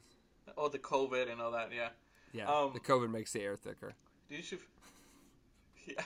Oh, 0.58 0.68
the 0.68 0.80
COVID 0.80 1.32
and 1.32 1.42
all 1.42 1.52
that. 1.52 1.70
Yeah. 1.76 1.90
yeah 2.34 2.48
Um, 2.52 2.72
the 2.74 2.80
covid 2.80 3.10
makes 3.10 3.32
the 3.34 3.42
air 3.42 3.56
thicker 3.56 3.94
You. 4.30 4.38
Yeah. 5.88 6.04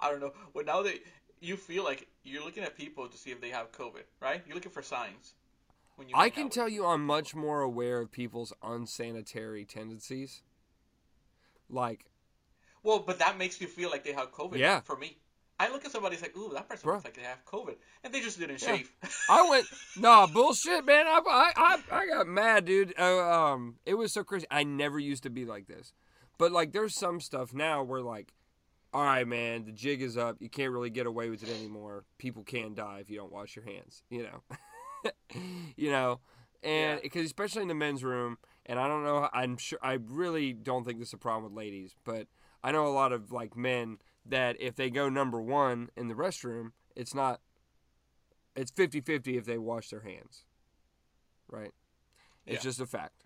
I 0.00 0.10
don't 0.10 0.20
know. 0.20 0.32
Well, 0.54 0.64
now 0.64 0.82
that 0.82 0.98
you 1.40 1.56
feel 1.56 1.84
like 1.84 2.08
you're 2.24 2.42
looking 2.44 2.62
at 2.62 2.76
people 2.76 3.06
to 3.08 3.18
see 3.18 3.30
if 3.30 3.40
they 3.40 3.50
have 3.50 3.70
COVID, 3.72 4.04
right? 4.20 4.42
You're 4.46 4.54
looking 4.54 4.72
for 4.72 4.82
signs. 4.82 5.34
when 5.96 6.08
you 6.08 6.14
I 6.16 6.30
can 6.30 6.48
tell 6.48 6.68
you 6.68 6.86
I'm 6.86 7.04
much 7.04 7.34
more 7.34 7.60
aware 7.60 8.00
of 8.00 8.10
people's 8.10 8.52
unsanitary 8.62 9.64
tendencies. 9.66 10.42
Like, 11.68 12.06
Well, 12.82 13.00
but 13.00 13.18
that 13.18 13.36
makes 13.38 13.60
you 13.60 13.66
feel 13.66 13.90
like 13.90 14.04
they 14.04 14.12
have 14.12 14.32
COVID. 14.32 14.56
Yeah. 14.58 14.80
For 14.80 14.96
me, 14.96 15.18
I 15.62 15.70
look 15.72 15.84
at 15.84 15.92
somebody 15.92 16.14
it's 16.14 16.22
like, 16.22 16.36
ooh, 16.36 16.52
that 16.54 16.68
person 16.68 16.84
Bro. 16.84 16.94
looks 16.94 17.04
like 17.04 17.14
they 17.14 17.22
have 17.22 17.44
COVID, 17.44 17.76
and 18.04 18.12
they 18.12 18.20
just 18.20 18.38
didn't 18.38 18.60
Yeah. 18.62 18.76
shave. 18.76 18.90
I 19.28 19.48
went, 19.48 19.66
nah, 19.96 20.26
bullshit, 20.26 20.84
man. 20.84 21.06
I, 21.06 21.20
I, 21.28 21.52
I, 21.56 21.76
I 21.90 22.06
got 22.06 22.26
mad, 22.26 22.64
dude. 22.64 22.94
Uh, 22.98 23.30
um, 23.30 23.76
it 23.86 23.94
was 23.94 24.12
so 24.12 24.24
crazy. 24.24 24.46
I 24.50 24.64
never 24.64 24.98
used 24.98 25.22
to 25.22 25.30
be 25.30 25.44
like 25.44 25.66
this, 25.68 25.92
but 26.38 26.50
like, 26.52 26.72
there's 26.72 26.94
some 26.98 27.20
stuff 27.20 27.54
now 27.54 27.82
where 27.82 28.00
like, 28.00 28.32
all 28.94 29.04
right, 29.04 29.26
man, 29.26 29.64
the 29.64 29.72
jig 29.72 30.02
is 30.02 30.18
up. 30.18 30.36
You 30.40 30.50
can't 30.50 30.72
really 30.72 30.90
get 30.90 31.06
away 31.06 31.30
with 31.30 31.42
it 31.42 31.48
anymore. 31.48 32.04
People 32.18 32.42
can 32.42 32.74
die 32.74 32.98
if 33.00 33.08
you 33.08 33.16
don't 33.16 33.32
wash 33.32 33.56
your 33.56 33.64
hands. 33.64 34.02
You 34.10 34.24
know, 34.24 35.10
you 35.76 35.90
know, 35.90 36.20
and 36.62 36.98
Yeah. 36.98 37.02
because 37.02 37.24
especially 37.24 37.62
in 37.62 37.68
the 37.68 37.74
men's 37.74 38.04
room, 38.04 38.36
and 38.66 38.78
I 38.78 38.88
don't 38.88 39.04
know. 39.04 39.28
I'm 39.32 39.56
sure. 39.56 39.78
I 39.82 39.98
really 40.08 40.52
don't 40.52 40.84
think 40.84 40.98
this 40.98 41.08
is 41.08 41.14
a 41.14 41.18
problem 41.18 41.44
with 41.44 41.56
ladies, 41.56 41.94
but 42.04 42.26
I 42.62 42.72
know 42.72 42.86
a 42.86 42.92
lot 42.92 43.12
of 43.12 43.32
like 43.32 43.56
men 43.56 43.98
that 44.24 44.56
if 44.60 44.76
they 44.76 44.90
go 44.90 45.08
number 45.08 45.40
one 45.40 45.90
in 45.96 46.08
the 46.08 46.14
restroom, 46.14 46.72
it's 46.94 47.14
not 47.14 47.40
it's 48.54 48.70
50-50 48.70 49.38
if 49.38 49.46
they 49.46 49.56
wash 49.56 49.88
their 49.88 50.00
hands. 50.02 50.44
Right? 51.48 51.72
It's 52.44 52.56
Yeah. 52.56 52.68
just 52.70 52.80
a 52.80 52.86
fact. 52.86 53.24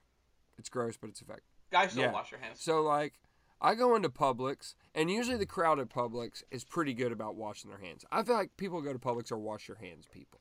It's 0.57 0.68
gross, 0.68 0.97
but 0.97 1.11
it's 1.11 1.20
a 1.20 1.24
fact. 1.24 1.42
Guys 1.70 1.94
don't 1.94 2.05
Yeah. 2.05 2.12
wash 2.12 2.30
their 2.30 2.38
hands. 2.38 2.62
So 2.62 2.80
like 2.82 3.14
I 3.61 3.74
go 3.74 3.94
into 3.97 4.09
Publix 4.09 4.74
and 4.94 5.11
usually 5.11 5.36
the 5.36 5.47
crowd 5.47 5.78
at 5.80 5.88
Publix 5.88 6.42
is 6.51 6.64
pretty 6.64 6.94
good 6.94 7.11
about 7.12 7.36
washing 7.36 7.70
their 7.70 7.80
hands. 7.80 8.05
I 8.12 8.22
feel 8.22 8.36
like 8.36 8.57
people 8.57 8.80
go 8.82 8.92
to 8.92 8.99
Publix 8.99 9.32
are 9.32 9.38
wash 9.38 9.66
your 9.68 9.78
hands 9.78 10.07
people. 10.11 10.40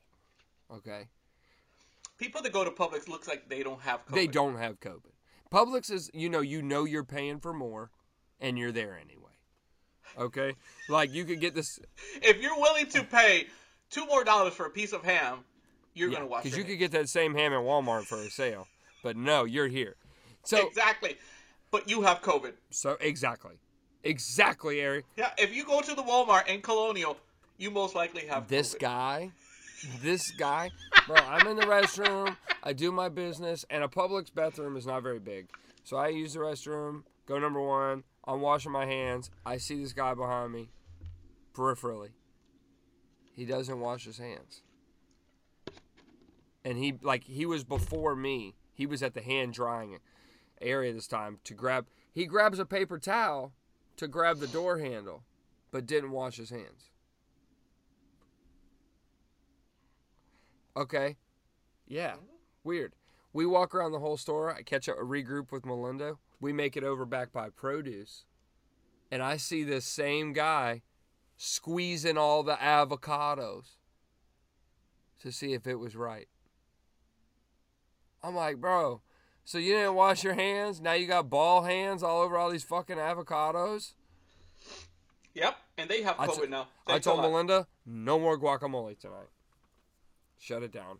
Okay? 0.69 1.09
People 2.17 2.41
that 2.41 2.53
go 2.53 2.63
to 2.63 2.71
Publix 2.71 3.07
looks 3.07 3.27
like 3.27 3.49
they 3.49 3.63
don't 3.63 3.81
have 3.81 4.05
COVID. 4.05 4.13
They 4.13 4.27
don't 4.27 4.57
have 4.57 4.79
COVID. 4.79 5.11
Publix 5.51 5.89
is 5.91 6.09
you 6.13 6.29
know 6.29 6.41
you 6.41 6.61
know 6.61 6.83
you're 6.83 7.03
paying 7.03 7.39
for 7.39 7.53
more 7.53 7.91
and 8.39 8.57
you're 8.57 8.71
there 8.71 8.97
anyway. 8.97 9.24
Okay? 10.17 10.53
Like 10.89 11.13
you 11.13 11.25
could 11.25 11.39
get 11.39 11.53
this 11.55 11.79
If 12.21 12.41
you're 12.41 12.55
willing 12.57 12.87
to 12.87 13.03
pay 13.03 13.47
two 13.89 14.05
more 14.05 14.23
dollars 14.23 14.53
for 14.53 14.65
a 14.65 14.69
piece 14.69 14.93
of 14.93 15.03
ham, 15.03 15.39
you're 15.93 16.09
gonna 16.09 16.25
wash. 16.27 16.43
because 16.43 16.57
you 16.57 16.63
could 16.63 16.79
get 16.79 16.91
that 16.91 17.09
same 17.09 17.33
ham 17.35 17.53
at 17.53 17.59
Walmart 17.59 18.03
for 18.05 18.17
a 18.17 18.29
sale. 18.29 18.67
But 19.03 19.15
no, 19.17 19.43
you're 19.45 19.67
here. 19.67 19.95
So 20.43 20.67
exactly. 20.67 21.17
But 21.71 21.89
you 21.89 22.01
have 22.03 22.21
COVID. 22.21 22.53
So 22.69 22.97
exactly, 23.01 23.55
exactly, 24.03 24.79
Eric. 24.81 25.05
Yeah. 25.17 25.31
If 25.37 25.53
you 25.55 25.65
go 25.65 25.81
to 25.81 25.93
the 25.95 26.03
Walmart 26.03 26.47
in 26.47 26.61
Colonial, 26.61 27.17
you 27.57 27.71
most 27.71 27.95
likely 27.95 28.25
have 28.27 28.47
This 28.47 28.75
COVID. 28.75 28.79
guy, 28.79 29.31
this 30.01 30.31
guy, 30.31 30.71
bro. 31.07 31.17
I'm 31.17 31.47
in 31.47 31.57
the 31.57 31.65
restroom. 31.65 32.35
I 32.63 32.73
do 32.73 32.91
my 32.91 33.09
business, 33.09 33.65
and 33.69 33.83
a 33.83 33.87
Publix 33.87 34.33
bathroom 34.33 34.75
is 34.77 34.85
not 34.87 35.03
very 35.03 35.19
big, 35.19 35.47
so 35.83 35.97
I 35.97 36.07
use 36.09 36.33
the 36.33 36.39
restroom. 36.39 37.03
Go 37.25 37.39
number 37.39 37.61
one. 37.61 38.03
I'm 38.25 38.41
washing 38.41 38.71
my 38.71 38.85
hands. 38.85 39.29
I 39.45 39.57
see 39.57 39.81
this 39.81 39.93
guy 39.93 40.13
behind 40.13 40.51
me, 40.51 40.69
peripherally. 41.53 42.11
He 43.35 43.45
doesn't 43.45 43.79
wash 43.79 44.05
his 44.05 44.17
hands, 44.17 44.61
and 46.63 46.77
he 46.77 46.95
like 47.01 47.25
he 47.25 47.45
was 47.45 47.63
before 47.63 48.15
me. 48.15 48.55
He 48.73 48.85
was 48.85 49.03
at 49.03 49.13
the 49.13 49.21
hand 49.21 49.53
drying 49.53 49.99
area 50.61 50.93
this 50.93 51.07
time 51.07 51.39
to 51.43 51.53
grab. 51.53 51.87
He 52.11 52.25
grabs 52.25 52.59
a 52.59 52.65
paper 52.65 52.97
towel 52.97 53.53
to 53.97 54.07
grab 54.07 54.39
the 54.39 54.47
door 54.47 54.79
handle, 54.79 55.23
but 55.71 55.85
didn't 55.85 56.11
wash 56.11 56.37
his 56.37 56.49
hands. 56.49 56.89
Okay. 60.77 61.15
Yeah. 61.87 62.15
Weird. 62.63 62.93
We 63.33 63.45
walk 63.45 63.75
around 63.75 63.91
the 63.91 63.99
whole 63.99 64.17
store. 64.17 64.53
I 64.53 64.61
catch 64.61 64.89
up 64.89 64.97
a 64.97 65.03
regroup 65.03 65.51
with 65.51 65.65
Melinda. 65.65 66.17
We 66.39 66.53
make 66.53 66.75
it 66.77 66.83
over 66.83 67.05
back 67.05 67.31
by 67.31 67.49
produce. 67.49 68.25
And 69.11 69.21
I 69.21 69.37
see 69.37 69.63
this 69.63 69.85
same 69.85 70.33
guy 70.33 70.81
squeezing 71.37 72.17
all 72.17 72.43
the 72.43 72.55
avocados 72.55 73.77
to 75.21 75.31
see 75.31 75.53
if 75.53 75.67
it 75.67 75.75
was 75.75 75.95
right. 75.95 76.27
I'm 78.23 78.35
like, 78.35 78.57
bro, 78.57 79.01
so 79.43 79.59
you 79.59 79.73
didn't 79.73 79.93
wash 79.93 80.23
your 80.23 80.33
hands? 80.33 80.81
Now 80.81 80.93
you 80.93 81.05
got 81.07 81.29
ball 81.29 81.63
hands 81.63 82.01
all 82.01 82.21
over 82.21 82.37
all 82.37 82.49
these 82.49 82.63
fucking 82.63 82.97
avocados? 82.97 83.93
Yep. 85.35 85.55
And 85.77 85.89
they 85.89 86.01
have 86.01 86.19
I 86.19 86.27
COVID 86.27 86.45
t- 86.45 86.49
now. 86.49 86.67
I 86.87 86.99
told. 86.99 87.21
Melinda, 87.21 87.67
no 87.85 88.17
more 88.17 88.39
guacamole 88.39 88.97
tonight. 88.97 89.29
Shut 90.39 90.63
it 90.63 90.71
down. 90.71 90.99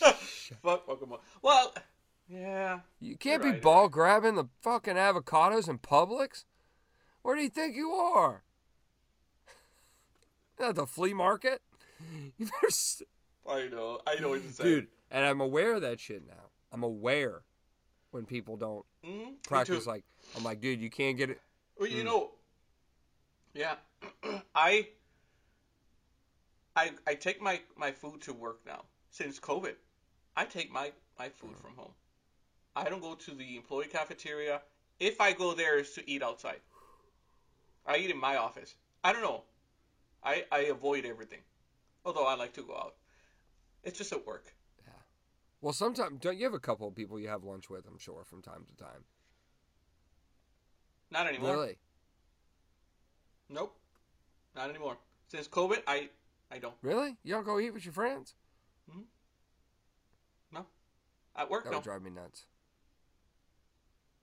Fuck 0.62 0.86
Pokemon. 0.86 1.20
Well, 1.42 1.74
yeah. 2.28 2.80
You 3.00 3.16
can't 3.16 3.42
be 3.42 3.50
right, 3.50 3.62
ball 3.62 3.88
grabbing 3.88 4.34
the 4.34 4.48
fucking 4.60 4.94
avocados 4.96 5.68
in 5.68 5.78
Publix. 5.78 6.44
Where 7.22 7.36
do 7.36 7.42
you 7.42 7.48
think 7.48 7.74
you 7.76 7.90
are? 7.92 8.42
At 10.60 10.74
the 10.74 10.86
flea 10.86 11.14
market? 11.14 11.62
You 12.38 12.46
better 12.46 12.66
s- 12.68 13.02
I 13.48 13.66
know. 13.68 14.00
I 14.06 14.20
know 14.20 14.28
what 14.30 14.42
you're 14.42 14.52
saying. 14.52 14.70
Dude, 14.70 14.86
and 15.10 15.24
I'm 15.24 15.40
aware 15.40 15.72
of 15.74 15.82
that 15.82 15.98
shit 15.98 16.24
now. 16.26 16.50
I'm 16.72 16.82
aware 16.84 17.42
when 18.12 18.24
people 18.24 18.56
don't 18.56 18.84
Mhm. 19.04 19.42
Practice 19.42 19.86
like 19.86 20.04
I'm 20.36 20.44
like, 20.44 20.60
dude, 20.60 20.80
you 20.80 20.90
can't 20.90 21.16
get 21.16 21.30
it. 21.30 21.40
Well, 21.78 21.88
you 21.88 22.02
Mm. 22.02 22.06
know, 22.06 22.30
yeah, 23.54 23.76
I, 24.54 24.88
I, 26.76 26.92
I 27.06 27.14
take 27.14 27.40
my 27.42 27.60
my 27.76 27.90
food 27.90 28.20
to 28.22 28.32
work 28.32 28.60
now 28.66 28.84
since 29.10 29.40
COVID. 29.40 29.74
I 30.36 30.44
take 30.44 30.70
my 30.70 30.92
my 31.18 31.28
food 31.30 31.52
Mm. 31.56 31.60
from 31.62 31.74
home. 31.76 31.92
I 32.76 32.88
don't 32.88 33.00
go 33.02 33.14
to 33.14 33.30
the 33.32 33.56
employee 33.56 33.86
cafeteria. 33.86 34.62
If 35.00 35.20
I 35.20 35.32
go 35.32 35.54
there, 35.54 35.78
it's 35.78 35.94
to 35.94 36.10
eat 36.10 36.22
outside. 36.22 36.60
I 37.86 37.96
eat 37.98 38.10
in 38.10 38.18
my 38.18 38.36
office. 38.36 38.74
I 39.02 39.12
don't 39.12 39.22
know. 39.22 39.44
I 40.22 40.44
I 40.50 40.58
avoid 40.60 41.04
everything, 41.04 41.40
although 42.04 42.26
I 42.26 42.34
like 42.34 42.52
to 42.54 42.62
go 42.62 42.74
out. 42.74 42.94
It's 43.84 43.98
just 43.98 44.12
at 44.12 44.26
work. 44.26 44.52
Yeah. 44.84 44.92
Well, 45.60 45.72
sometimes 45.72 46.20
don't 46.20 46.36
you 46.36 46.44
have 46.44 46.54
a 46.54 46.58
couple 46.58 46.88
of 46.88 46.94
people 46.94 47.18
you 47.18 47.28
have 47.28 47.44
lunch 47.44 47.70
with? 47.70 47.86
I'm 47.86 47.98
sure 47.98 48.24
from 48.24 48.42
time 48.42 48.64
to 48.68 48.84
time. 48.84 49.04
Not 51.10 51.26
anymore. 51.26 51.52
Really? 51.52 51.78
Nope. 53.48 53.78
Not 54.54 54.68
anymore. 54.68 54.98
Since 55.28 55.48
COVID, 55.48 55.82
I 55.86 56.10
I 56.50 56.58
don't. 56.58 56.74
Really? 56.82 57.16
You 57.22 57.34
don't 57.34 57.44
go 57.46 57.58
eat 57.60 57.72
with 57.72 57.84
your 57.84 57.94
friends? 57.94 58.34
Mm-hmm. 58.90 59.02
No. 60.52 60.66
At 61.36 61.48
work, 61.50 61.64
That 61.64 61.70
no. 61.70 61.78
would 61.78 61.84
drive 61.84 62.02
me 62.02 62.10
nuts. 62.10 62.44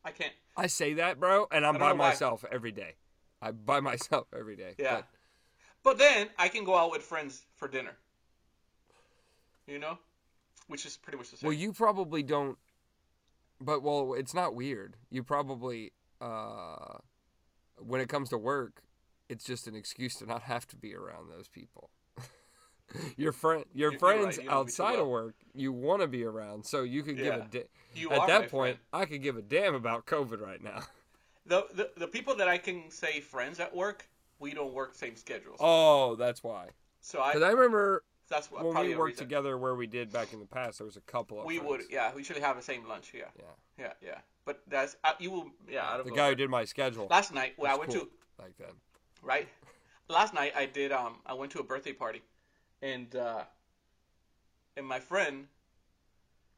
I 0.05 0.11
can't. 0.11 0.31
I 0.55 0.67
say 0.67 0.93
that, 0.93 1.19
bro, 1.19 1.47
and 1.51 1.65
I'm 1.65 1.73
by 1.73 1.89
know 1.89 1.95
why. 1.95 2.09
myself 2.09 2.45
every 2.51 2.71
day. 2.71 2.93
I 3.41 3.51
by 3.51 3.79
myself 3.79 4.27
every 4.37 4.55
day. 4.55 4.75
Yeah. 4.77 4.97
But 4.97 5.07
But 5.83 5.97
then 5.97 6.29
I 6.37 6.47
can 6.47 6.63
go 6.63 6.77
out 6.77 6.91
with 6.91 7.01
friends 7.01 7.45
for 7.55 7.67
dinner. 7.67 7.97
You 9.67 9.79
know? 9.79 9.97
Which 10.67 10.85
is 10.85 10.95
pretty 10.95 11.17
much 11.17 11.31
the 11.31 11.37
same. 11.37 11.47
Well, 11.47 11.57
you 11.57 11.73
probably 11.73 12.23
don't. 12.23 12.57
But 13.59 13.81
well, 13.81 14.13
it's 14.13 14.33
not 14.33 14.53
weird. 14.53 14.95
You 15.09 15.23
probably, 15.23 15.91
uh, 16.21 16.99
when 17.77 18.01
it 18.01 18.09
comes 18.09 18.29
to 18.29 18.37
work, 18.37 18.83
it's 19.27 19.43
just 19.43 19.67
an 19.67 19.75
excuse 19.75 20.15
to 20.17 20.25
not 20.25 20.43
have 20.43 20.67
to 20.67 20.75
be 20.75 20.93
around 20.93 21.29
those 21.29 21.47
people. 21.47 21.89
your 23.17 23.31
friend, 23.31 23.65
your 23.73 23.91
You're- 23.91 23.93
you're 23.93 23.99
friends 23.99 24.37
right, 24.37 24.43
you 24.45 24.49
know 24.49 24.63
me 24.63 24.71
too 24.71 24.83
outside 24.83 24.99
of 24.99 25.07
work, 25.07 25.35
you 25.53 25.71
want 25.73 26.01
to 26.01 26.07
be 26.07 26.23
around, 26.23 26.65
so 26.65 26.83
you 26.83 27.03
could 27.03 27.17
give 27.17 27.33
a 27.33 27.47
da- 27.49 27.67
you 27.95 28.09
At 28.11 28.27
that 28.27 28.49
point, 28.51 28.77
friend. 28.77 28.77
I 28.93 29.05
could 29.05 29.21
give 29.23 29.37
a 29.37 29.41
damn 29.41 29.73
about 29.75 30.05
COVID 30.05 30.39
right 30.41 30.61
now. 30.63 30.81
The, 31.47 31.67
the 31.75 31.91
the 31.95 32.07
people 32.07 32.35
that 32.37 32.47
I 32.47 32.57
can 32.57 32.89
say 32.89 33.19
friends 33.19 33.59
at 33.59 33.75
work, 33.75 34.07
we 34.39 34.55
don't 34.55 34.73
work 34.73 34.95
same 34.95 35.15
schedules. 35.15 35.57
Oh, 35.59 36.15
that's 36.15 36.43
why. 36.43 36.69
so 37.01 37.21
I, 37.21 37.33
Because 37.33 37.43
I 37.47 37.51
remember 37.51 38.03
that's 38.27 38.51
what, 38.51 38.63
when 38.63 38.73
probably 38.73 38.93
we 38.93 38.95
worked 38.95 39.19
together 39.19 39.55
where 39.55 39.75
we 39.75 39.85
did 39.85 40.11
back 40.11 40.33
in 40.33 40.39
the 40.39 40.47
past, 40.47 40.79
there 40.79 40.85
was 40.87 40.97
a 40.97 41.01
couple 41.01 41.39
of 41.39 41.45
We 41.45 41.57
friends. 41.59 41.69
would, 41.69 41.81
yeah, 41.91 42.11
we 42.15 42.23
should 42.23 42.39
have 42.39 42.55
the 42.57 42.63
same 42.63 42.87
lunch. 42.87 43.11
Yeah, 43.13 43.25
Yeah. 43.37 43.43
yeah, 43.77 43.93
yeah. 44.01 44.17
But 44.43 44.63
that's 44.67 44.95
uh, 45.03 45.11
you 45.19 45.29
will, 45.29 45.51
yeah. 45.69 45.87
I 45.87 45.97
don't 45.97 46.07
The 46.07 46.13
guy 46.13 46.29
who 46.29 46.35
did 46.35 46.49
my 46.49 46.65
schedule 46.65 47.05
last 47.11 47.31
night. 47.31 47.53
Well, 47.59 47.71
I 47.71 47.77
went 47.77 47.91
cool 47.91 48.01
to 48.05 48.09
back 48.39 48.53
then. 48.57 48.69
right. 49.21 49.47
Last 50.09 50.33
night 50.33 50.53
I 50.57 50.65
did. 50.65 50.91
Um, 50.91 51.17
I 51.27 51.35
went 51.35 51.51
to 51.51 51.59
a 51.59 51.63
birthday 51.63 51.93
party, 51.93 52.23
and 52.81 53.15
uh, 53.15 53.43
and 54.77 54.85
my 54.85 54.99
friend 54.99 55.47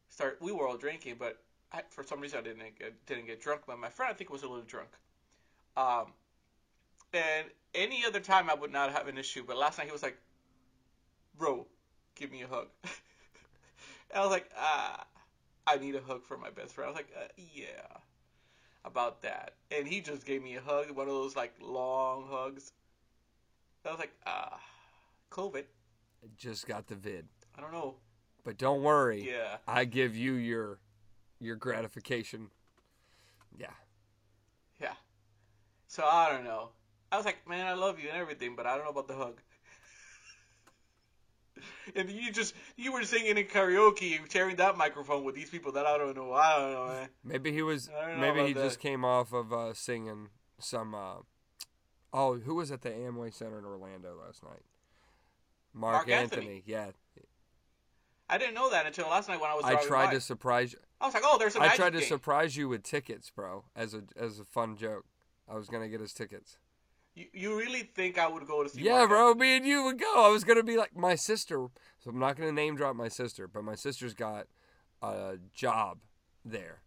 start. 0.09 0.37
We 0.41 0.51
were 0.51 0.67
all 0.67 0.77
drinking, 0.77 1.15
but 1.19 1.37
I, 1.71 1.81
for 1.89 2.03
some 2.03 2.19
reason 2.19 2.39
I 2.39 2.41
didn't 2.41 2.77
get, 2.77 3.05
didn't 3.05 3.25
get 3.25 3.41
drunk. 3.41 3.61
But 3.67 3.79
my 3.79 3.89
friend 3.89 4.11
I 4.11 4.13
think 4.13 4.29
was 4.29 4.43
a 4.43 4.47
little 4.47 4.63
drunk. 4.63 4.89
Um, 5.77 6.13
and 7.13 7.47
any 7.75 8.05
other 8.05 8.19
time 8.19 8.49
I 8.49 8.53
would 8.53 8.71
not 8.71 8.91
have 8.91 9.07
an 9.07 9.17
issue, 9.17 9.43
but 9.45 9.57
last 9.57 9.77
night 9.77 9.87
he 9.87 9.91
was 9.91 10.03
like, 10.03 10.17
"Bro, 11.33 11.67
give 12.15 12.31
me 12.31 12.41
a 12.41 12.47
hug." 12.47 12.67
I 14.13 14.19
was 14.21 14.31
like, 14.31 14.49
"Ah, 14.55 15.05
I 15.67 15.77
need 15.77 15.95
a 15.95 16.01
hug 16.01 16.23
for 16.25 16.37
my 16.37 16.49
best 16.49 16.73
friend." 16.73 16.87
I 16.87 16.91
was 16.91 16.95
like, 16.97 17.11
uh, 17.15 17.27
"Yeah." 17.37 17.97
About 18.85 19.21
that, 19.21 19.53
and 19.71 19.87
he 19.87 20.01
just 20.01 20.25
gave 20.25 20.41
me 20.41 20.55
a 20.55 20.61
hug, 20.61 20.89
one 20.91 21.07
of 21.07 21.13
those 21.13 21.35
like 21.35 21.53
long 21.59 22.25
hugs. 22.29 22.71
I 23.85 23.89
was 23.89 23.99
like, 23.99 24.13
ah, 24.25 24.59
COVID. 25.31 25.65
Just 26.35 26.67
got 26.67 26.87
the 26.87 26.95
vid. 26.95 27.27
I 27.57 27.61
don't 27.61 27.71
know. 27.71 27.95
But 28.43 28.57
don't 28.57 28.81
worry. 28.81 29.29
Yeah. 29.29 29.57
I 29.67 29.85
give 29.85 30.15
you 30.15 30.33
your 30.33 30.79
your 31.39 31.55
gratification. 31.55 32.49
Yeah. 33.57 33.67
Yeah. 34.81 34.93
So 35.87 36.03
I 36.03 36.31
don't 36.31 36.43
know. 36.43 36.69
I 37.11 37.17
was 37.17 37.25
like, 37.25 37.47
man, 37.47 37.65
I 37.65 37.73
love 37.73 37.99
you 37.99 38.09
and 38.09 38.17
everything, 38.17 38.55
but 38.55 38.65
I 38.65 38.75
don't 38.75 38.85
know 38.85 38.91
about 38.91 39.07
the 39.07 39.15
hug. 39.15 39.41
and 41.95 42.09
you 42.09 42.31
just 42.31 42.53
you 42.75 42.91
were 42.91 43.03
singing 43.03 43.37
in 43.37 43.45
karaoke 43.45 44.19
and 44.19 44.31
sharing 44.31 44.55
that 44.57 44.77
microphone 44.77 45.23
with 45.23 45.35
these 45.35 45.49
people 45.49 45.71
that 45.73 45.85
I 45.85 45.97
don't 45.97 46.15
know. 46.15 46.33
I 46.33 46.57
don't 46.57 46.71
know, 46.73 46.87
man. 46.87 47.09
Maybe 47.23 47.51
he 47.51 47.61
was. 47.61 47.89
I 47.89 48.07
don't 48.07 48.19
know 48.19 48.33
Maybe 48.33 48.47
he 48.47 48.53
that. 48.53 48.63
just 48.63 48.79
came 48.79 49.05
off 49.05 49.33
of 49.33 49.53
uh, 49.53 49.73
singing 49.73 50.29
some. 50.59 50.93
Uh, 50.93 51.17
oh, 52.13 52.35
who 52.39 52.55
was 52.55 52.71
at 52.71 52.81
the 52.81 52.89
Amway 52.89 53.33
Center 53.33 53.59
in 53.59 53.65
Orlando 53.65 54.15
last 54.25 54.43
night? 54.43 54.63
Marc, 55.77 56.07
Marc 56.07 56.09
Anthony. 56.09 56.41
Anthony. 56.41 56.63
Yeah, 56.65 56.87
I 58.29 58.37
didn't 58.37 58.55
know 58.55 58.69
that 58.71 58.85
until 58.85 59.07
last 59.09 59.29
night 59.29 59.39
when 59.39 59.49
I 59.49 59.55
was 59.55 59.63
I 59.63 59.75
tried 59.85 60.07
by. 60.07 60.13
to 60.15 60.21
surprise 60.21 60.73
you. 60.73 60.79
I 60.99 61.05
was 61.05 61.13
like, 61.13 61.23
oh, 61.25 61.37
there's 61.37 61.55
a 61.55 61.61
I 61.61 61.75
tried 61.75 61.93
to 61.93 61.99
game. 61.99 62.07
surprise 62.09 62.57
you 62.57 62.67
with 62.67 62.83
tickets, 62.83 63.29
bro, 63.29 63.63
as 63.75 63.93
a 63.93 64.03
as 64.17 64.39
a 64.39 64.43
fun 64.45 64.75
joke. 64.75 65.05
I 65.49 65.55
was 65.55 65.69
gonna 65.69 65.87
get 65.87 66.01
his 66.01 66.11
tickets. 66.13 66.57
you, 67.15 67.27
you 67.33 67.57
really 67.57 67.83
think 67.83 68.17
I 68.17 68.27
would 68.27 68.45
go 68.45 68.63
to 68.63 68.69
see? 68.69 68.81
Yeah, 68.81 68.97
Marc 68.97 69.09
bro. 69.09 69.27
Anthony? 69.29 69.41
Me 69.47 69.57
and 69.57 69.65
you 69.65 69.83
would 69.83 69.99
go. 69.99 70.25
I 70.25 70.29
was 70.29 70.43
gonna 70.43 70.63
be 70.63 70.75
like 70.77 70.95
my 70.97 71.15
sister. 71.15 71.67
So 72.03 72.09
I'm 72.09 72.19
not 72.19 72.35
gonna 72.35 72.51
name 72.51 72.75
drop 72.75 72.95
my 72.95 73.07
sister, 73.07 73.47
but 73.47 73.63
my 73.63 73.75
sister's 73.75 74.13
got 74.13 74.47
a 75.01 75.37
job 75.53 75.99
there 76.43 76.81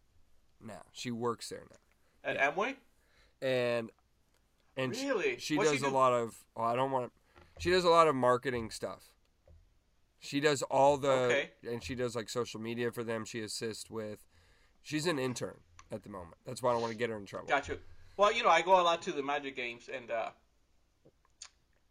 now. 0.61 0.83
She 0.93 1.11
works 1.11 1.49
there 1.49 1.63
now, 1.71 2.31
At 2.31 2.55
Amway? 2.55 2.75
and 3.41 3.91
and 4.77 4.95
she- 4.95 5.09
Really? 5.09 5.39
she, 5.39 5.57
What's 5.57 5.71
does 5.71 5.81
she 5.81 5.87
a 5.87 5.91
lot 5.91 6.13
of. 6.13 6.35
Oh, 6.57 6.65
I 6.65 6.75
don't 6.77 6.91
want. 6.91 7.13
She 7.61 7.71
does 7.71 7.85
a 7.85 7.91
lot 7.91 8.09
of 8.09 8.15
marketing 8.15 8.71
stuff. 8.71 9.13
She 10.19 10.41
does 10.41 10.63
all 10.63 10.97
the 10.97 11.11
Okay. 11.11 11.51
and 11.69 11.83
she 11.85 11.95
does 11.95 12.17
like 12.17 12.31
social 12.31 12.59
media 12.59 12.91
for 12.91 13.05
them. 13.05 13.25
She 13.27 13.41
assists 13.41 13.91
with. 13.91 14.27
She's 14.83 15.07
an 15.07 15.19
intern 15.19 15.61
at 15.93 16.03
the 16.03 16.09
moment. 16.09 16.37
That's 16.47 16.63
why 16.63 16.71
I 16.71 16.73
don't 16.73 16.81
want 16.83 16.93
to 16.93 16.99
get 16.99 17.11
her 17.11 17.17
in 17.19 17.27
trouble. 17.27 17.49
Got 17.49 17.69
you. 17.69 17.79
Well, 18.17 18.33
you 18.33 18.43
know, 18.43 18.49
I 18.49 18.63
go 18.63 18.81
a 18.81 18.83
lot 18.83 19.03
to 19.03 19.13
the 19.13 19.23
Magic 19.23 19.57
games, 19.57 19.91
and 19.95 20.11
uh, 20.11 20.31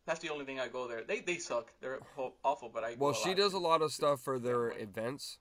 that's 0.05 0.19
the 0.19 0.29
only 0.29 0.45
thing 0.45 0.59
I 0.59 0.67
go 0.67 0.87
there. 0.87 1.03
They 1.03 1.19
they 1.19 1.37
suck. 1.37 1.71
They're 1.81 1.99
awful, 2.43 2.69
but 2.73 2.83
I. 2.83 2.95
Well, 2.97 3.13
she 3.13 3.35
does 3.35 3.53
a 3.53 3.59
lot 3.59 3.83
of 3.83 3.91
stuff 3.91 4.21
for 4.21 4.39
their 4.39 4.71
events, 4.71 5.37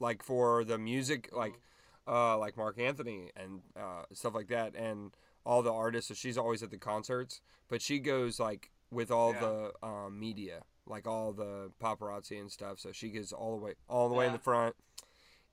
like 0.00 0.24
for 0.24 0.64
the 0.64 0.76
music, 0.78 1.30
like 1.32 1.60
uh, 2.08 2.36
like 2.36 2.56
Marc 2.56 2.80
Anthony 2.80 3.30
and 3.36 3.60
uh, 3.76 4.02
stuff 4.12 4.34
like 4.34 4.48
that, 4.48 4.74
and 4.74 5.12
all 5.46 5.62
the 5.62 5.72
artists. 5.72 6.08
So 6.08 6.14
she's 6.14 6.36
always 6.36 6.64
at 6.64 6.70
the 6.70 6.78
concerts, 6.78 7.40
but 7.68 7.80
she 7.80 8.00
goes 8.00 8.40
like 8.40 8.70
with 8.90 9.10
all 9.10 9.32
Yeah. 9.34 9.40
the 9.40 9.72
um, 9.86 10.18
media, 10.18 10.62
like 10.86 11.06
all 11.06 11.32
the 11.32 11.70
paparazzi 11.82 12.40
and 12.40 12.50
stuff. 12.50 12.78
So 12.78 12.92
she 12.92 13.10
goes 13.10 13.32
all 13.32 13.58
the 13.58 13.64
way, 13.64 13.74
all 13.88 14.08
the 14.08 14.14
way 14.14 14.26
in 14.26 14.32
the 14.32 14.38
front. 14.38 14.74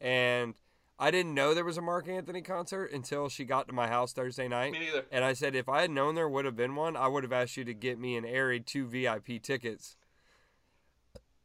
And 0.02 0.56
I 0.98 1.12
didn't 1.12 1.34
know 1.34 1.54
there 1.54 1.66
was 1.66 1.78
a 1.78 1.82
Marc 1.82 2.08
Anthony 2.08 2.42
concert 2.42 2.92
until 2.92 3.28
she 3.28 3.44
got 3.44 3.68
to 3.68 3.74
my 3.74 3.88
house 3.88 4.14
Thursday 4.14 4.48
night. 4.48 4.72
Me 4.72 4.80
neither. 4.80 5.06
And 5.12 5.26
I 5.26 5.34
said, 5.34 5.56
if 5.56 5.68
I 5.68 5.82
had 5.82 5.92
known 5.92 6.16
there 6.16 6.30
would 6.30 6.46
have 6.46 6.56
been 6.56 6.76
one, 6.76 6.96
I 6.96 7.08
would 7.08 7.24
have 7.24 7.34
asked 7.34 7.58
you 7.58 7.66
to 7.66 7.74
get 7.74 8.00
me 8.00 8.16
and 8.16 8.26
Ari 8.26 8.62
two 8.62 8.86
VIP 8.88 9.42
tickets. 9.42 9.98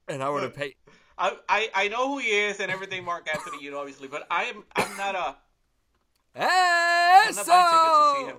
And 0.07 0.23
I 0.23 0.29
would 0.29 0.43
have 0.43 0.55
paid. 0.55 0.75
I, 1.19 1.37
I 1.49 1.71
I 1.75 1.89
know 1.89 2.09
who 2.09 2.19
he 2.19 2.29
is 2.29 2.61
and 2.61 2.71
everything, 2.71 3.05
Marc 3.05 3.29
Anthony, 3.33 3.63
you 3.63 3.71
know, 3.71 3.79
obviously, 3.79 4.09
but 4.09 4.27
I 4.31 4.45
am 4.45 4.65
I'm 4.75 4.97
not 4.97 5.15
a 5.15 5.37
Hey, 6.35 6.45
I'm 7.29 7.35
not 7.35 7.47
buying 7.47 7.67
tickets 7.71 7.99
to 7.99 8.15
see 8.17 8.25
him. 8.27 8.37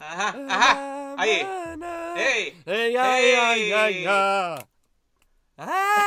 Uh-huh, 0.00 0.32
uh-huh. 0.48 1.16
Ahí. 1.18 2.16
Hey. 2.16 2.54
Hey, 2.64 2.92
yeah, 2.92 3.16
Hey. 3.16 4.02
yeah. 4.02 4.58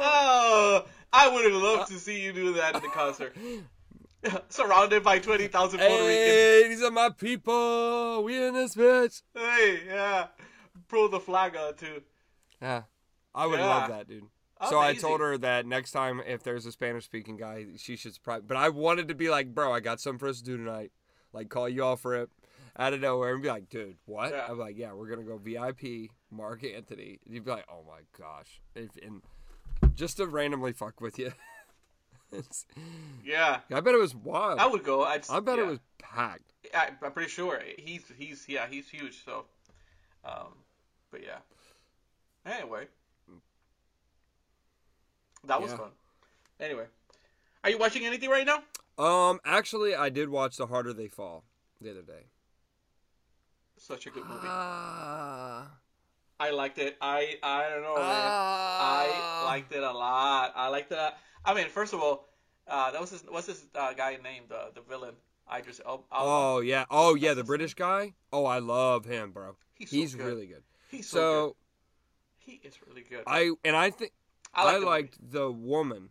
Oh, 0.00 0.84
I 1.12 1.28
would 1.32 1.44
have 1.44 1.54
loved 1.62 1.90
to 1.90 1.98
see 1.98 2.20
you 2.22 2.32
do 2.32 2.52
that 2.54 2.76
at 2.76 2.82
the 2.82 2.88
concert. 2.88 3.34
Surrounded 4.48 5.02
by 5.02 5.18
twenty 5.18 5.46
thousand 5.48 5.80
Puerto 5.80 6.04
Ricans. 6.06 6.26
Hey, 6.26 6.68
these 6.68 6.82
are 6.82 6.90
my 6.90 7.10
people. 7.10 8.22
We 8.24 8.42
in 8.42 8.54
this 8.54 8.74
bitch. 8.74 9.22
Hey, 9.34 9.80
yeah. 9.86 10.26
Pull 10.88 11.08
the 11.08 11.20
flag 11.20 11.56
out 11.56 11.78
too. 11.78 12.02
Yeah, 12.60 12.82
I 13.34 13.46
would 13.46 13.58
Yeah. 13.60 13.66
love 13.66 13.88
that, 13.88 14.08
dude. 14.08 14.24
So 14.68 14.78
I 14.78 14.94
told 14.94 15.20
her 15.20 15.38
that 15.38 15.66
next 15.66 15.92
time 15.92 16.20
if 16.26 16.42
there's 16.42 16.66
a 16.66 16.72
Spanish 16.72 17.04
speaking 17.04 17.36
guy, 17.36 17.66
she 17.76 17.96
should 17.96 18.14
surprise. 18.14 18.42
But 18.46 18.56
I 18.56 18.70
wanted 18.70 19.08
to 19.08 19.14
be 19.14 19.30
like, 19.30 19.54
bro, 19.54 19.72
I 19.72 19.80
got 19.80 20.00
something 20.00 20.18
for 20.18 20.28
us 20.28 20.38
to 20.38 20.44
do 20.44 20.56
tonight. 20.56 20.90
Like 21.32 21.48
call 21.48 21.68
you 21.68 21.84
off 21.84 22.04
it 22.06 22.30
out 22.78 22.92
of 22.92 23.00
nowhere 23.00 23.34
and 23.34 23.42
be 23.42 23.48
like, 23.48 23.68
dude, 23.68 23.96
what? 24.06 24.32
Yeah. 24.32 24.46
I'm 24.48 24.58
like, 24.58 24.76
yeah, 24.76 24.92
we're 24.92 25.08
gonna 25.08 25.22
go 25.22 25.38
VIP, 25.38 26.10
Marc 26.30 26.64
Anthony. 26.64 27.18
And 27.24 27.34
you'd 27.34 27.44
be 27.44 27.50
like, 27.50 27.66
oh 27.70 27.84
my 27.86 28.00
gosh, 28.18 28.60
if, 28.74 28.90
and 29.04 29.22
just 29.94 30.16
to 30.18 30.26
randomly 30.26 30.72
fuck 30.72 31.00
with 31.00 31.18
you. 31.18 31.32
Yeah, 33.24 33.60
I 33.72 33.80
bet 33.80 33.94
it 33.94 33.98
was 33.98 34.14
wild. 34.14 34.58
I 34.58 34.66
would 34.66 34.84
go. 34.84 35.02
I'd, 35.02 35.24
I 35.30 35.40
bet 35.40 35.56
yeah. 35.56 35.64
it 35.64 35.66
was 35.66 35.78
packed. 35.98 36.52
I, 36.74 36.90
I'm 37.02 37.12
pretty 37.12 37.30
sure 37.30 37.58
he's 37.78 38.04
he's 38.18 38.44
yeah 38.46 38.66
he's 38.68 38.88
huge. 38.88 39.24
So, 39.24 39.46
um, 40.24 40.54
but 41.10 41.22
yeah. 41.22 41.38
Anyway, 42.44 42.86
that 45.44 45.60
was 45.60 45.70
Yeah. 45.70 45.76
fun. 45.78 45.90
Anyway, 46.60 46.86
are 47.64 47.70
you 47.70 47.78
watching 47.78 48.04
anything 48.04 48.30
right 48.30 48.46
now? 48.46 48.62
Um, 48.98 49.40
actually, 49.44 49.94
I 49.94 50.08
did 50.08 50.28
watch 50.28 50.56
The 50.56 50.66
Harder 50.66 50.92
They 50.92 51.08
Fall 51.08 51.44
the 51.80 51.90
other 51.90 52.02
day. 52.02 52.26
Such 53.76 54.06
a 54.06 54.10
good 54.10 54.24
movie. 54.26 54.46
Ah. 54.48 55.70
I 56.40 56.50
liked 56.50 56.78
it. 56.78 56.96
I 57.00 57.38
I 57.42 57.68
don't 57.68 57.82
know, 57.82 57.94
man. 57.94 58.04
Ah. 58.04 59.42
I 59.42 59.44
liked 59.44 59.72
it 59.72 59.82
a 59.82 59.92
lot. 59.92 60.52
I 60.56 60.68
liked 60.68 60.92
it. 60.92 60.98
a- 60.98 61.14
I 61.44 61.54
mean, 61.54 61.68
first 61.68 61.92
of 61.94 62.00
all, 62.00 62.28
uh, 62.66 62.90
that 62.90 63.00
was 63.00 63.10
his. 63.10 63.24
What's 63.28 63.46
this 63.46 63.66
uh, 63.74 63.92
guy 63.92 64.18
named? 64.22 64.50
Uh, 64.52 64.70
the 64.74 64.80
villain. 64.82 65.14
I 65.46 65.60
just. 65.62 65.80
Oh, 65.86 66.04
Oh 66.12 66.60
yeah. 66.60 66.84
Oh 66.90 67.14
yeah. 67.14 67.34
The 67.34 67.44
British 67.44 67.74
guy. 67.74 68.14
Oh, 68.32 68.44
I 68.44 68.58
love 68.58 69.04
him, 69.04 69.30
bro. 69.32 69.56
He's 69.74 69.90
so 69.90 69.96
He's 69.96 70.14
good. 70.14 70.26
really 70.26 70.46
good. 70.46 70.62
He's 70.90 71.08
so, 71.08 71.16
So 71.18 71.46
good. 71.46 71.54
He 72.38 72.60
is 72.66 72.74
really 72.86 73.02
good. 73.02 73.22
I 73.26 73.52
and 73.64 73.76
I 73.76 73.90
think 73.90 74.12
I, 74.58 74.72
like 74.72 74.80
the 74.80 74.86
liked 74.86 75.30
the 75.32 75.50
woman 75.52 76.10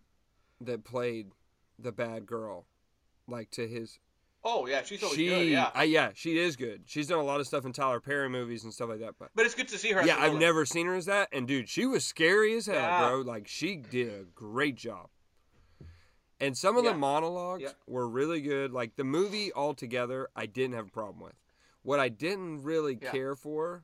that 0.61 0.83
played 0.83 1.31
the 1.79 1.91
bad 1.91 2.25
girl, 2.25 2.65
like 3.27 3.51
to 3.51 3.67
his. 3.67 3.99
Oh 4.43 4.65
yeah, 4.65 4.83
she's 4.83 5.03
always 5.03 5.17
she. 5.17 5.27
good. 5.27 5.47
Yeah. 5.47 5.71
I, 5.73 5.83
yeah. 5.83 6.11
She 6.13 6.37
is 6.37 6.55
good. 6.55 6.83
She's 6.85 7.07
done 7.07 7.19
a 7.19 7.23
lot 7.23 7.39
of 7.39 7.47
stuff 7.47 7.65
in 7.65 7.73
Tyler 7.73 7.99
Perry 7.99 8.29
movies 8.29 8.63
and 8.63 8.73
stuff 8.73 8.89
like 8.89 8.99
that. 8.99 9.15
But 9.19 9.29
but 9.35 9.45
it's 9.45 9.55
good 9.55 9.67
to 9.69 9.77
see 9.77 9.91
her. 9.91 9.99
as 10.01 10.07
yeah, 10.07 10.17
I've 10.19 10.35
never 10.39 10.65
seen 10.65 10.85
her 10.87 10.95
as 10.95 11.05
that. 11.07 11.29
And 11.33 11.47
dude, 11.47 11.67
she 11.67 11.85
was 11.85 12.05
scary 12.05 12.55
as 12.55 12.67
hell, 12.67 12.75
Yeah. 12.75 13.09
bro. 13.09 13.21
Like 13.21 13.47
she 13.47 13.75
did 13.75 14.09
a 14.09 14.23
great 14.35 14.75
job. 14.75 15.09
And 16.39 16.55
some 16.57 16.77
of 16.77 16.85
Yeah. 16.85 16.91
the 16.93 16.97
monologues 16.97 17.63
Yeah. 17.63 17.71
were 17.87 18.07
really 18.07 18.41
good. 18.41 18.71
Like 18.71 18.95
the 18.95 19.03
movie 19.03 19.51
altogether, 19.53 20.29
I 20.35 20.45
didn't 20.45 20.75
have 20.75 20.87
a 20.87 20.91
problem 20.91 21.19
with. 21.19 21.35
What 21.81 21.99
I 21.99 22.09
didn't 22.09 22.63
really 22.63 22.95
care 22.95 23.35
for 23.35 23.83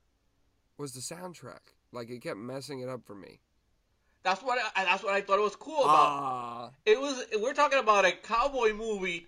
was 0.77 0.93
the 0.93 1.01
soundtrack. 1.01 1.73
Like 1.91 2.09
it 2.09 2.21
kept 2.21 2.37
messing 2.37 2.79
it 2.79 2.89
up 2.89 3.03
for 3.05 3.15
me. 3.15 3.39
That's 4.23 4.41
what. 4.41 4.57
I, 4.75 4.85
that's 4.85 5.03
what 5.03 5.13
I 5.13 5.21
thought 5.21 5.37
it 5.37 5.43
was 5.43 5.55
cool 5.55 5.83
about. 5.83 5.91
Ah, 5.93 6.69
It 6.85 6.99
was. 6.99 7.23
We're 7.39 7.53
talking 7.53 7.79
about 7.79 8.05
a 8.05 8.11
cowboy 8.11 8.73
movie 8.73 9.27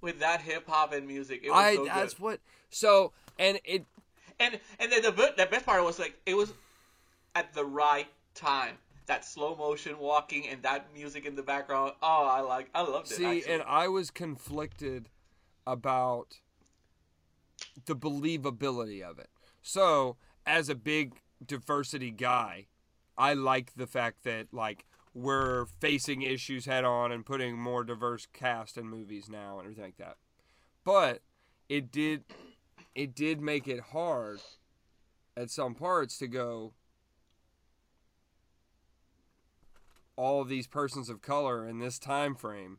with 0.00 0.20
that 0.20 0.40
hip 0.40 0.68
hop 0.68 0.92
and 0.92 1.06
music. 1.06 1.42
It 1.44 1.50
was 1.50 1.58
I 1.58 1.74
so 1.74 1.84
that's 1.84 2.14
good. 2.14 2.22
what. 2.22 2.40
So 2.70 3.12
and 3.38 3.60
it 3.64 3.84
And 4.38 4.58
and 4.78 4.92
then 4.92 5.02
the 5.02 5.10
the 5.36 5.46
best 5.46 5.66
part 5.66 5.84
was 5.84 5.98
like 5.98 6.18
it 6.26 6.36
was 6.36 6.52
at 7.34 7.52
the 7.54 7.64
right 7.64 8.08
time. 8.34 8.76
That 9.06 9.24
slow 9.24 9.56
motion 9.56 9.98
walking 9.98 10.46
and 10.46 10.62
that 10.62 10.94
music 10.94 11.26
in 11.26 11.34
the 11.34 11.42
background. 11.42 11.94
Oh, 12.00 12.26
I 12.26 12.40
like. 12.42 12.70
I 12.72 12.82
loved 12.82 13.10
it. 13.10 13.14
see, 13.14 13.24
actually. 13.24 13.52
and 13.54 13.62
I 13.66 13.88
was 13.88 14.08
conflicted 14.08 15.08
about 15.66 16.38
the 17.86 17.96
believability 17.96 19.02
of 19.02 19.18
it. 19.18 19.28
So 19.62 20.16
as 20.46 20.68
a 20.68 20.76
big 20.76 21.14
diversity 21.44 22.12
guy, 22.12 22.66
I 23.20 23.34
like 23.34 23.74
the 23.76 23.86
fact 23.86 24.24
that 24.24 24.46
like 24.50 24.86
we're 25.12 25.66
facing 25.78 26.22
issues 26.22 26.64
head 26.64 26.84
on 26.84 27.12
and 27.12 27.26
putting 27.26 27.58
more 27.58 27.84
diverse 27.84 28.26
cast 28.32 28.78
in 28.78 28.88
movies 28.88 29.28
now 29.28 29.58
and 29.58 29.66
everything 29.66 29.84
like 29.84 29.98
that. 29.98 30.16
But 30.84 31.20
it 31.68 31.92
did 31.92 32.24
it 32.94 33.14
did 33.14 33.42
make 33.42 33.68
it 33.68 33.80
hard 33.92 34.40
at 35.36 35.50
some 35.50 35.74
parts 35.74 36.16
to 36.18 36.28
go 36.28 36.72
all 40.16 40.40
of 40.40 40.48
these 40.48 40.66
persons 40.66 41.10
of 41.10 41.20
color 41.20 41.68
in 41.68 41.78
this 41.78 41.98
time 41.98 42.34
frame 42.34 42.78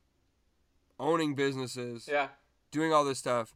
owning 0.99 1.35
businesses 1.35 2.09
yeah. 2.11 2.29
doing 2.71 2.91
all 2.91 3.05
this 3.05 3.19
stuff. 3.19 3.53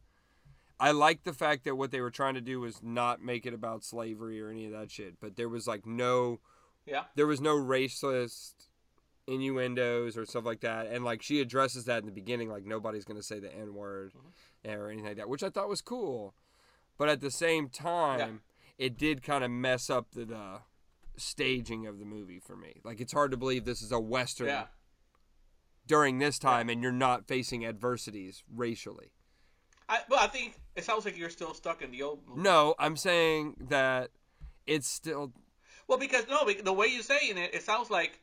I 0.78 0.92
like 0.92 1.24
the 1.24 1.32
fact 1.32 1.64
that 1.64 1.74
what 1.74 1.90
they 1.90 2.00
were 2.00 2.10
trying 2.12 2.34
to 2.34 2.40
do 2.40 2.60
was 2.60 2.80
not 2.80 3.20
make 3.20 3.44
it 3.44 3.54
about 3.54 3.82
slavery 3.82 4.40
or 4.40 4.50
any 4.50 4.66
of 4.66 4.72
that 4.72 4.92
shit, 4.92 5.18
but 5.18 5.34
there 5.34 5.48
was 5.48 5.66
like 5.66 5.84
no 5.84 6.38
Yeah. 6.86 7.04
there 7.14 7.26
was 7.26 7.40
no 7.40 7.56
racist 7.56 8.52
innuendos 9.26 10.16
or 10.16 10.24
stuff 10.24 10.44
like 10.44 10.60
that 10.60 10.86
and 10.86 11.04
like 11.04 11.20
she 11.20 11.40
addresses 11.40 11.84
that 11.86 11.98
in 11.98 12.06
the 12.06 12.12
beginning 12.12 12.48
like 12.48 12.64
nobody's 12.64 13.04
going 13.04 13.16
to 13.16 13.22
say 13.24 13.40
the 13.40 13.52
n 13.52 13.74
word 13.74 14.12
mm-hmm. 14.14 14.70
or 14.70 14.88
anything 14.88 15.08
like 15.08 15.16
that, 15.16 15.28
which 15.28 15.42
I 15.42 15.50
thought 15.50 15.68
was 15.68 15.80
cool. 15.82 16.34
But 16.98 17.08
at 17.08 17.20
the 17.20 17.30
same 17.30 17.68
time, 17.68 18.40
it 18.78 18.96
did 18.96 19.22
kind 19.22 19.44
of 19.44 19.50
mess 19.50 19.90
up 19.90 20.12
the, 20.12 20.24
the 20.24 20.60
staging 21.16 21.86
of 21.86 21.98
the 21.98 22.04
movie 22.04 22.38
for 22.38 22.56
me. 22.56 22.80
Like 22.84 23.00
it's 23.00 23.12
hard 23.12 23.30
to 23.32 23.36
believe 23.36 23.64
this 23.64 23.82
is 23.82 23.92
a 23.92 24.00
western 24.00 24.46
Yeah. 24.48 24.66
during 25.86 26.18
this 26.18 26.38
time 26.38 26.68
and 26.68 26.82
you're 26.82 26.92
not 26.92 27.26
facing 27.26 27.66
adversities 27.66 28.44
racially. 28.54 29.12
I, 29.88 30.00
but 30.08 30.18
I 30.18 30.26
think 30.26 30.54
it 30.74 30.84
sounds 30.84 31.04
like 31.04 31.16
you're 31.16 31.30
still 31.30 31.54
stuck 31.54 31.82
in 31.82 31.90
the 31.90 32.02
old 32.02 32.20
movie. 32.26 32.42
No, 32.42 32.74
I'm 32.78 32.96
saying 32.96 33.56
that 33.68 34.10
it's 34.66 34.88
still 34.88 35.32
Well, 35.88 35.98
because 35.98 36.26
no, 36.28 36.48
the 36.50 36.72
way 36.72 36.86
you're 36.88 37.02
saying 37.02 37.38
it, 37.38 37.54
it 37.54 37.62
sounds 37.62 37.90
like 37.90 38.20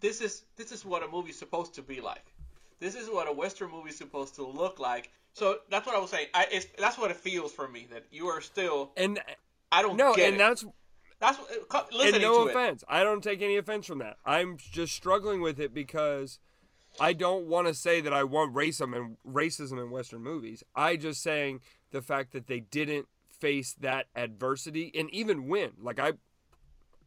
this 0.00 0.20
is 0.20 0.42
this 0.56 0.72
is 0.72 0.84
what 0.84 1.02
a 1.02 1.08
movie's 1.08 1.38
supposed 1.38 1.74
to 1.74 1.82
be 1.82 2.00
like. 2.00 2.24
This 2.80 2.94
is 2.94 3.08
what 3.08 3.28
a 3.28 3.32
western 3.32 3.70
movie's 3.70 3.96
supposed 3.96 4.34
to 4.36 4.46
look 4.46 4.80
like. 4.80 5.10
So 5.34 5.58
that's 5.70 5.86
what 5.86 5.94
I 5.94 5.98
was 5.98 6.10
saying. 6.10 6.26
I, 6.34 6.46
it's, 6.50 6.66
that's 6.78 6.98
what 6.98 7.10
it 7.10 7.16
feels 7.16 7.52
for 7.52 7.68
me 7.68 7.86
that 7.90 8.04
you 8.10 8.26
are 8.26 8.40
still. 8.40 8.92
and 8.96 9.20
I 9.70 9.82
don't 9.82 9.96
no, 9.96 10.14
and 10.14 10.34
it. 10.34 10.38
that's 10.38 10.64
that's 11.20 11.38
uh, 11.38 11.42
what, 11.70 11.92
listening 11.92 12.14
and 12.14 12.22
no 12.22 12.44
to 12.44 12.48
it. 12.48 12.50
offense. 12.50 12.84
I 12.88 13.04
don't 13.04 13.22
take 13.22 13.40
any 13.40 13.56
offense 13.56 13.86
from 13.86 13.98
that. 13.98 14.16
I'm 14.26 14.56
just 14.58 14.94
struggling 14.94 15.40
with 15.40 15.60
it 15.60 15.72
because 15.72 16.38
I 17.00 17.12
don't 17.12 17.46
want 17.46 17.68
to 17.68 17.74
say 17.74 18.00
that 18.00 18.12
I 18.12 18.24
want 18.24 18.54
racism 18.54 18.94
and 18.94 19.16
racism 19.26 19.82
in 19.82 19.90
Western 19.90 20.22
movies. 20.22 20.62
I 20.74 20.96
just 20.96 21.22
saying 21.22 21.60
the 21.92 22.02
fact 22.02 22.32
that 22.32 22.48
they 22.48 22.60
didn't 22.60 23.06
face 23.28 23.74
that 23.80 24.06
adversity 24.14 24.92
and 24.94 25.08
even 25.10 25.48
win. 25.48 25.72
Like 25.80 25.98
I, 25.98 26.12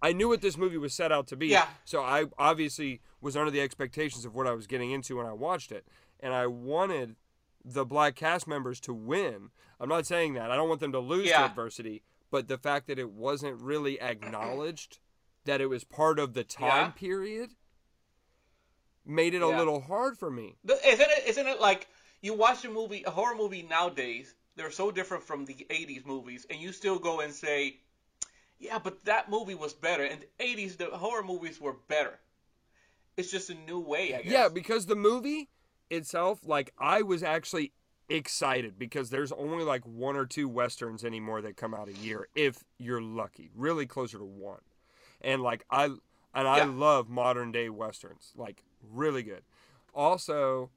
I 0.02 0.14
knew 0.14 0.28
what 0.28 0.42
this 0.42 0.58
movie 0.58 0.78
was 0.78 0.94
set 0.94 1.12
out 1.12 1.28
to 1.28 1.36
be. 1.36 1.48
Yeah. 1.48 1.68
So 1.86 2.02
I 2.02 2.26
obviously 2.38 3.02
was 3.22 3.36
under 3.36 3.52
the 3.52 3.62
expectations 3.62 4.26
of 4.26 4.36
what 4.36 4.48
I 4.48 4.54
was 4.54 4.68
getting 4.68 4.92
into 4.92 5.18
when 5.18 5.26
I 5.26 5.34
watched 5.34 5.72
it, 5.72 5.88
and 6.20 6.34
I 6.34 6.48
wanted 6.48 7.16
the 7.64 7.86
black 7.86 8.16
cast 8.16 8.48
members 8.48 8.80
to 8.82 8.94
win. 8.94 9.50
I'm 9.80 9.90
not 9.90 10.06
saying 10.06 10.34
that. 10.34 10.52
I 10.52 10.56
don't 10.56 10.70
want 10.70 10.82
them 10.82 10.92
to 10.92 11.00
lose 11.00 11.30
to 11.30 11.40
adversity, 11.40 12.04
but 12.30 12.48
the 12.48 12.58
fact 12.58 12.88
that 12.88 13.00
it 13.00 13.10
wasn't 13.12 13.60
really 13.62 14.00
acknowledged 14.00 15.00
that 15.46 15.62
it 15.62 15.68
was 15.68 15.84
part 15.84 16.20
of 16.20 16.34
the 16.34 16.44
time 16.44 16.68
Yeah. 16.68 16.90
period 16.92 17.52
made 19.06 19.34
it 19.34 19.42
a 19.42 19.48
little 19.48 19.82
hard 19.82 20.18
for 20.18 20.32
me. 20.32 20.56
Isn't 20.64 21.10
it? 21.12 21.28
Isn't 21.28 21.48
it 21.48 21.60
like 21.62 21.88
you 22.22 22.34
watch 22.34 22.66
a 22.66 22.70
movie, 22.70 23.04
a 23.06 23.12
horror 23.12 23.36
movie 23.36 23.62
nowadays? 23.64 24.34
They're 24.56 24.72
so 24.72 24.90
different 24.92 25.24
from 25.24 25.46
the 25.46 25.66
'80s 25.70 26.06
movies, 26.06 26.46
and 26.50 26.60
you 26.60 26.72
still 26.72 26.98
go 26.98 27.20
and 27.20 27.34
say, 27.34 27.80
"Yeah, 28.60 28.80
but 28.80 29.06
that 29.06 29.30
movie 29.30 29.56
was 29.56 29.74
better." 29.74 30.04
In 30.04 30.20
the 30.22 30.44
'80s, 30.44 30.78
the 30.78 30.86
horror 30.98 31.24
movies 31.24 31.60
were 31.60 31.74
better. 31.88 32.20
It's 33.18 33.32
just 33.32 33.50
a 33.50 33.56
new 33.56 33.80
way, 33.80 34.14
I 34.14 34.22
guess. 34.22 34.32
Yeah, 34.32 34.50
because 34.50 34.88
the 34.88 34.96
movie 34.96 35.50
itself, 35.90 36.40
like 36.46 36.74
I 36.78 37.02
was 37.02 37.24
actually 37.24 37.72
excited 38.10 38.78
because 38.78 39.10
there's 39.10 39.32
only 39.32 39.64
like 39.64 39.84
one 39.86 40.16
or 40.16 40.26
two 40.26 40.48
westerns 40.48 41.04
anymore 41.04 41.42
that 41.42 41.58
come 41.58 41.74
out 41.74 41.88
a 41.88 41.94
year 41.94 42.28
if 42.36 42.64
you're 42.78 43.02
lucky. 43.02 43.50
Really 43.56 43.86
closer 43.86 44.18
to 44.18 44.26
one. 44.26 44.62
And 45.22 45.42
like 45.42 45.66
I 45.70 45.86
and 45.86 46.48
I 46.48 46.58
Yeah. 46.58 46.66
love 46.66 47.10
modern 47.10 47.52
day 47.52 47.70
westerns. 47.70 48.34
Like 48.36 48.64
really 48.94 49.24
good. 49.24 49.44
Also 49.94 50.70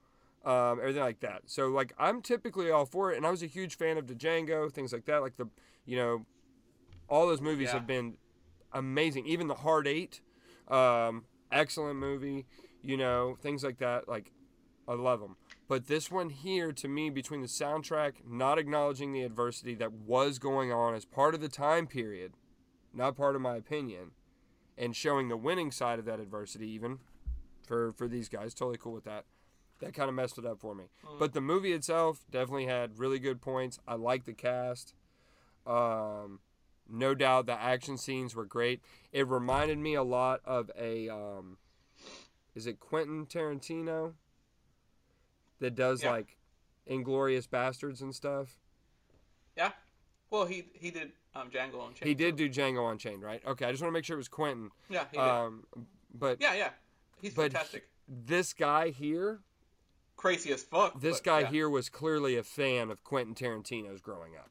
um, 0.45 0.79
everything 0.81 1.03
like 1.03 1.21
that. 1.21 1.43
So 1.47 1.69
like 1.69 1.93
I'm 1.99 2.23
typically 2.23 2.71
all 2.71 2.87
for 2.87 3.13
it 3.13 3.17
and 3.17 3.27
I 3.27 3.31
was 3.31 3.43
a 3.43 3.47
huge 3.47 3.77
fan 3.77 3.99
of 3.99 4.07
the 4.07 4.15
Django, 4.15 4.73
things 4.73 4.93
like 4.93 5.05
that. 5.07 5.21
Like 5.21 5.37
the 5.37 5.49
you 5.85 5.97
know 5.97 6.25
all 7.09 7.27
those 7.27 7.41
movies 7.41 7.69
Yeah. 7.69 7.75
have 7.75 7.87
been 7.87 8.17
amazing. 8.73 9.27
Even 9.27 9.47
the 9.49 9.55
Hard 9.57 9.87
Eight, 9.87 10.21
um, 10.69 11.25
excellent 11.51 11.99
movie. 11.99 12.47
You 12.83 12.97
know 12.97 13.37
things 13.41 13.65
like 13.65 13.79
that. 13.79 14.09
Like 14.09 14.33
I 14.87 14.95
love 14.95 15.21
them. 15.21 15.37
But 15.67 15.87
this 15.87 16.11
one 16.11 16.31
here, 16.31 16.73
to 16.73 16.89
me, 16.89 17.11
between 17.11 17.43
the 17.43 17.49
soundtrack, 17.49 18.27
not 18.27 18.59
acknowledging 18.59 19.13
the 19.13 19.23
adversity 19.23 19.75
that 19.75 19.93
was 19.93 20.39
going 20.39 20.73
on 20.73 20.95
as 20.95 21.05
part 21.05 21.35
of 21.35 21.41
the 21.43 21.49
time 21.49 21.87
period, 21.87 22.33
not 22.95 23.17
part 23.17 23.37
of 23.37 23.43
my 23.43 23.57
opinion, 23.57 24.13
and 24.79 24.97
showing 24.97 25.29
the 25.29 25.37
winning 25.37 25.71
side 25.71 25.99
of 25.99 26.05
that 26.07 26.21
adversity, 26.21 26.69
even 26.71 27.01
for 27.67 27.93
for 27.93 28.09
these 28.09 28.29
guys, 28.29 28.55
totally 28.55 28.79
cool 28.79 28.93
with 28.93 29.05
that. 29.05 29.25
That 29.81 29.93
kind 29.95 30.09
of 30.09 30.15
messed 30.15 30.39
it 30.39 30.47
up 30.47 30.59
for 30.61 30.75
me. 30.75 30.85
But 31.19 31.35
the 31.35 31.41
movie 31.41 31.73
itself 31.73 32.25
definitely 32.31 32.67
had 32.67 32.99
really 32.99 33.19
good 33.19 33.41
points. 33.41 33.79
I 33.87 33.95
like 33.95 34.25
the 34.25 34.33
cast. 34.33 34.95
Um, 35.67 36.41
no 36.89 37.15
doubt 37.15 37.47
the 37.47 37.53
action 37.61 37.97
scenes 37.99 38.35
were 38.35 38.45
great. 38.47 38.81
It 39.13 39.27
reminded 39.29 39.79
me 39.79 39.95
a 39.95 40.03
lot 40.03 40.41
of 40.45 40.71
a 40.79 41.09
um, 41.09 41.59
is 42.55 42.67
it 42.67 42.81
Quentin 42.81 43.27
Tarantino 43.27 44.15
that 45.61 45.75
does 45.75 46.03
Yeah. 46.03 46.11
like 46.13 46.37
Inglourious 46.89 47.47
Basterds 47.49 48.01
and 48.01 48.15
stuff. 48.15 48.59
Yeah. 49.57 49.73
Well, 50.31 50.47
he 50.47 50.65
he 50.75 50.91
did 50.91 51.13
um, 51.35 51.51
Django 51.51 51.87
Unchained. 51.87 52.09
He 52.09 52.15
did 52.15 52.37
do 52.37 52.49
Django 52.49 52.91
Unchained, 52.91 53.23
right? 53.23 53.43
Okay, 53.47 53.65
I 53.67 53.71
just 53.71 53.83
want 53.83 53.91
to 53.93 53.95
make 53.95 54.05
sure 54.05 54.15
it 54.15 54.19
was 54.19 54.29
Quentin. 54.29 54.71
Yeah, 54.89 55.05
he 55.11 55.17
did. 55.17 55.27
Um, 55.27 55.65
but 56.15 56.41
yeah, 56.41 56.55
yeah. 56.55 56.71
He's 57.21 57.35
fantastic. 57.35 57.89
this 58.07 58.53
guy 58.53 58.91
here, 58.91 59.41
Crazy 60.17 60.53
as 60.53 60.63
fuck. 60.63 61.01
this 61.01 61.19
but 61.19 61.25
guy 61.25 61.41
yeah. 61.41 61.51
here 61.51 61.69
was 61.71 61.89
clearly 61.89 62.37
a 62.37 62.43
fan 62.45 62.91
of 62.91 63.03
Quentin 63.05 63.35
Tarantino's 63.35 64.01
growing 64.01 64.33
up. 64.37 64.51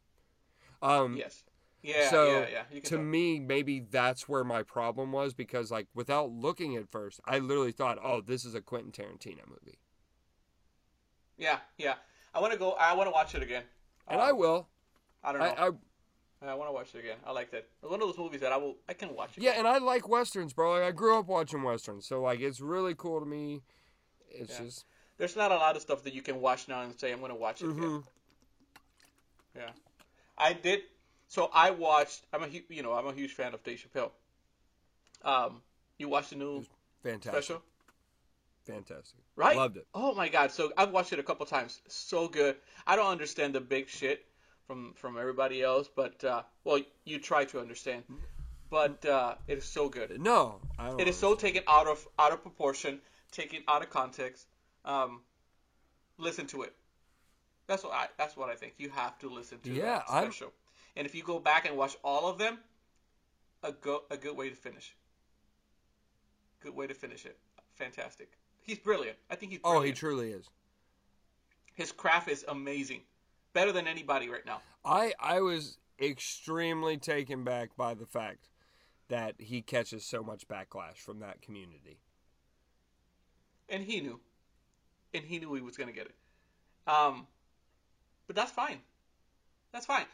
Um, 0.87 1.15
Yes. 1.15 1.43
Yeah. 1.83 2.09
so 2.09 2.27
yeah. 2.49 2.63
Yeah. 2.71 2.79
To 2.81 2.89
tell. 2.89 2.99
me, 2.99 3.39
maybe 3.39 3.79
that's 3.79 4.27
where 4.27 4.43
my 4.43 4.63
problem 4.63 5.11
was 5.11 5.33
because, 5.33 5.71
like, 5.71 5.87
without 5.93 6.31
looking 6.31 6.75
at 6.75 6.89
first, 6.89 7.19
I 7.25 7.39
literally 7.39 7.71
thought, 7.71 7.97
"Oh, 8.03 8.21
this 8.21 8.43
is 8.45 8.55
a 8.55 8.61
Quentin 8.61 8.91
Tarantino 8.91 9.47
movie," 9.47 9.79
Yeah. 11.37 11.59
Yeah. 11.77 11.95
I 12.33 12.39
want 12.41 12.53
to 12.53 12.59
go. 12.59 12.71
I 12.73 12.93
want 12.93 13.07
to 13.07 13.11
watch 13.11 13.35
it 13.35 13.43
again. 13.43 13.63
and 14.07 14.19
Um, 14.19 14.27
I 14.27 14.31
will. 14.31 14.67
I 15.23 15.31
don't 15.31 15.41
know. 15.41 15.47
I, 15.47 15.67
I 15.67 16.51
I, 16.51 16.53
want 16.53 16.69
to 16.69 16.73
watch 16.73 16.93
it 16.93 16.99
again. 16.99 17.17
I 17.25 17.31
like 17.31 17.49
that. 17.51 17.67
It's 17.81 17.89
one 17.89 17.99
of 18.01 18.07
those 18.07 18.17
movies 18.17 18.41
that 18.41 18.51
I 18.51 18.57
will. 18.57 18.77
I 18.87 18.93
can 18.93 19.15
watch. 19.15 19.31
yeah, 19.37 19.51
and 19.57 19.67
I 19.67 19.79
like 19.79 20.07
westerns, 20.07 20.53
bro. 20.53 20.73
Like, 20.73 20.83
I 20.83 20.91
grew 20.91 21.17
up 21.17 21.27
watching 21.27 21.63
westerns, 21.63 22.05
so 22.07 22.21
like, 22.21 22.39
it's 22.41 22.59
really 22.61 22.93
cool 22.95 23.19
to 23.19 23.25
me. 23.25 23.63
It's 24.29 24.59
Yeah. 24.59 24.65
just 24.65 24.85
There's 25.17 25.35
not 25.35 25.51
a 25.51 25.55
lot 25.55 25.75
of 25.75 25.81
stuff 25.81 26.03
that 26.03 26.13
you 26.13 26.21
can 26.21 26.39
watch 26.39 26.67
now 26.67 26.81
and 26.81 26.97
say 26.99 27.11
I'm 27.11 27.19
going 27.19 27.31
to 27.31 27.35
watch 27.35 27.61
it 27.63 27.69
again. 27.69 27.81
mhm. 27.81 28.03
Yeah. 29.55 29.69
I 30.37 30.53
did. 30.53 30.81
So 31.27 31.49
I 31.53 31.71
watched. 31.71 32.25
I'm 32.33 32.43
a 32.43 32.47
you 32.69 32.83
know 32.83 32.93
I'm 32.93 33.07
a 33.07 33.13
huge 33.13 33.31
fan 33.33 33.53
of 33.53 33.63
Dave 33.63 33.83
Chappelle. 33.83 34.11
Um, 35.23 35.61
you 35.97 36.07
watched 36.09 36.29
the 36.29 36.35
new 36.37 36.65
fantastic, 37.03 37.43
special, 37.43 37.61
fantastic. 38.65 39.19
right? 39.35 39.57
Loved 39.57 39.77
it. 39.77 39.87
Oh 39.93 40.13
my 40.15 40.29
god! 40.29 40.51
So 40.51 40.71
I've 40.77 40.91
watched 40.91 41.13
it 41.13 41.19
a 41.19 41.23
couple 41.23 41.45
times. 41.45 41.81
So 41.87 42.27
good. 42.27 42.55
I 42.85 42.95
don't 42.95 43.11
understand 43.11 43.53
the 43.55 43.61
big 43.61 43.89
shit 43.89 44.25
from 44.67 44.93
from 44.95 45.17
everybody 45.17 45.61
else, 45.61 45.89
but 45.93 46.23
uh, 46.23 46.43
well, 46.63 46.79
you 47.05 47.19
try 47.19 47.45
to 47.45 47.59
understand. 47.59 48.03
But 48.69 49.05
uh, 49.05 49.35
it 49.47 49.57
is 49.59 49.65
so 49.65 49.87
good. 49.89 50.19
No, 50.21 50.59
I 50.77 50.87
don't 50.87 50.99
It 50.99 51.07
is 51.07 51.17
so 51.17 51.35
taken 51.35 51.63
out 51.67 51.87
of 51.87 52.05
out 52.19 52.31
of 52.33 52.41
proportion, 52.41 52.99
taken 53.31 53.63
out 53.67 53.81
of 53.81 53.89
context. 53.89 54.45
Um, 54.85 55.21
listen 56.17 56.47
to 56.47 56.63
it. 56.63 56.73
That's 57.67 57.83
what 57.83 57.93
I. 57.93 58.07
That's 58.17 58.37
what 58.37 58.49
I 58.49 58.55
think. 58.55 58.73
You 58.77 58.89
have 58.91 59.17
to 59.19 59.29
listen 59.29 59.59
to 59.59 59.69
Yeah, 59.71 59.83
that 59.99 60.05
I'm- 60.09 60.23
special. 60.31 60.53
And 60.97 61.05
if 61.05 61.13
you 61.13 61.23
go 61.23 61.39
back 61.39 61.67
and 61.67 61.77
watch 61.77 61.95
all 62.03 62.27
of 62.27 62.39
them, 62.39 62.57
a 63.63 63.71
go 63.71 64.01
a 64.09 64.17
good 64.17 64.35
way 64.35 64.49
to 64.49 64.55
finish. 64.55 64.95
Good 66.59 66.75
way 66.75 66.87
to 66.87 66.93
finish 66.95 67.25
it. 67.25 67.37
Fantastic. 67.75 68.31
He's 68.63 68.79
brilliant. 68.79 69.17
I 69.29 69.35
think 69.35 69.51
he's. 69.51 69.61
Oh, 69.63 69.81
he 69.81 69.91
truly 69.91 70.31
is. 70.31 70.49
His 71.75 71.91
craft 71.91 72.27
is 72.27 72.43
amazing. 72.47 73.01
Better 73.53 73.71
than 73.71 73.87
anybody 73.87 74.27
right 74.27 74.45
now. 74.45 74.61
I 74.83 75.13
I 75.19 75.41
was 75.41 75.77
extremely 76.01 76.97
taken 76.97 77.43
back 77.43 77.77
by 77.77 77.93
the 77.93 78.07
fact 78.07 78.49
that 79.07 79.35
he 79.37 79.61
catches 79.61 80.03
so 80.03 80.23
much 80.23 80.47
backlash 80.47 80.97
from 80.97 81.19
that 81.19 81.41
community. 81.41 81.99
and 83.69 83.83
he 83.83 83.99
knew, 84.01 84.19
and 85.13 85.23
he 85.25 85.39
knew 85.39 85.53
he 85.53 85.61
was 85.61 85.77
gonna 85.77 85.91
get 85.91 86.07
it. 86.07 86.15
Um, 86.87 87.27
but 88.25 88.35
that's 88.35 88.51
fine. 88.51 88.79
That's 89.71 89.85
fine. 89.85 90.05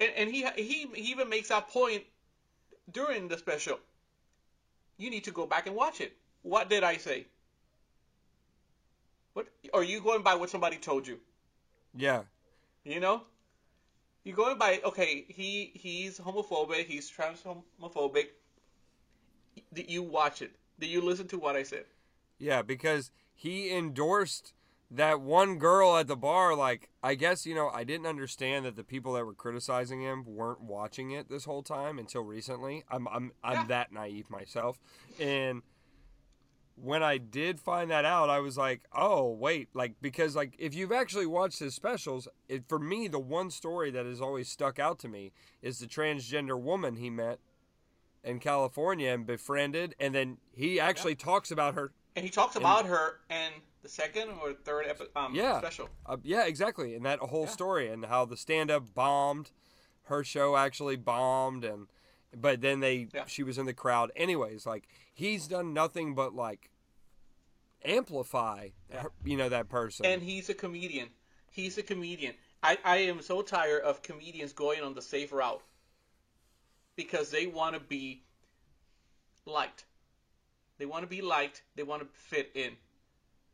And, 0.00 0.10
and 0.16 0.30
he 0.30 0.46
he 0.56 0.86
he 0.94 1.10
even 1.12 1.28
makes 1.28 1.48
that 1.48 1.68
point 1.68 2.02
during 2.90 3.28
the 3.28 3.38
special. 3.38 3.78
You 4.96 5.10
need 5.10 5.24
to 5.24 5.30
go 5.32 5.46
back 5.46 5.66
and 5.66 5.74
watch 5.76 6.00
it. 6.00 6.16
What 6.42 6.68
did 6.68 6.82
I 6.82 6.96
say? 6.96 7.26
What 9.32 9.48
are 9.72 9.82
you 9.84 10.00
going 10.00 10.22
by 10.22 10.34
what 10.34 10.50
somebody 10.50 10.76
told 10.76 11.06
you? 11.06 11.18
Yeah, 11.94 12.22
You 12.84 13.00
know, 13.00 13.22
you're 14.24 14.36
going 14.36 14.58
by 14.58 14.80
okay. 14.84 15.24
He 15.28 15.72
he's 15.74 16.18
homophobic. 16.18 16.86
He's 16.86 17.08
trans 17.08 17.42
homophobic. 17.42 18.28
Did 19.72 19.90
you 19.90 20.02
watch 20.02 20.42
it? 20.42 20.52
Did 20.78 20.88
you 20.90 21.00
listen 21.02 21.28
to 21.28 21.38
what 21.38 21.56
I 21.56 21.62
said? 21.62 21.84
yeah, 22.38 22.62
because 22.62 23.10
he 23.34 23.70
endorsed 23.72 24.52
that 24.94 25.20
one 25.20 25.58
girl 25.58 25.96
at 25.96 26.06
the 26.06 26.16
bar. 26.16 26.54
Like, 26.54 26.90
I 27.02 27.14
guess 27.14 27.46
you 27.46 27.54
know, 27.54 27.70
I 27.70 27.84
didn't 27.84 28.06
understand 28.06 28.64
that 28.66 28.76
the 28.76 28.84
people 28.84 29.14
that 29.14 29.24
were 29.24 29.34
criticizing 29.34 30.02
him 30.02 30.24
weren't 30.26 30.60
watching 30.60 31.10
it 31.10 31.28
this 31.28 31.44
whole 31.44 31.62
time 31.62 31.98
until 31.98 32.22
recently. 32.22 32.84
I'm 32.90 33.08
I'm 33.08 33.32
I'm 33.42 33.52
Yeah. 33.54 33.64
that 33.68 33.92
naive 33.92 34.30
myself, 34.30 34.78
and 35.18 35.62
when 36.76 37.02
I 37.02 37.18
did 37.18 37.60
find 37.60 37.90
that 37.90 38.04
out, 38.04 38.30
I 38.30 38.40
was 38.40 38.56
like, 38.56 38.82
oh 38.92 39.30
wait, 39.30 39.68
like 39.74 39.94
because 40.00 40.36
like 40.36 40.54
if 40.58 40.74
you've 40.74 40.92
actually 40.92 41.26
watched 41.26 41.58
his 41.58 41.74
specials, 41.74 42.28
it, 42.48 42.64
for 42.68 42.78
me 42.78 43.08
the 43.08 43.18
one 43.18 43.50
story 43.50 43.90
that 43.90 44.06
has 44.06 44.20
always 44.20 44.48
stuck 44.48 44.78
out 44.78 44.98
to 45.00 45.08
me 45.08 45.32
is 45.60 45.78
the 45.78 45.86
transgender 45.86 46.60
woman 46.60 46.96
he 46.96 47.10
met 47.10 47.38
in 48.24 48.38
California 48.38 49.10
and 49.10 49.26
befriended, 49.26 49.94
and 49.98 50.14
then 50.14 50.38
he 50.52 50.78
actually 50.78 51.14
talks 51.14 51.50
about 51.50 51.74
her. 51.74 51.92
And 52.14 52.24
he 52.24 52.30
talks 52.30 52.56
about 52.56 52.86
her 52.86 53.20
in 53.30 53.52
the 53.82 53.88
second 53.88 54.30
or 54.42 54.52
third 54.54 54.86
epi- 54.86 55.06
um, 55.16 55.34
Yeah. 55.34 55.58
special. 55.58 55.88
Uh, 56.06 56.16
yeah, 56.22 56.44
exactly, 56.46 56.94
and 56.94 57.04
that 57.04 57.18
whole 57.18 57.44
Yeah. 57.44 57.48
story 57.50 57.88
and 57.88 58.04
how 58.06 58.24
the 58.24 58.36
stand-up 58.36 58.94
bombed, 58.94 59.50
her 60.04 60.22
show 60.24 60.56
actually 60.56 60.96
bombed, 60.96 61.64
and 61.64 61.88
but 62.34 62.60
then 62.62 62.80
they 62.80 63.08
Yeah. 63.12 63.26
she 63.26 63.42
was 63.42 63.58
in 63.58 63.66
the 63.66 63.74
crowd. 63.74 64.10
Anyways, 64.16 64.64
like 64.66 64.88
he's 65.12 65.46
done 65.48 65.74
nothing 65.74 66.14
but 66.14 66.34
like 66.34 66.70
amplify, 67.84 68.68
Yeah. 68.90 69.02
her, 69.02 69.12
you 69.24 69.36
know, 69.36 69.48
that 69.48 69.68
person. 69.68 70.06
And 70.06 70.22
he's 70.22 70.48
a 70.48 70.54
comedian. 70.54 71.10
He's 71.50 71.76
a 71.78 71.82
comedian. 71.82 72.34
I, 72.62 72.78
I 72.84 72.96
am 72.98 73.20
so 73.20 73.42
tired 73.42 73.82
of 73.82 74.02
comedians 74.02 74.52
going 74.52 74.82
on 74.82 74.94
the 74.94 75.02
safe 75.02 75.32
route 75.32 75.62
because 76.96 77.30
they 77.30 77.46
want 77.46 77.74
to 77.74 77.80
be 77.80 78.22
liked. 79.44 79.84
They 80.78 80.86
want 80.86 81.02
to 81.02 81.08
be 81.08 81.20
liked. 81.20 81.62
They 81.74 81.82
want 81.82 82.02
to 82.02 82.08
fit 82.08 82.52
in. 82.54 82.76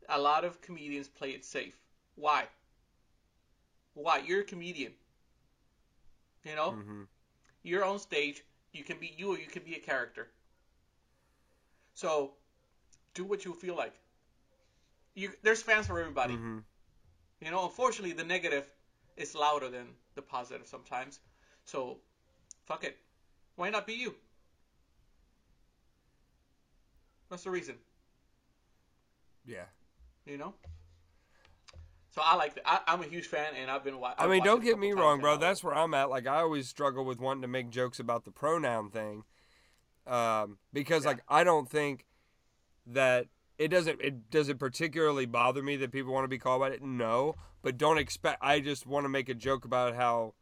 A 0.09 0.19
lot 0.19 0.43
of 0.43 0.59
comedians 0.61 1.07
play 1.07 1.31
it 1.31 1.45
safe. 1.45 1.73
Why? 2.15 2.49
Why? 3.93 4.17
You're 4.19 4.41
a 4.41 4.43
comedian. 4.43 4.93
You 6.43 6.55
know, 6.55 6.75
Mhm. 6.75 7.07
you're 7.63 7.83
on 7.85 7.99
stage. 7.99 8.43
You 8.73 8.83
can 8.83 8.99
be 8.99 9.07
you 9.07 9.33
or 9.33 9.39
you 9.39 9.47
can 9.47 9.63
be 9.63 9.75
a 9.75 9.79
character. 9.79 10.29
So, 11.93 12.33
do 13.13 13.25
what 13.25 13.45
you 13.45 13.53
feel 13.53 13.75
like. 13.75 13.93
You, 15.15 15.31
there's 15.43 15.61
fans 15.61 15.87
for 15.87 15.99
everybody. 15.99 16.39
Mhm. 16.39 16.63
You 17.41 17.51
know, 17.51 17.65
unfortunately, 17.65 18.13
the 18.13 18.23
negative 18.23 18.65
is 19.17 19.35
louder 19.35 19.69
than 19.69 19.95
the 20.15 20.21
positive 20.21 20.67
sometimes. 20.67 21.19
So, 21.65 21.99
fuck 22.65 22.83
it. 22.83 22.97
Why 23.55 23.69
not 23.69 23.87
be 23.87 23.93
you? 23.93 24.15
That's 27.29 27.43
the 27.43 27.51
reason, 27.51 27.77
Yeah. 29.45 29.65
You 30.29 30.37
know. 30.37 30.53
So 32.11 32.21
I 32.23 32.35
like 32.35 32.55
that. 32.55 32.63
I, 32.65 32.79
I'm 32.87 33.01
a 33.01 33.05
huge 33.05 33.27
fan, 33.27 33.53
and 33.59 33.69
I've 33.69 33.83
been. 33.83 33.99
wa- 33.99 34.13
I 34.17 34.27
mean, 34.27 34.43
don't 34.43 34.63
get 34.63 34.79
me 34.79 34.91
wrong, 34.93 35.19
bro. 35.19 35.37
That's 35.37 35.63
where 35.63 35.75
I'm 35.75 35.93
at. 35.93 36.09
Like, 36.09 36.27
I 36.27 36.37
always 36.37 36.67
struggle 36.67 37.05
with 37.05 37.19
wanting 37.19 37.43
to 37.43 37.47
make 37.47 37.69
jokes 37.69 37.99
about 37.99 38.25
the 38.25 38.31
pronoun 38.31 38.89
thing, 38.89 39.23
um, 40.07 40.57
because 40.73 41.03
Yeah. 41.03 41.11
like 41.11 41.19
I 41.27 41.43
don't 41.43 41.69
think 41.69 42.05
that 42.87 43.27
it 43.57 43.67
doesn't 43.67 44.01
it 44.01 44.29
doesn't 44.31 44.57
particularly 44.57 45.25
bother 45.27 45.61
me 45.61 45.75
that 45.77 45.91
people 45.91 46.11
want 46.13 46.23
to 46.23 46.29
be 46.29 46.39
called 46.39 46.61
by 46.61 46.69
it. 46.69 46.81
No, 46.81 47.35
but 47.61 47.77
don't 47.77 47.97
expect. 47.99 48.39
I 48.41 48.59
just 48.59 48.87
want 48.87 49.05
to 49.05 49.09
make 49.09 49.29
a 49.29 49.35
joke 49.35 49.63
about 49.63 49.95
how 49.95 50.33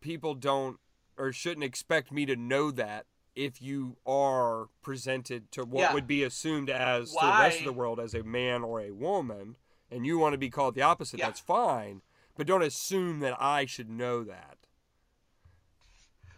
people 0.00 0.34
don't 0.34 0.78
or 1.18 1.30
shouldn't 1.30 1.64
expect 1.64 2.10
me 2.10 2.24
to 2.24 2.36
know 2.36 2.70
that 2.70 3.04
if 3.34 3.62
you 3.62 3.96
are 4.06 4.68
presented 4.82 5.50
to 5.52 5.64
what 5.64 5.80
Yeah. 5.80 5.94
would 5.94 6.06
be 6.06 6.22
assumed 6.22 6.68
as 6.68 7.10
to 7.12 7.18
the 7.20 7.26
rest 7.40 7.58
of 7.60 7.64
the 7.64 7.72
world 7.72 7.98
as 7.98 8.14
a 8.14 8.22
man 8.22 8.62
or 8.62 8.80
a 8.80 8.90
woman 8.90 9.56
and 9.90 10.04
you 10.06 10.18
want 10.18 10.32
to 10.34 10.38
be 10.38 10.50
called 10.50 10.74
the 10.74 10.82
opposite 10.82 11.18
Yeah. 11.18 11.26
that's 11.26 11.40
fine 11.40 12.02
but 12.36 12.46
don't 12.46 12.62
assume 12.62 13.20
that 13.20 13.40
i 13.40 13.64
should 13.66 13.88
know 13.90 14.22
that 14.24 14.58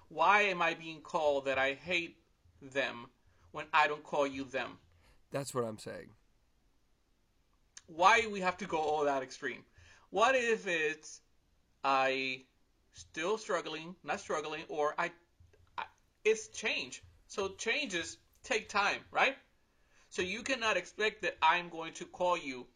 Why 0.09 0.43
am 0.43 0.63
I 0.63 0.75
being 0.75 1.01
called 1.01 1.47
that 1.47 1.59
I 1.59 1.75
hate 1.75 2.19
them 2.63 3.07
when 3.51 3.67
I 3.73 3.89
don't 3.89 4.05
call 4.05 4.27
you 4.27 4.45
them? 4.45 4.79
that's 5.31 5.53
what 5.55 5.65
i'm 5.65 5.79
saying 5.79 6.11
why 7.87 8.21
do 8.21 8.31
we 8.31 8.41
have 8.41 8.57
to 8.59 8.65
go 8.67 8.79
all 8.79 9.05
that 9.05 9.23
extreme? 9.23 9.63
What 10.09 10.35
if 10.35 10.67
it's 10.67 11.21
I 11.85 12.45
still 12.95 13.37
struggling, 13.37 13.95
not 14.03 14.21
struggling, 14.21 14.63
or 14.69 14.95
I, 14.97 15.11
It's 16.25 16.49
change. 16.49 17.03
So 17.27 17.49
changes 17.49 18.19
take 18.43 18.69
time, 18.69 19.01
right? 19.11 19.37
So 20.09 20.23
you 20.23 20.43
cannot 20.43 20.77
expect 20.77 21.23
that 21.23 21.37
I'm 21.43 21.69
going 21.69 21.93
to 21.95 22.05
call 22.05 22.37
you 22.39 22.67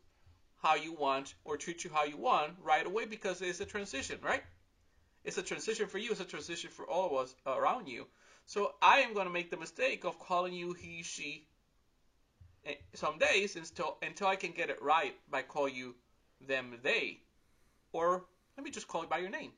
how 0.60 0.74
you 0.74 0.92
want 0.92 1.34
or 1.44 1.56
treat 1.56 1.84
you 1.84 1.90
how 1.92 2.04
you 2.04 2.16
want 2.16 2.52
right 2.62 2.84
away 2.84 3.04
because 3.06 3.40
it's 3.42 3.60
a 3.60 3.64
transition, 3.64 4.18
right? 4.22 4.42
It's 5.24 5.38
a 5.38 5.42
transition 5.42 5.86
for 5.86 5.98
you. 5.98 6.10
It's 6.10 6.20
a 6.20 6.24
transition 6.24 6.70
for 6.70 6.86
all 6.88 7.06
of 7.06 7.12
us 7.24 7.34
around 7.46 7.86
you. 7.88 8.06
So 8.46 8.74
I 8.82 9.00
am 9.00 9.14
going 9.14 9.26
to 9.26 9.32
make 9.32 9.50
the 9.50 9.56
mistake 9.56 10.04
of 10.04 10.18
calling 10.18 10.54
you 10.54 10.72
he, 10.72 11.02
she, 11.02 11.46
eh, 12.64 12.74
some 12.94 13.18
days 13.18 13.56
until 13.56 13.98
until 14.02 14.26
I 14.26 14.36
can 14.36 14.52
get 14.52 14.70
it 14.70 14.80
right 14.82 15.14
by 15.30 15.42
call 15.42 15.68
you 15.68 15.94
them 16.40 16.78
they, 16.82 17.20
or 17.92 18.24
let 18.56 18.64
me 18.64 18.70
just 18.70 18.88
call 18.88 19.02
you 19.02 19.08
by 19.08 19.18
your 19.18 19.30
name. 19.30 19.52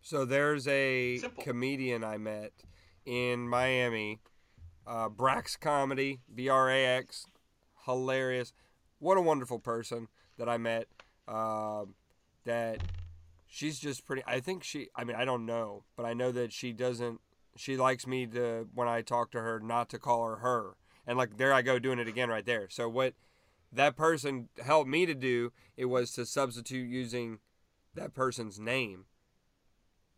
so 0.00 0.24
there's 0.24 0.66
a 0.68 1.18
Simple. 1.18 1.42
comedian 1.42 2.02
i 2.04 2.16
met 2.16 2.52
in 3.04 3.48
miami. 3.48 4.20
Uh, 4.86 5.08
brax 5.08 5.58
comedy 5.58 6.20
b-r-a-x 6.34 7.26
hilarious. 7.84 8.52
What 8.98 9.18
a 9.18 9.20
wonderful 9.20 9.58
person 9.58 10.08
that 10.40 10.48
i 10.48 10.56
met 10.56 10.86
um, 11.28 11.94
that 12.44 12.80
she's 13.46 13.78
just 13.78 14.04
pretty 14.06 14.22
i 14.26 14.40
think 14.40 14.64
she 14.64 14.88
i 14.96 15.04
mean 15.04 15.16
i 15.16 15.24
don't 15.24 15.44
know 15.44 15.84
but 15.96 16.06
i 16.06 16.14
know 16.14 16.32
that 16.32 16.52
she 16.52 16.72
doesn't 16.72 17.20
she 17.56 17.76
likes 17.76 18.06
me 18.06 18.26
to 18.26 18.68
when 18.74 18.88
i 18.88 19.02
talk 19.02 19.30
to 19.30 19.40
her 19.40 19.60
not 19.60 19.88
to 19.90 19.98
call 19.98 20.24
her 20.24 20.36
her. 20.36 20.76
And 21.06 21.18
like 21.18 21.36
there 21.36 21.52
i 21.52 21.62
go 21.62 21.78
doing 21.78 21.98
it 21.98 22.08
again 22.08 22.28
right 22.28 22.46
there. 22.46 22.68
So 22.70 22.88
what 22.88 23.14
that 23.72 23.96
person 23.96 24.48
helped 24.64 24.88
me 24.88 25.06
to 25.06 25.14
do 25.14 25.52
it 25.76 25.86
was 25.86 26.12
to 26.12 26.24
substitute 26.24 26.88
using 26.88 27.38
that 27.94 28.14
person's 28.14 28.58
name. 28.58 29.04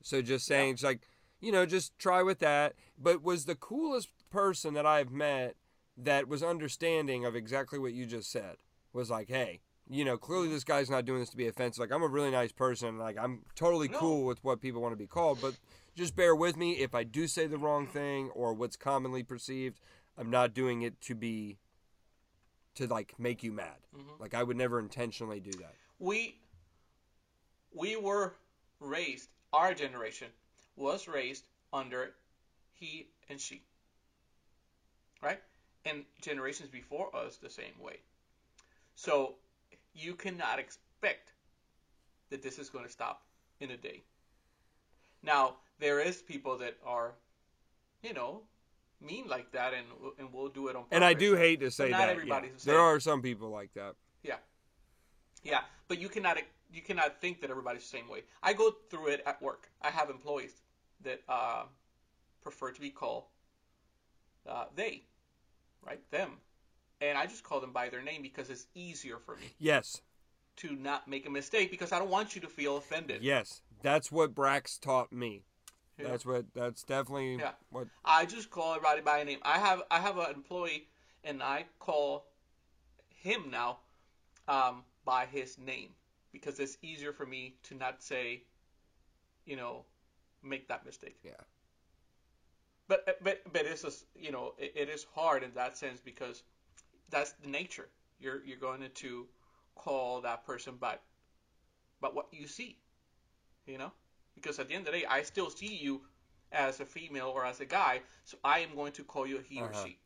So 0.02 0.22
just 0.22 0.46
saying 0.46 0.74
it's 0.74 0.82
like 0.82 1.08
you 1.42 1.52
know 1.52 1.66
just 1.66 1.98
try 1.98 2.22
with 2.22 2.38
that 2.38 2.74
but 2.98 3.22
was 3.22 3.44
the 3.44 3.54
coolest 3.54 4.08
person 4.30 4.72
that 4.74 4.86
i've 4.86 5.10
met 5.10 5.56
that 5.96 6.26
was 6.28 6.42
understanding 6.42 7.24
of 7.26 7.36
exactly 7.36 7.78
what 7.78 7.92
you 7.92 8.06
just 8.06 8.30
said 8.30 8.56
was 8.94 9.10
like 9.10 9.28
hey 9.28 9.60
you 9.90 10.04
know 10.04 10.16
clearly 10.16 10.48
this 10.48 10.64
guy's 10.64 10.88
not 10.88 11.04
doing 11.04 11.20
this 11.20 11.28
to 11.30 11.36
be 11.36 11.46
offensive 11.48 11.80
like 11.80 11.92
i'm 11.92 12.02
a 12.02 12.08
really 12.08 12.30
nice 12.30 12.52
person 12.52 12.96
like 12.98 13.18
i'm 13.18 13.40
totally 13.54 13.88
No. 13.88 13.98
cool 13.98 14.24
with 14.24 14.42
what 14.42 14.60
people 14.62 14.80
want 14.80 14.92
to 14.92 14.96
be 14.96 15.06
called 15.08 15.40
but 15.42 15.54
just 15.94 16.16
bear 16.16 16.34
with 16.34 16.56
me 16.56 16.72
if 16.78 16.94
i 16.94 17.04
do 17.04 17.26
say 17.26 17.46
the 17.46 17.58
wrong 17.58 17.86
thing 17.86 18.30
or 18.30 18.54
what's 18.54 18.76
commonly 18.76 19.22
perceived 19.22 19.80
i'm 20.16 20.30
not 20.30 20.54
doing 20.54 20.82
it 20.82 21.00
to 21.02 21.14
be 21.14 21.58
to 22.76 22.86
like 22.86 23.12
make 23.18 23.42
you 23.42 23.52
mad 23.52 23.76
Mhm. 23.94 24.18
like 24.20 24.32
i 24.32 24.42
would 24.42 24.56
never 24.56 24.78
intentionally 24.78 25.40
do 25.40 25.50
that 25.58 25.74
We 25.98 26.38
we 27.74 27.96
were 27.96 28.34
raised. 28.80 29.28
Our 29.52 29.72
generation 29.74 30.28
was 30.76 31.08
raised 31.08 31.44
under 31.72 32.14
he 32.72 33.08
and 33.28 33.40
she, 33.40 33.62
right? 35.22 35.40
And 35.84 36.04
generations 36.20 36.68
before 36.68 37.14
us 37.14 37.36
the 37.36 37.50
same 37.50 37.74
way. 37.80 37.98
So 38.94 39.34
you 39.94 40.14
cannot 40.14 40.58
expect 40.58 41.32
that 42.30 42.42
this 42.42 42.58
is 42.58 42.70
going 42.70 42.84
to 42.84 42.90
stop 42.90 43.22
in 43.60 43.70
a 43.70 43.76
day. 43.76 44.02
Now 45.22 45.56
there 45.78 46.00
is 46.00 46.22
people 46.22 46.58
that 46.58 46.76
are, 46.84 47.12
you 48.02 48.12
know, 48.14 48.42
mean 49.00 49.26
like 49.28 49.50
that, 49.52 49.72
and 49.74 49.86
and 50.18 50.32
will 50.32 50.48
do 50.48 50.68
it 50.68 50.76
on 50.76 50.82
purpose. 50.82 50.94
and 50.96 51.04
i 51.04 51.12
do 51.12 51.34
hate 51.34 51.58
to 51.58 51.72
say 51.72 51.90
that 51.90 52.06
yeah. 52.06 52.12
everybody's 52.12 52.62
the 52.62 52.70
there 52.70 52.80
are 52.80 53.00
some 53.00 53.20
people 53.20 53.50
like 53.50 53.72
that 53.74 53.96
Yeah. 54.22 54.36
Yeah, 55.42 55.62
but 55.88 55.98
you 55.98 56.08
cannot 56.08 56.38
you 56.72 56.82
cannot 56.82 57.20
think 57.20 57.40
that 57.40 57.50
everybody's 57.50 57.82
the 57.82 57.98
same 57.98 58.08
way. 58.08 58.22
I 58.42 58.52
go 58.52 58.70
through 58.90 59.08
it 59.08 59.22
at 59.26 59.42
work. 59.42 59.68
I 59.82 59.90
have 59.90 60.08
employees 60.08 60.61
that 61.04 61.20
uh, 61.28 61.64
prefer 62.42 62.70
to 62.70 62.80
be 62.80 62.90
called 62.90 63.24
uh, 64.48 64.64
they, 64.74 65.02
right? 65.86 66.00
Them, 66.10 66.32
and 67.00 67.16
I 67.16 67.26
just 67.26 67.44
call 67.44 67.60
them 67.60 67.72
by 67.72 67.88
their 67.88 68.02
name 68.02 68.22
because 68.22 68.50
it's 68.50 68.66
easier 68.74 69.18
for 69.18 69.36
me 69.36 69.46
yes 69.58 70.02
to 70.56 70.74
not 70.74 71.08
make 71.08 71.26
a 71.26 71.30
mistake 71.30 71.70
because 71.70 71.92
I 71.92 71.98
don't 71.98 72.10
want 72.10 72.34
you 72.34 72.40
to 72.42 72.48
feel 72.48 72.76
offended. 72.76 73.22
Yes, 73.22 73.62
that's 73.82 74.12
what 74.12 74.34
Brax 74.34 74.78
taught 74.78 75.12
me. 75.12 75.44
Know? 75.98 76.08
That's 76.08 76.26
what. 76.26 76.46
That's 76.54 76.82
definitely 76.82 77.36
Yeah. 77.36 77.52
what. 77.70 77.88
I 78.04 78.26
just 78.26 78.50
call 78.50 78.74
everybody 78.74 79.00
by 79.00 79.22
name. 79.24 79.38
I 79.42 79.58
have 79.58 79.82
I 79.90 80.00
have 80.00 80.18
an 80.18 80.34
employee, 80.34 80.88
and 81.24 81.42
I 81.42 81.66
call 81.78 82.26
him 83.08 83.50
now 83.50 83.78
um, 84.48 84.84
by 85.04 85.26
his 85.26 85.58
name 85.58 85.94
because 86.32 86.58
it's 86.58 86.78
easier 86.82 87.12
for 87.12 87.26
me 87.26 87.56
to 87.64 87.74
not 87.74 88.02
say, 88.02 88.42
you 89.44 89.56
know, 89.56 89.84
make 90.42 90.68
that 90.68 90.84
mistake. 90.84 91.16
Yeah. 91.24 91.32
But 92.88 93.18
but 93.22 93.42
but 93.52 93.64
it's 93.64 93.82
just 93.82 94.04
you 94.14 94.32
know 94.32 94.54
it, 94.58 94.72
it 94.74 94.88
is 94.88 95.06
hard 95.14 95.42
in 95.42 95.52
that 95.54 95.76
sense 95.76 96.00
because 96.00 96.42
that's 97.10 97.32
the 97.32 97.48
nature. 97.48 97.88
You're 98.20 98.44
you're 98.44 98.58
going 98.58 98.82
to 98.94 99.26
call 99.74 100.20
that 100.22 100.44
person 100.44 100.76
by 100.76 100.96
by 102.00 102.08
what 102.08 102.26
you 102.32 102.46
see, 102.46 102.76
you 103.66 103.78
know, 103.78 103.92
because 104.34 104.58
at 104.58 104.68
the 104.68 104.74
end 104.74 104.86
of 104.86 104.92
the 104.92 105.00
day, 105.00 105.06
I 105.06 105.22
still 105.22 105.50
see 105.50 105.74
you 105.76 106.02
as 106.50 106.80
a 106.80 106.84
female 106.84 107.28
or 107.28 107.46
as 107.46 107.60
a 107.60 107.64
guy, 107.64 108.00
so 108.24 108.36
I 108.44 108.58
am 108.60 108.74
going 108.74 108.92
to 108.92 109.04
call 109.04 109.26
you 109.26 109.38
he 109.38 109.60
or 109.60 109.70
Uh-huh. 109.70 109.84
she. 109.84 109.98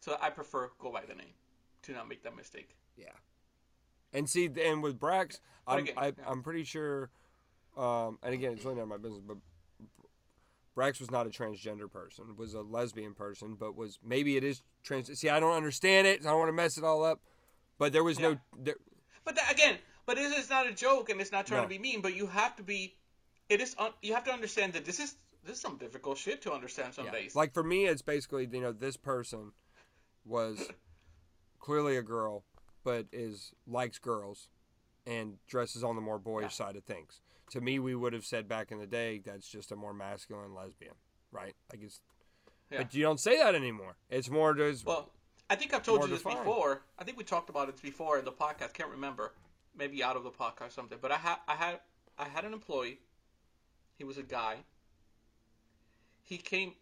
So 0.00 0.16
I 0.20 0.30
prefer 0.30 0.70
go 0.78 0.92
by 0.92 1.04
the 1.04 1.14
name 1.14 1.34
to 1.82 1.92
not 1.92 2.08
make 2.08 2.22
that 2.22 2.36
mistake. 2.36 2.76
Yeah. 2.96 3.12
And 4.12 4.28
see, 4.30 4.48
and 4.62 4.82
with 4.82 4.98
Brax, 4.98 5.40
I'm 5.66 5.80
again, 5.80 5.94
I, 5.98 6.06
yeah. 6.06 6.12
I'm 6.26 6.42
pretty 6.42 6.64
sure. 6.64 7.10
Um, 7.76 8.18
and 8.22 8.32
again, 8.34 8.52
it's 8.52 8.64
really 8.64 8.78
not 8.78 8.88
my 8.88 8.96
business, 8.96 9.22
but 9.26 9.36
Brax 10.76 11.00
was 11.00 11.10
not 11.10 11.26
a 11.26 11.30
transgender 11.30 11.90
person. 11.90 12.36
Was 12.36 12.54
a 12.54 12.60
lesbian 12.60 13.14
person, 13.14 13.54
but 13.58 13.76
was 13.76 13.98
maybe 14.04 14.36
it 14.36 14.44
is 14.44 14.62
trans. 14.82 15.16
See, 15.18 15.28
I 15.28 15.40
don't 15.40 15.54
understand 15.56 16.06
it. 16.06 16.20
I 16.20 16.30
don't 16.30 16.38
want 16.38 16.48
to 16.48 16.52
mess 16.54 16.76
it 16.78 16.84
all 16.84 17.04
up. 17.04 17.20
But 17.78 17.92
there 17.92 18.04
was 18.04 18.18
Yeah. 18.18 18.30
no. 18.30 18.38
There, 18.58 18.76
But 19.24 19.36
that, 19.36 19.50
again, 19.52 19.78
but 20.06 20.18
it 20.18 20.32
is 20.32 20.48
not 20.48 20.66
a 20.66 20.72
joke, 20.72 21.08
and 21.10 21.20
it's 21.20 21.32
not 21.32 21.46
trying 21.46 21.60
No. 21.62 21.64
to 21.64 21.68
be 21.68 21.78
mean. 21.78 22.00
But 22.00 22.14
you 22.14 22.26
have 22.26 22.56
to 22.56 22.62
be. 22.62 22.96
It 23.48 23.60
is. 23.60 23.74
Un, 23.78 23.92
you 24.02 24.14
have 24.14 24.24
to 24.24 24.32
understand 24.32 24.72
that 24.74 24.84
this 24.84 25.00
is 25.00 25.16
this 25.44 25.56
is 25.56 25.60
some 25.62 25.76
difficult 25.78 26.18
shit 26.18 26.42
to 26.42 26.52
understand 26.52 26.94
some 26.94 27.06
yeah. 27.06 27.12
days. 27.12 27.34
Like 27.36 27.52
for 27.54 27.62
me, 27.62 27.86
it's 27.86 28.02
basically 28.02 28.48
you 28.50 28.60
know 28.60 28.72
this 28.72 28.96
person 28.96 29.52
was 30.24 30.68
clearly 31.58 31.96
a 31.96 32.02
girl, 32.02 32.44
but 32.84 33.06
is 33.12 33.52
likes 33.66 33.98
girls, 33.98 34.48
and 35.06 35.38
dresses 35.46 35.82
on 35.84 35.94
the 35.96 36.02
more 36.02 36.18
boyish 36.18 36.58
Yeah. 36.58 36.66
side 36.66 36.76
of 36.76 36.84
things. 36.84 37.20
To 37.50 37.60
me, 37.60 37.78
we 37.78 37.94
would 37.94 38.12
have 38.12 38.24
said 38.24 38.48
back 38.48 38.72
in 38.72 38.78
the 38.78 38.86
day 38.86 39.20
that's 39.24 39.48
just 39.48 39.70
a 39.72 39.76
more 39.76 39.94
masculine 39.94 40.54
lesbian, 40.54 40.94
right? 41.30 41.54
Like 41.72 41.82
it's. 41.82 42.00
Yeah. 42.70 42.78
But 42.78 42.94
you 42.94 43.02
don't 43.02 43.20
say 43.20 43.36
that 43.38 43.54
anymore. 43.54 43.96
It's 44.10 44.28
more 44.28 44.52
just 44.52 44.84
Well, 44.84 45.10
I 45.48 45.54
think 45.54 45.72
I've 45.72 45.84
told 45.84 46.02
you 46.02 46.08
this 46.08 46.18
defined. 46.22 46.38
before. 46.44 46.82
I 46.98 47.04
think 47.04 47.16
we 47.16 47.22
talked 47.22 47.48
about 47.48 47.68
it 47.68 47.80
before 47.80 48.18
in 48.18 48.24
the 48.24 48.32
podcast. 48.32 48.72
Can't 48.74 48.90
remember. 48.90 49.32
Maybe 49.78 50.02
out 50.02 50.16
of 50.16 50.24
the 50.24 50.30
podcast 50.30 50.66
or 50.66 50.70
something. 50.70 50.98
But 51.00 51.12
I 51.12 51.16
had 51.16 51.36
I 51.46 51.54
had 51.54 51.80
I 52.18 52.24
had 52.28 52.44
an 52.44 52.52
employee. 52.52 52.98
He 53.94 54.02
was 54.04 54.18
a 54.18 54.22
guy. 54.24 54.56
He 56.22 56.38
came. 56.38 56.72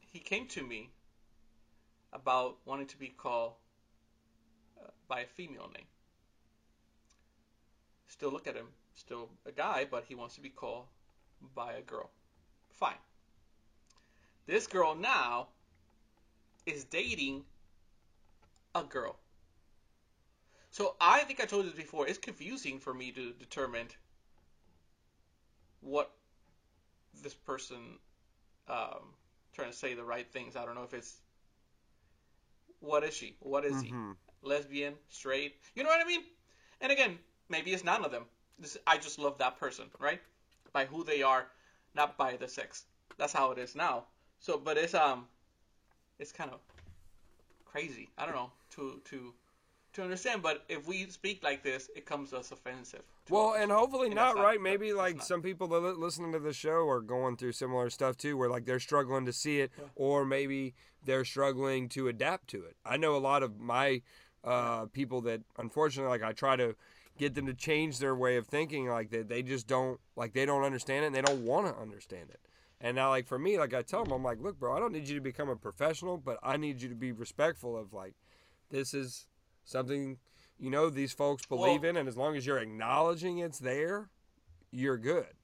He 0.00 0.18
came 0.18 0.46
to 0.48 0.62
me 0.62 0.90
about 2.12 2.58
wanting 2.66 2.86
to 2.88 2.98
be 2.98 3.08
called 3.08 3.54
uh, 4.80 4.88
by 5.08 5.20
a 5.20 5.26
female 5.26 5.70
name. 5.74 5.86
Still 8.06 8.30
look 8.30 8.46
at 8.46 8.54
him, 8.54 8.66
still 8.94 9.30
a 9.46 9.52
guy, 9.52 9.84
but 9.90 10.04
he 10.04 10.14
wants 10.14 10.34
to 10.36 10.40
be 10.40 10.50
called 10.50 10.86
by 11.54 11.74
a 11.74 11.82
girl. 11.82 12.10
Fine. 12.72 12.98
This 14.46 14.66
girl 14.66 14.94
now 14.94 15.48
is 16.66 16.84
dating 16.84 17.44
a 18.74 18.82
girl. 18.84 19.18
So 20.70 20.96
I 21.00 21.24
think 21.24 21.40
I 21.40 21.46
told 21.46 21.64
you 21.64 21.70
this 21.70 21.78
before. 21.78 22.06
It's 22.06 22.18
confusing 22.18 22.78
for 22.78 22.92
me 22.92 23.10
to 23.12 23.32
determine 23.32 23.88
what 25.80 26.10
this 27.22 27.34
person 27.34 27.98
um, 28.68 29.14
trying 29.54 29.70
to 29.70 29.76
say 29.76 29.94
the 29.94 30.04
right 30.04 30.30
things. 30.30 30.56
I 30.56 30.64
don't 30.64 30.74
know 30.74 30.82
if 30.84 30.94
it's 30.94 31.20
what 32.80 33.04
is 33.04 33.14
she? 33.14 33.36
What 33.40 33.64
is 33.64 33.80
he? 33.80 33.94
Mhm. 33.94 34.16
Lesbian, 34.42 34.98
straight? 35.08 35.56
You 35.74 35.82
know 35.82 35.88
what 35.88 36.00
I 36.00 36.04
mean? 36.04 36.24
And 36.80 36.92
again, 36.92 37.18
maybe 37.48 37.72
it's 37.72 37.84
none 37.84 38.04
of 38.04 38.10
them. 38.10 38.26
This, 38.58 38.76
I 38.86 38.96
just 38.98 39.18
love 39.18 39.38
that 39.38 39.58
person, 39.58 39.86
right? 39.98 40.20
By 40.72 40.84
who 40.84 41.04
they 41.04 41.22
are, 41.22 41.46
not 41.94 42.16
by 42.16 42.36
the 42.36 42.48
sex. 42.48 42.84
That's 43.16 43.32
how 43.32 43.50
it 43.52 43.58
is 43.58 43.74
now. 43.74 44.04
So, 44.40 44.58
but 44.58 44.76
it's 44.76 44.94
um, 44.94 45.26
it's 46.18 46.32
kind 46.32 46.50
of 46.50 46.60
crazy. 47.64 48.10
I 48.18 48.26
don't 48.26 48.34
know 48.34 48.50
to 48.76 49.00
to 49.06 49.32
to 49.94 50.02
understand. 50.02 50.42
But 50.42 50.64
if 50.68 50.86
we 50.86 51.06
speak 51.06 51.42
like 51.42 51.62
this, 51.62 51.90
it 51.96 52.06
comes 52.06 52.32
as 52.32 52.52
offensive. 52.52 53.02
Well, 53.30 53.50
others. 53.50 53.62
and 53.62 53.72
hopefully 53.72 54.06
And 54.06 54.16
not, 54.16 54.36
right? 54.36 54.60
Maybe 54.60 54.92
like 54.92 55.22
some 55.22 55.40
people 55.40 55.68
that 55.68 55.80
li- 55.80 55.94
listening 55.96 56.32
to 56.32 56.38
the 56.38 56.52
show 56.52 56.88
are 56.88 57.00
going 57.00 57.36
through 57.36 57.52
similar 57.52 57.90
stuff 57.90 58.16
too, 58.16 58.36
where 58.36 58.50
like 58.50 58.66
they're 58.66 58.80
struggling 58.80 59.24
to 59.26 59.32
see 59.32 59.60
it, 59.60 59.70
or 59.94 60.24
maybe 60.24 60.74
they're 61.04 61.24
struggling 61.24 61.88
to 61.90 62.08
adapt 62.08 62.48
to 62.48 62.64
it. 62.64 62.76
I 62.84 62.96
know 62.96 63.16
a 63.16 63.18
lot 63.18 63.42
of 63.42 63.58
my 63.58 64.02
uh, 64.42 64.86
people 64.86 65.22
that 65.22 65.42
unfortunately, 65.58 66.10
like 66.10 66.22
I 66.22 66.32
try 66.32 66.56
to 66.56 66.76
get 67.18 67.34
them 67.34 67.46
to 67.46 67.54
change 67.54 67.98
their 67.98 68.14
way 68.14 68.36
of 68.36 68.46
thinking, 68.46 68.88
like 68.88 69.10
they 69.10 69.22
they 69.22 69.42
just 69.42 69.66
don't 69.66 70.00
like 70.16 70.32
they 70.32 70.46
don't 70.46 70.64
understand 70.64 71.04
it, 71.04 71.06
and 71.08 71.16
they 71.16 71.22
don't 71.22 71.44
want 71.44 71.66
to 71.66 71.80
understand 71.80 72.30
it. 72.30 72.40
And 72.80 72.96
now, 72.96 73.10
like 73.10 73.26
for 73.26 73.38
me, 73.38 73.58
like 73.58 73.72
I 73.72 73.82
tell 73.82 74.04
them, 74.04 74.12
I'm 74.12 74.22
like, 74.22 74.40
look, 74.40 74.58
bro, 74.58 74.76
I 74.76 74.80
don't 74.80 74.92
need 74.92 75.08
you 75.08 75.14
to 75.14 75.20
become 75.20 75.48
a 75.48 75.56
professional, 75.56 76.18
but 76.18 76.38
I 76.42 76.56
need 76.56 76.82
you 76.82 76.88
to 76.88 76.94
be 76.94 77.12
respectful 77.12 77.76
of 77.76 77.92
like, 77.92 78.14
this 78.70 78.92
is 78.94 79.26
something 79.64 80.18
you 80.58 80.70
know 80.70 80.90
these 80.90 81.12
folks 81.12 81.46
believe 81.46 81.82
Well- 81.82 81.90
in, 81.90 81.96
and 81.96 82.08
as 82.08 82.16
long 82.16 82.36
as 82.36 82.46
you're 82.46 82.58
acknowledging 82.58 83.38
it's 83.38 83.58
there, 83.58 84.10
you're 84.70 84.98
good. 84.98 85.34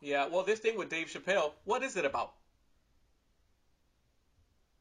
Yeah, 0.00 0.26
well, 0.26 0.44
this 0.44 0.60
thing 0.60 0.78
with 0.78 0.88
Dave 0.88 1.08
Chappelle, 1.08 1.52
what 1.64 1.82
is 1.82 1.96
it 1.96 2.04
about? 2.04 2.34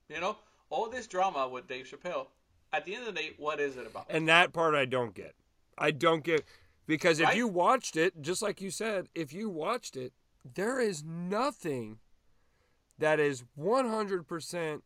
You 0.10 0.22
know, 0.22 0.38
all 0.70 0.90
this 0.90 1.08
drama 1.08 1.48
with 1.48 1.68
Dave 1.68 1.88
Chappelle. 1.88 2.28
At 2.72 2.86
the 2.86 2.96
end 2.96 3.08
of 3.08 3.16
the 3.16 3.22
day, 3.22 3.32
what 3.38 3.60
is 3.60 3.78
it 3.78 3.88
about? 3.88 4.06
And 4.10 4.28
that 4.28 4.54
part 4.54 4.76
I 4.76 4.86
don't 4.86 5.14
get. 5.16 5.36
I 5.78 5.92
don't 5.92 6.24
get 6.24 6.46
because 6.86 7.20
if 7.20 7.28
Right? 7.28 7.38
you 7.38 7.48
watched 7.48 7.96
it, 7.98 8.22
just 8.22 8.42
like 8.42 8.62
you 8.62 8.72
said, 8.72 9.10
if 9.14 9.34
you 9.34 9.50
watched 9.50 9.96
it, 9.98 10.14
there 10.56 10.80
is 10.80 11.04
nothing 11.04 12.00
that 12.98 13.20
is 13.20 13.44
100% 13.60 14.82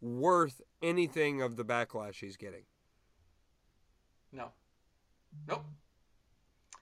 worth 0.00 0.60
anything 0.82 1.42
of 1.42 1.56
the 1.56 1.64
backlash 1.64 2.16
he's 2.20 2.36
getting. 2.36 2.62
No. 4.32 4.50
Nope. 5.48 5.64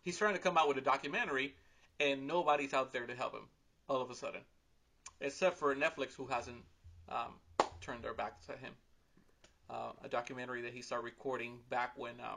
He's 0.03 0.19
trying 0.19 0.35
to 0.35 0.41
come 0.41 0.59
out 0.59 0.69
with 0.69 0.77
a 0.79 0.83
documentary, 0.83 1.55
and 2.01 2.27
nobody's 2.27 2.75
out 2.75 2.93
there 2.93 3.07
to 3.07 3.15
help 3.15 3.33
him. 3.35 3.49
All 3.89 4.03
of 4.03 4.11
a 4.11 4.15
sudden, 4.17 4.41
except 5.21 5.57
for 5.57 5.75
Netflix, 5.77 6.15
who 6.17 6.27
hasn't 6.27 6.65
um, 7.09 7.35
turned 7.81 8.03
their 8.03 8.15
back 8.15 8.45
to 8.47 8.53
him. 8.53 8.73
Uh, 9.71 9.93
a 10.05 10.09
documentary 10.09 10.61
that 10.63 10.73
he 10.73 10.83
started 10.83 11.05
recording 11.05 11.59
back 11.71 11.93
when 11.97 12.15
uh, 12.21 12.35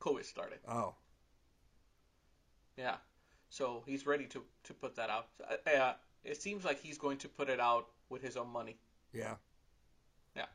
COVID 0.00 0.24
started. 0.24 0.58
Oh, 0.68 0.94
Yeah. 2.76 2.96
So 3.50 3.82
he's 3.86 4.06
ready 4.06 4.26
to, 4.26 4.42
to 4.64 4.74
put 4.74 4.94
that 4.96 5.10
out. 5.10 5.26
Uh, 5.66 5.92
it 6.24 6.40
seems 6.40 6.64
like 6.64 6.80
he's 6.80 6.98
going 6.98 7.18
to 7.18 7.28
put 7.28 7.48
it 7.48 7.58
out 7.60 7.88
with 8.08 8.22
his 8.22 8.36
own 8.36 8.48
money. 8.48 8.76
yeah. 9.12 9.34
Yeah. 10.36 10.46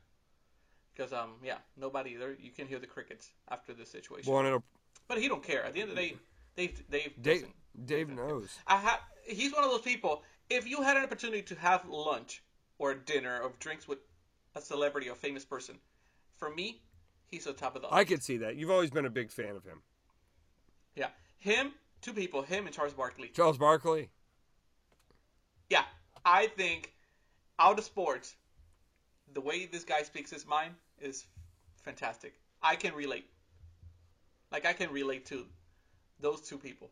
Because 0.96 1.12
um 1.12 1.32
yeah, 1.44 1.58
nobody 1.76 2.16
there. 2.16 2.36
You 2.40 2.52
can 2.52 2.68
hear 2.68 2.80
the 2.80 2.88
crickets 2.88 3.32
after 3.50 3.74
this 3.74 3.90
situation. 3.92 4.32
Well, 4.32 4.64
but 5.08 5.18
he 5.20 5.28
don't 5.28 5.44
care. 5.44 5.66
At 5.66 5.74
the 5.74 5.82
end 5.82 5.90
of 5.92 5.96
the 5.98 6.02
day, 6.02 6.16
Dave 6.56 6.84
Dave 6.90 7.14
Dave, 7.22 7.42
doesn't. 7.42 7.86
Dave 7.86 8.10
knows. 8.10 8.58
I 8.66 8.78
ha- 8.78 9.02
he's 9.28 9.54
one 9.54 9.66
of 9.66 9.72
those 9.72 9.82
people. 9.82 10.24
If 10.50 10.66
you 10.68 10.82
had 10.82 10.96
an 10.96 11.04
opportunity 11.04 11.42
to 11.42 11.56
have 11.56 11.86
lunch 11.90 12.42
or 12.78 12.94
dinner 12.94 13.42
or 13.42 13.52
drinks 13.60 13.88
with 13.90 14.00
a 14.56 14.62
celebrity 14.62 15.10
or 15.10 15.16
famous 15.16 15.44
person, 15.44 15.76
for 16.38 16.50
me, 16.50 16.82
he's 17.28 17.48
on 17.48 17.56
top 17.56 17.76
of 17.76 17.82
the. 17.82 17.94
I 17.94 18.04
could 18.04 18.24
see 18.24 18.38
that. 18.38 18.56
You've 18.56 18.72
always 18.72 18.92
been 18.92 19.06
a 19.06 19.10
big 19.10 19.32
fan 19.32 19.56
of 19.56 19.64
him. 19.64 19.82
yeah, 20.96 21.08
him, 21.38 21.72
two 22.02 22.14
people, 22.14 22.42
him 22.42 22.66
and 22.66 22.76
Charles 22.76 22.94
Barkley. 22.94 23.30
Charles 23.30 23.58
Barkley. 23.58 24.10
Yeah, 25.70 25.84
I 26.24 26.48
think 26.48 26.94
out 27.60 27.80
of 27.80 27.86
sports, 27.86 28.36
the 29.34 29.42
way 29.42 29.66
this 29.66 29.84
guy 29.84 30.04
speaks 30.04 30.32
his 30.32 30.46
mind 30.46 30.74
is 31.00 31.26
fantastic. 31.84 32.34
I 32.62 32.76
can 32.76 32.94
relate. 32.94 33.28
Like 34.52 34.66
I 34.66 34.74
can 34.74 34.92
relate 34.92 35.26
to 35.28 35.46
those 36.20 36.42
two 36.42 36.58
people. 36.58 36.90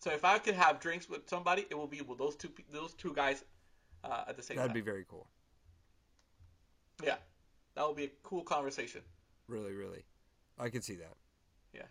So 0.00 0.12
if 0.12 0.24
I 0.24 0.38
could 0.38 0.54
have 0.54 0.80
drinks 0.80 1.08
with 1.08 1.28
somebody, 1.28 1.66
it 1.70 1.76
will 1.76 1.86
be 1.86 2.00
with 2.02 2.18
those 2.18 2.36
two 2.36 2.50
those 2.72 2.94
two 2.94 3.12
guys 3.12 3.44
uh, 4.04 4.24
at 4.28 4.36
the 4.36 4.42
same 4.42 4.56
time. 4.56 4.68
That'd 4.68 4.84
be 4.84 4.90
very 4.90 5.04
cool. 5.08 5.26
yeah, 7.04 7.16
that 7.78 7.86
would 7.86 7.96
be 7.96 8.04
a 8.04 8.10
cool 8.24 8.42
conversation. 8.42 9.02
Really, 9.46 9.72
really. 9.72 10.04
I 10.58 10.68
could 10.68 10.82
see 10.82 10.96
that. 10.96 11.14
Yeah. 11.72 11.82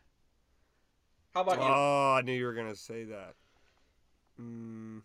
How 1.33 1.41
about 1.41 1.55
you? 1.55 1.63
Oh, 1.63 2.15
I 2.17 2.21
knew 2.23 2.33
you 2.33 2.45
were 2.45 2.53
gonna 2.53 2.75
say 2.75 3.05
that. 3.05 3.35
Mm. 4.39 5.03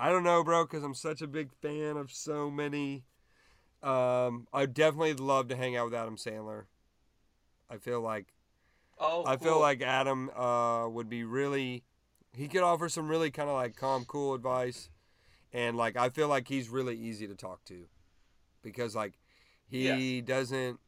I 0.00 0.10
don't 0.10 0.24
know, 0.24 0.42
bro, 0.42 0.64
because 0.64 0.82
I'm 0.82 0.94
such 0.94 1.22
a 1.22 1.28
big 1.28 1.52
fan 1.62 1.96
of 1.96 2.10
so 2.10 2.50
many. 2.50 3.04
Um, 3.84 4.48
I 4.52 4.66
definitely 4.66 5.14
love 5.14 5.46
to 5.48 5.56
hang 5.56 5.76
out 5.76 5.84
with 5.84 5.94
Adam 5.94 6.16
Sandler. 6.16 6.64
I 7.70 7.76
feel 7.76 8.00
like 8.00 8.34
Oh, 8.98 9.22
I 9.24 9.36
feel 9.36 9.60
like 9.60 9.80
Adam 9.80 10.28
uh, 10.30 10.88
would 10.88 11.08
be 11.08 11.22
really. 11.22 11.84
He 12.32 12.48
could 12.48 12.62
offer 12.62 12.88
some 12.88 13.08
really 13.08 13.30
kind 13.30 13.48
of 13.48 13.54
like 13.54 13.76
calm, 13.76 14.04
cool 14.06 14.34
advice, 14.34 14.90
and 15.52 15.76
like 15.76 15.96
I 15.96 16.08
feel 16.08 16.26
like 16.26 16.48
he's 16.48 16.68
really 16.68 16.96
easy 16.96 17.28
to 17.28 17.36
talk 17.36 17.64
to, 17.66 17.86
because 18.68 18.94
like 18.94 19.18
he 19.66 20.20
doesn't 20.20 20.80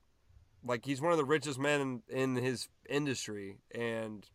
like 0.65 0.85
he's 0.85 1.01
one 1.01 1.13
of 1.13 1.19
the 1.19 1.25
richest 1.25 1.59
men 1.59 1.81
in, 1.81 2.37
in 2.37 2.43
his 2.43 2.69
industry, 2.89 3.59
and 3.75 4.27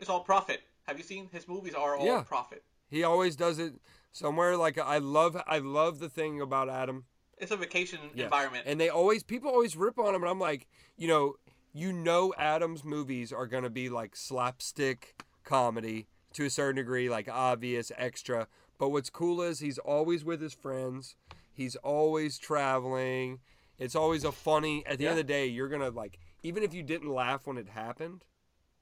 it's 0.00 0.10
all 0.10 0.20
profit. 0.20 0.62
Have 0.84 0.98
you 0.98 1.04
seen 1.04 1.28
his 1.32 1.46
movies? 1.46 1.74
Are 1.74 1.96
all 1.96 2.06
Yeah. 2.06 2.22
profit. 2.22 2.64
he 2.88 3.04
always 3.04 3.36
does 3.36 3.58
it 3.58 3.74
somewhere 4.10 4.56
like 4.56 4.78
I 4.78 4.98
love 4.98 5.40
I 5.46 5.58
love 5.58 5.98
the 5.98 6.08
thing 6.08 6.40
about 6.40 6.68
Adam 6.68 7.04
It's 7.38 7.50
a 7.50 7.56
vacation 7.56 8.00
Yes. 8.14 8.24
environment. 8.24 8.64
And 8.66 8.80
they 8.80 8.88
always 8.88 9.22
people 9.22 9.50
always 9.50 9.76
rip 9.76 9.98
on 9.98 10.14
him, 10.14 10.22
and 10.22 10.30
I'm 10.30 10.38
like, 10.40 10.66
you 10.96 11.08
know, 11.08 11.34
you 11.72 11.92
know, 11.92 12.34
Adam's 12.38 12.84
movies 12.84 13.32
are 13.32 13.46
gonna 13.46 13.70
be 13.70 13.88
like 13.88 14.14
slapstick 14.16 15.22
comedy 15.44 16.06
to 16.34 16.44
a 16.46 16.50
certain 16.50 16.76
degree, 16.76 17.08
like 17.10 17.28
obvious 17.28 17.90
extra, 17.96 18.48
But 18.78 18.88
what's 18.90 19.10
cool 19.10 19.42
is 19.42 19.60
he's 19.60 19.78
always 19.78 20.24
with 20.24 20.40
his 20.40 20.54
friends. 20.54 21.14
He's 21.52 21.76
always 21.76 22.38
traveling. 22.38 23.40
It's 23.78 23.94
always 23.94 24.24
a 24.24 24.32
funny. 24.32 24.84
At 24.86 24.98
the 24.98 25.06
end 25.06 25.12
of 25.12 25.16
the 25.26 25.32
day, 25.32 25.46
you're 25.46 25.68
gonna 25.68 25.90
like 25.90 26.18
even 26.42 26.62
if 26.62 26.74
you 26.74 26.82
didn't 26.82 27.08
laugh 27.10 27.46
when 27.46 27.58
it 27.58 27.68
happened, 27.68 28.24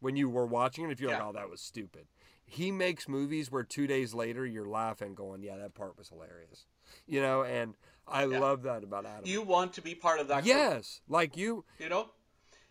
when 0.00 0.16
you 0.16 0.28
were 0.28 0.46
watching 0.46 0.84
it, 0.84 0.92
if 0.92 1.00
you're 1.00 1.10
Yeah. 1.10 1.18
like, 1.18 1.28
"Oh, 1.28 1.32
that 1.32 1.50
was 1.50 1.60
stupid," 1.60 2.08
he 2.44 2.70
makes 2.70 3.08
movies 3.08 3.50
where 3.50 3.62
two 3.62 3.86
days 3.86 4.14
later 4.14 4.46
you're 4.46 4.68
laughing, 4.68 5.14
going, 5.14 5.42
"Yeah, 5.42 5.56
that 5.58 5.74
part 5.74 5.96
was 5.96 6.08
hilarious," 6.08 6.66
you 7.06 7.20
know. 7.20 7.42
And 7.42 7.76
I 8.06 8.24
Yeah. 8.24 8.40
love 8.40 8.62
that 8.62 8.82
about 8.84 9.06
Adam. 9.06 9.26
You 9.26 9.42
want 9.42 9.72
to 9.74 9.82
be 9.82 9.94
part 9.94 10.20
of 10.20 10.28
that. 10.28 10.42
group, 10.42 10.46
yes, 10.46 11.00
like 11.08 11.36
you. 11.36 11.64
you 11.78 11.88
know, 11.88 12.10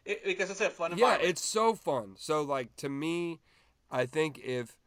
it, 0.06 0.24
because 0.24 0.50
it's 0.50 0.62
a 0.62 0.70
fun 0.70 0.98
Yeah, 0.98 1.16
it's 1.16 1.44
so 1.44 1.76
fun. 1.76 2.16
So 2.18 2.42
like 2.42 2.76
to 2.78 2.90
me, 2.90 3.40
I 3.92 4.06
think 4.06 4.40
if 4.40 4.78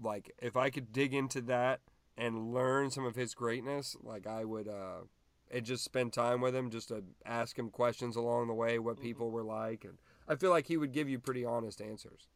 like 0.00 0.32
if 0.38 0.56
I 0.56 0.70
could 0.70 0.92
dig 0.92 1.14
into 1.14 1.40
that 1.42 1.80
and 2.18 2.52
learn 2.52 2.90
some 2.90 3.06
of 3.06 3.14
his 3.16 3.34
greatness, 3.34 3.96
like 4.02 4.26
I 4.26 4.44
would 4.44 4.68
uh 4.68 5.04
and 5.50 5.64
just 5.64 5.84
spend 5.84 6.12
time 6.12 6.42
with 6.42 6.54
him 6.54 6.68
just 6.70 6.88
to 6.88 7.02
ask 7.24 7.58
him 7.58 7.70
questions 7.70 8.16
along 8.16 8.48
the 8.48 8.54
way 8.54 8.78
what 8.78 9.00
people 9.00 9.30
were 9.30 9.42
like 9.44 9.84
and 9.84 9.98
I 10.28 10.36
feel 10.36 10.50
like 10.50 10.66
he 10.66 10.76
would 10.76 10.92
give 10.92 11.08
you 11.08 11.18
pretty 11.18 11.44
honest 11.44 11.80
answers. 11.80 12.28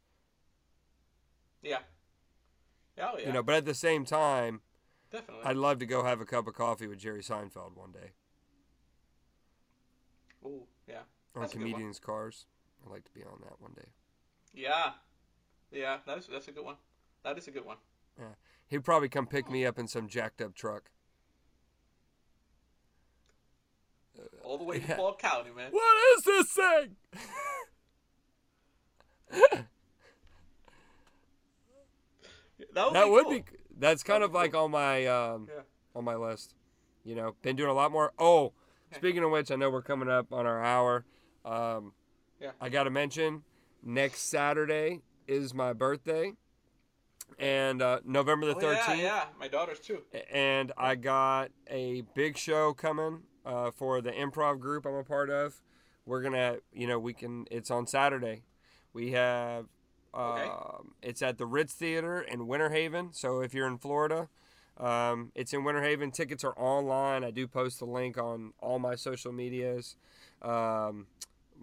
yeah. 1.62 1.80
Oh 2.98 3.18
yeah. 3.18 3.26
You 3.26 3.32
know, 3.32 3.42
but 3.42 3.54
at 3.56 3.64
the 3.66 3.74
same 3.74 4.04
time, 4.06 4.62
definitely. 5.10 5.44
I'd 5.44 5.56
love 5.56 5.78
to 5.80 5.86
go 5.86 6.04
have 6.04 6.20
a 6.20 6.24
cup 6.24 6.46
of 6.46 6.54
coffee 6.54 6.86
with 6.86 6.98
Jerry 6.98 7.22
Seinfeld 7.22 7.76
one 7.76 7.92
day 7.92 8.12
Ooh, 10.44 10.66
yeah. 10.88 11.02
on 11.34 11.42
That's 11.42 11.54
one. 11.54 11.62
comedians 11.62 11.98
cars. 11.98 12.46
I'd 12.84 12.90
like 12.90 13.04
to 13.04 13.12
be 13.12 13.22
on 13.24 13.40
that 13.42 13.60
one 13.60 13.72
day. 13.76 13.88
Yeah. 14.54 14.92
Yeah, 15.70 15.98
that's 16.06 16.26
that's 16.26 16.48
a 16.48 16.52
good 16.52 16.64
one. 16.64 16.76
That 17.24 17.38
is 17.38 17.48
a 17.48 17.50
good 17.50 17.64
one. 17.64 17.78
He'd 18.72 18.84
probably 18.84 19.10
come 19.10 19.26
pick 19.26 19.50
me 19.50 19.66
up 19.66 19.78
in 19.78 19.86
some 19.86 20.08
jacked 20.08 20.40
up 20.40 20.54
truck. 20.54 20.90
All 24.42 24.56
the 24.56 24.64
way 24.64 24.78
to 24.80 24.86
Yeah. 24.88 24.96
Fall 24.96 25.14
County, 25.14 25.50
man. 25.54 25.70
What 25.72 26.16
is 26.16 26.24
this 26.24 26.52
thing? 26.52 26.96
That 32.74 32.84
would 32.86 32.94
that 32.94 33.04
be 33.04 33.10
would 33.10 33.24
cool. 33.24 33.32
be 33.32 33.44
that's 33.78 34.02
kind 34.02 34.22
That'd 34.22 34.30
of 34.30 34.34
like 34.34 34.52
cool. 34.52 34.64
on 34.64 34.70
my 34.70 35.06
um 35.06 35.48
Yeah. 35.52 35.62
on 35.94 36.04
my 36.04 36.14
list 36.16 36.54
you 37.04 37.14
know 37.14 37.34
been 37.42 37.56
doing 37.56 37.70
a 37.70 37.74
lot 37.74 37.90
more 37.92 38.12
oh 38.18 38.52
speaking 38.94 39.22
of 39.24 39.30
which 39.30 39.50
i 39.50 39.56
know 39.56 39.68
we're 39.70 39.82
coming 39.82 40.08
up 40.08 40.32
on 40.32 40.46
our 40.46 40.62
hour 40.62 41.04
um 41.44 41.92
Yeah. 42.40 42.52
i 42.60 42.68
gotta 42.68 42.90
mention 42.90 43.42
next 43.82 44.22
saturday 44.30 45.00
is 45.26 45.52
my 45.54 45.72
birthday 45.72 46.32
and 47.38 47.80
uh 47.82 48.00
november 48.04 48.46
the 48.46 48.54
thirteenth. 48.54 48.84
Oh, 48.88 48.92
13th 48.92 48.96
yeah, 48.98 49.02
yeah. 49.02 49.24
My 49.38 49.48
daughters 49.48 49.78
too. 49.80 50.02
and 50.32 50.72
i 50.76 50.94
got 50.94 51.50
a 51.70 52.02
big 52.14 52.36
show 52.36 52.72
coming 52.72 53.20
uh, 53.44 53.70
for 53.70 54.00
the 54.00 54.10
improv 54.12 54.60
group 54.60 54.86
i'm 54.86 54.94
a 54.94 55.04
part 55.04 55.30
of 55.30 55.60
we're 56.06 56.22
gonna 56.22 56.56
you 56.72 56.86
know 56.86 56.98
we 56.98 57.12
can 57.12 57.46
it's 57.50 57.70
on 57.70 57.86
saturday 57.86 58.42
we 58.92 59.12
have 59.12 59.66
Okay. 60.14 60.44
um, 60.46 60.92
it's 61.00 61.22
at 61.22 61.38
the 61.38 61.46
Ritz 61.46 61.72
Theater 61.72 62.20
in 62.20 62.46
Winter 62.46 62.68
Haven. 62.68 63.14
So 63.14 63.40
if 63.40 63.54
you're 63.54 63.66
in 63.66 63.78
Florida, 63.78 64.28
um, 64.76 65.32
it's 65.34 65.54
in 65.54 65.64
Winter 65.64 65.82
Haven. 65.82 66.10
Tickets 66.10 66.44
are 66.44 66.52
online. 66.58 67.24
I 67.24 67.30
do 67.30 67.46
post 67.48 67.78
the 67.78 67.86
link 67.86 68.18
on 68.18 68.52
all 68.60 68.78
my 68.78 68.94
social 68.94 69.32
medias. 69.32 69.96
Um, 70.42 71.06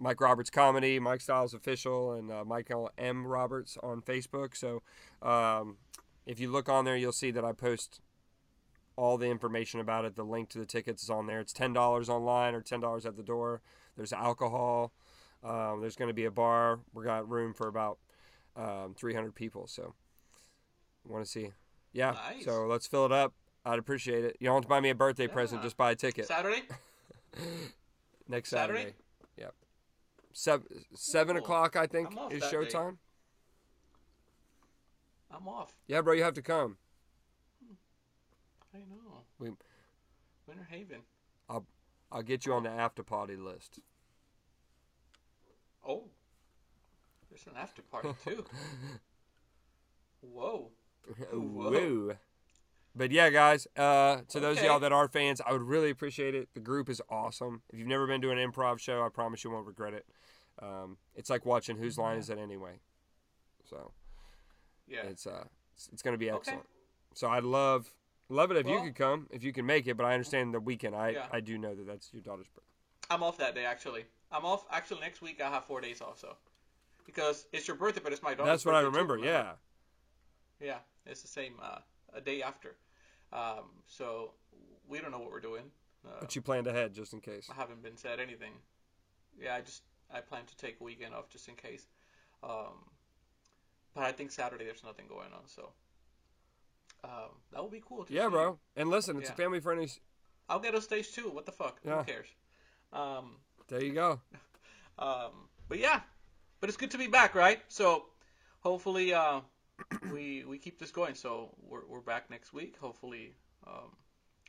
Mike 0.00 0.20
Roberts 0.20 0.50
Comedy, 0.50 0.98
Mike 0.98 1.20
Styles 1.20 1.52
Official, 1.52 2.12
and 2.12 2.32
uh, 2.32 2.44
Michael 2.44 2.90
M. 2.96 3.26
Roberts 3.26 3.76
on 3.82 4.00
Facebook. 4.00 4.56
So 4.56 4.82
um, 5.22 5.76
if 6.26 6.40
you 6.40 6.50
look 6.50 6.68
on 6.68 6.86
there, 6.86 6.96
you'll 6.96 7.12
see 7.12 7.30
that 7.30 7.44
I 7.44 7.52
post 7.52 8.00
all 8.96 9.18
the 9.18 9.26
information 9.26 9.78
about 9.78 10.04
it. 10.06 10.16
The 10.16 10.24
link 10.24 10.48
to 10.50 10.58
the 10.58 10.66
tickets 10.66 11.02
is 11.02 11.10
on 11.10 11.26
there. 11.26 11.38
It's 11.38 11.52
ten 11.52 11.72
dollars 11.72 12.08
online 12.08 12.54
or 12.54 12.62
ten 12.62 12.80
dollars 12.80 13.04
at 13.04 13.16
the 13.16 13.22
door. 13.22 13.60
There's 13.96 14.12
alcohol. 14.12 14.92
Um, 15.44 15.80
there's 15.80 15.96
going 15.96 16.08
to 16.08 16.14
be 16.14 16.24
a 16.24 16.30
bar. 16.30 16.80
We 16.94 17.04
got 17.04 17.28
room 17.28 17.54
for 17.54 17.68
about 17.68 17.98
um, 18.56 18.94
300 18.96 19.34
people. 19.34 19.66
So 19.66 19.94
want 21.06 21.24
to 21.24 21.30
see. 21.30 21.50
Yeah. 21.92 22.12
Nice. 22.12 22.44
So 22.44 22.66
let's 22.66 22.86
fill 22.86 23.06
it 23.06 23.12
up. 23.12 23.34
I'd 23.64 23.78
appreciate 23.78 24.24
it. 24.24 24.36
You 24.40 24.46
don't 24.46 24.56
have 24.56 24.62
to 24.64 24.68
buy 24.68 24.80
me 24.80 24.90
a 24.90 24.94
birthday 24.94 25.26
present. 25.26 25.62
Just 25.62 25.76
buy 25.76 25.92
a 25.92 25.94
ticket 25.94 26.26
Saturday? 26.26 26.62
next 28.28 28.50
Saturday? 28.50 28.78
Saturday. 28.78 28.96
Seven 30.32 30.66
seven 30.94 31.36
Cool. 31.36 31.44
o'clock 31.44 31.76
I 31.76 31.86
think 31.86 32.08
is 32.30 32.40
day. 32.42 32.50
showtime. 32.56 32.96
I'm 35.30 35.46
off. 35.48 35.72
Yeah, 35.86 36.00
bro, 36.02 36.12
you 36.14 36.22
have 36.22 36.34
to 36.34 36.42
come. 36.42 36.76
I 38.74 38.78
know. 38.78 39.22
We- 39.38 39.50
Winter 40.46 40.66
Haven. 40.70 41.00
I'll 41.48 41.66
I'll 42.12 42.22
get 42.22 42.46
you 42.46 42.52
on 42.52 42.62
the 42.64 42.70
after 42.70 43.02
party 43.02 43.36
list. 43.36 43.78
Oh. 45.86 46.04
There's 47.28 47.46
an 47.46 47.52
after 47.56 47.82
party 47.82 48.10
too. 48.24 48.44
Whoa. 50.20 50.70
Whoa. 51.32 51.70
Woo. 51.70 52.16
But 52.94 53.12
yeah, 53.12 53.30
guys, 53.30 53.66
uh, 53.76 54.22
to 54.28 54.40
those 54.40 54.58
of 54.58 54.64
y'all 54.64 54.80
that 54.80 54.92
are 54.92 55.06
fans, 55.08 55.40
I 55.44 55.52
would 55.52 55.62
really 55.62 55.90
appreciate 55.90 56.34
it. 56.34 56.48
The 56.54 56.60
group 56.60 56.88
is 56.88 57.00
awesome. 57.08 57.62
If 57.72 57.78
you've 57.78 57.88
never 57.88 58.06
been 58.06 58.20
to 58.22 58.30
an 58.30 58.38
improv 58.38 58.80
show, 58.80 59.04
I 59.04 59.08
promise 59.08 59.44
you 59.44 59.50
won't 59.50 59.66
regret 59.66 59.94
it. 59.94 60.06
Um, 60.60 60.96
it's 61.14 61.30
like 61.30 61.46
watching 61.46 61.76
Whose 61.76 61.96
Line 61.98 62.18
Is 62.18 62.30
It 62.30 62.38
Anyway? 62.38 62.80
So 63.64 63.92
Yeah. 64.88 65.02
it's 65.04 65.26
uh, 65.26 65.44
it's, 65.74 65.88
it's 65.92 66.02
going 66.02 66.14
to 66.14 66.18
be 66.18 66.30
Okay. 66.30 66.38
excellent. 66.38 66.66
So 67.14 67.28
I'd 67.28 67.44
love 67.44 67.94
love 68.28 68.50
it 68.50 68.56
if 68.56 68.66
you 68.68 68.80
could 68.82 68.96
come, 68.96 69.28
if 69.30 69.42
you 69.44 69.52
can 69.52 69.66
make 69.66 69.86
it. 69.86 69.96
But 69.96 70.04
I 70.06 70.12
understand 70.14 70.52
the 70.52 70.60
weekend. 70.60 70.96
I 70.96 71.10
Yeah. 71.10 71.26
I 71.30 71.40
do 71.40 71.56
know 71.58 71.74
that 71.74 71.86
that's 71.86 72.12
your 72.12 72.22
daughter's 72.22 72.48
birthday. 72.48 72.66
I'm 73.08 73.22
off 73.22 73.38
that 73.38 73.54
day 73.54 73.64
actually. 73.64 74.04
I'm 74.32 74.44
off 74.44 74.64
actually 74.70 75.00
next 75.00 75.22
week 75.22 75.40
I 75.40 75.48
have 75.48 75.64
four 75.64 75.80
days 75.80 76.00
off 76.00 76.18
so 76.18 76.36
because 77.06 77.46
it's 77.52 77.66
your 77.68 77.76
birthday 77.76 78.00
but 78.02 78.12
it's 78.12 78.22
my 78.22 78.30
daughter's 78.34 78.38
birthday. 78.38 78.50
That's 78.52 78.64
what 78.66 78.74
I 78.74 78.82
birthday, 78.82 78.98
too, 78.98 79.06
remember. 79.08 79.26
Yeah. 79.26 79.52
Yeah, 80.60 80.78
it's 81.06 81.22
the 81.22 81.28
same 81.28 81.54
uh, 81.62 81.78
a 82.14 82.20
day 82.20 82.42
after. 82.42 82.76
Um, 83.32 83.70
so 83.86 84.32
we 84.88 84.98
don't 84.98 85.10
know 85.10 85.18
what 85.18 85.30
we're 85.30 85.40
doing. 85.40 85.64
Uh, 86.06 86.20
But 86.20 86.34
you 86.34 86.42
planned 86.42 86.66
ahead 86.66 86.94
just 86.94 87.12
in 87.12 87.20
case. 87.20 87.48
I 87.50 87.54
haven't 87.54 87.82
been 87.82 87.96
said 87.96 88.20
anything. 88.20 88.52
Yeah, 89.40 89.54
I 89.56 89.60
just 89.60 89.82
I 90.12 90.20
plan 90.20 90.44
to 90.46 90.56
take 90.56 90.80
a 90.80 90.84
weekend 90.84 91.14
off 91.14 91.28
just 91.28 91.48
in 91.48 91.54
case. 91.54 91.86
Um, 92.42 92.88
but 93.94 94.04
I 94.04 94.12
think 94.12 94.30
Saturday 94.30 94.64
there's 94.64 94.82
nothing 94.84 95.06
going 95.08 95.32
on, 95.32 95.46
so 95.46 95.70
um, 97.04 97.30
that 97.52 97.62
would 97.62 97.72
be 97.72 97.82
cool. 97.86 98.04
To 98.04 98.12
Yeah, 98.12 98.26
see. 98.26 98.30
bro. 98.30 98.58
And 98.76 98.88
listen, 98.88 99.18
it's 99.18 99.30
a 99.30 99.34
family 99.34 99.60
friendly. 99.60 99.88
I'll 100.48 100.58
get 100.58 100.74
a 100.74 100.80
stage 100.80 101.12
too. 101.12 101.28
What 101.30 101.46
the 101.46 101.52
fuck? 101.52 101.80
Yeah. 101.84 101.98
Who 101.98 102.04
cares? 102.12 102.26
Um, 102.92 103.36
There 103.68 103.82
you 103.84 103.92
go. 103.92 104.20
um, 104.98 105.48
but 105.68 105.78
yeah, 105.78 106.00
but 106.60 106.68
it's 106.68 106.76
good 106.76 106.90
to 106.92 106.98
be 106.98 107.06
back, 107.06 107.34
right? 107.34 107.60
So 107.68 108.06
hopefully 108.60 109.12
uh, 109.14 109.40
we 110.12 110.44
we 110.44 110.58
keep 110.58 110.78
this 110.78 110.90
going. 110.90 111.14
So 111.14 111.50
we're 111.62 111.86
we're 111.88 112.00
back 112.00 112.30
next 112.30 112.52
week. 112.52 112.76
Hopefully 112.80 113.34
um, 113.66 113.96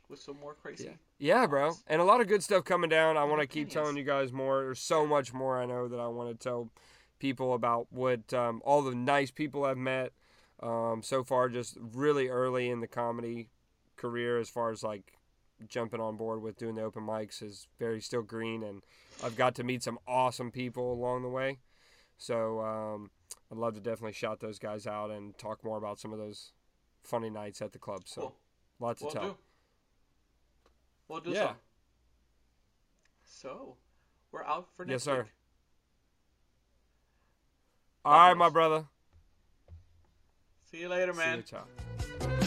with 0.08 0.20
some 0.20 0.38
more 0.38 0.54
crazy. 0.54 0.84
Yeah. 0.84 0.90
Yeah, 1.18 1.46
bro. 1.46 1.74
And 1.86 2.00
a 2.00 2.04
lot 2.04 2.20
of 2.20 2.28
good 2.28 2.42
stuff 2.42 2.64
coming 2.64 2.90
down. 2.90 3.16
I 3.16 3.24
want 3.24 3.40
to 3.40 3.46
keep 3.46 3.70
telling 3.70 3.96
you 3.96 4.04
guys 4.04 4.32
more. 4.32 4.62
There's 4.62 4.80
so 4.80 5.06
much 5.06 5.32
more 5.32 5.60
I 5.60 5.66
know 5.66 5.88
that 5.88 6.00
I 6.00 6.08
want 6.08 6.30
to 6.30 6.34
tell 6.34 6.70
people 7.18 7.54
about 7.54 7.86
what 7.90 8.32
um, 8.34 8.60
all 8.64 8.82
the 8.82 8.94
nice 8.94 9.30
people 9.30 9.64
I've 9.64 9.78
met 9.78 10.12
um, 10.60 11.00
so 11.02 11.22
far, 11.22 11.48
just 11.48 11.76
really 11.80 12.28
early 12.28 12.68
in 12.68 12.80
the 12.80 12.88
comedy 12.88 13.48
career, 13.96 14.38
as 14.38 14.48
far 14.48 14.70
as 14.70 14.82
like 14.82 15.12
jumping 15.68 16.00
on 16.00 16.16
board 16.16 16.42
with 16.42 16.58
doing 16.58 16.74
the 16.74 16.82
open 16.82 17.04
mics, 17.04 17.42
is 17.42 17.68
very 17.78 18.00
still 18.00 18.22
green. 18.22 18.62
And 18.64 18.82
I've 19.22 19.36
got 19.36 19.54
to 19.56 19.64
meet 19.64 19.82
some 19.82 19.98
awesome 20.06 20.50
people 20.50 20.92
along 20.92 21.22
the 21.22 21.28
way. 21.28 21.58
So 22.18 22.60
um, 22.60 23.10
I'd 23.52 23.58
love 23.58 23.74
to 23.74 23.80
definitely 23.80 24.14
shout 24.14 24.40
those 24.40 24.58
guys 24.58 24.86
out 24.86 25.10
and 25.10 25.36
talk 25.36 25.62
more 25.62 25.76
about 25.76 26.00
some 26.00 26.10
of 26.12 26.18
those 26.18 26.52
funny 27.02 27.28
nights 27.28 27.60
at 27.60 27.72
the 27.72 27.78
club. 27.78 28.02
So 28.06 28.20
Cool. 28.22 28.36
lots 28.80 29.00
to 29.00 29.04
We'll 29.04 29.12
tell. 29.12 29.22
do. 29.24 29.38
We'll 31.08 31.20
do 31.20 31.30
Yeah. 31.32 31.52
so. 31.52 31.56
So 33.24 33.76
we're 34.30 34.44
out 34.44 34.68
for 34.74 34.86
Yes, 34.88 35.02
sir. 35.02 35.24
week. 35.24 35.32
All 38.06 38.28
right, 38.28 38.36
my 38.36 38.48
brother. 38.48 38.86
See 40.70 40.80
you 40.80 40.88
later, 40.88 41.12
See 41.12 41.18
man. 41.18 42.41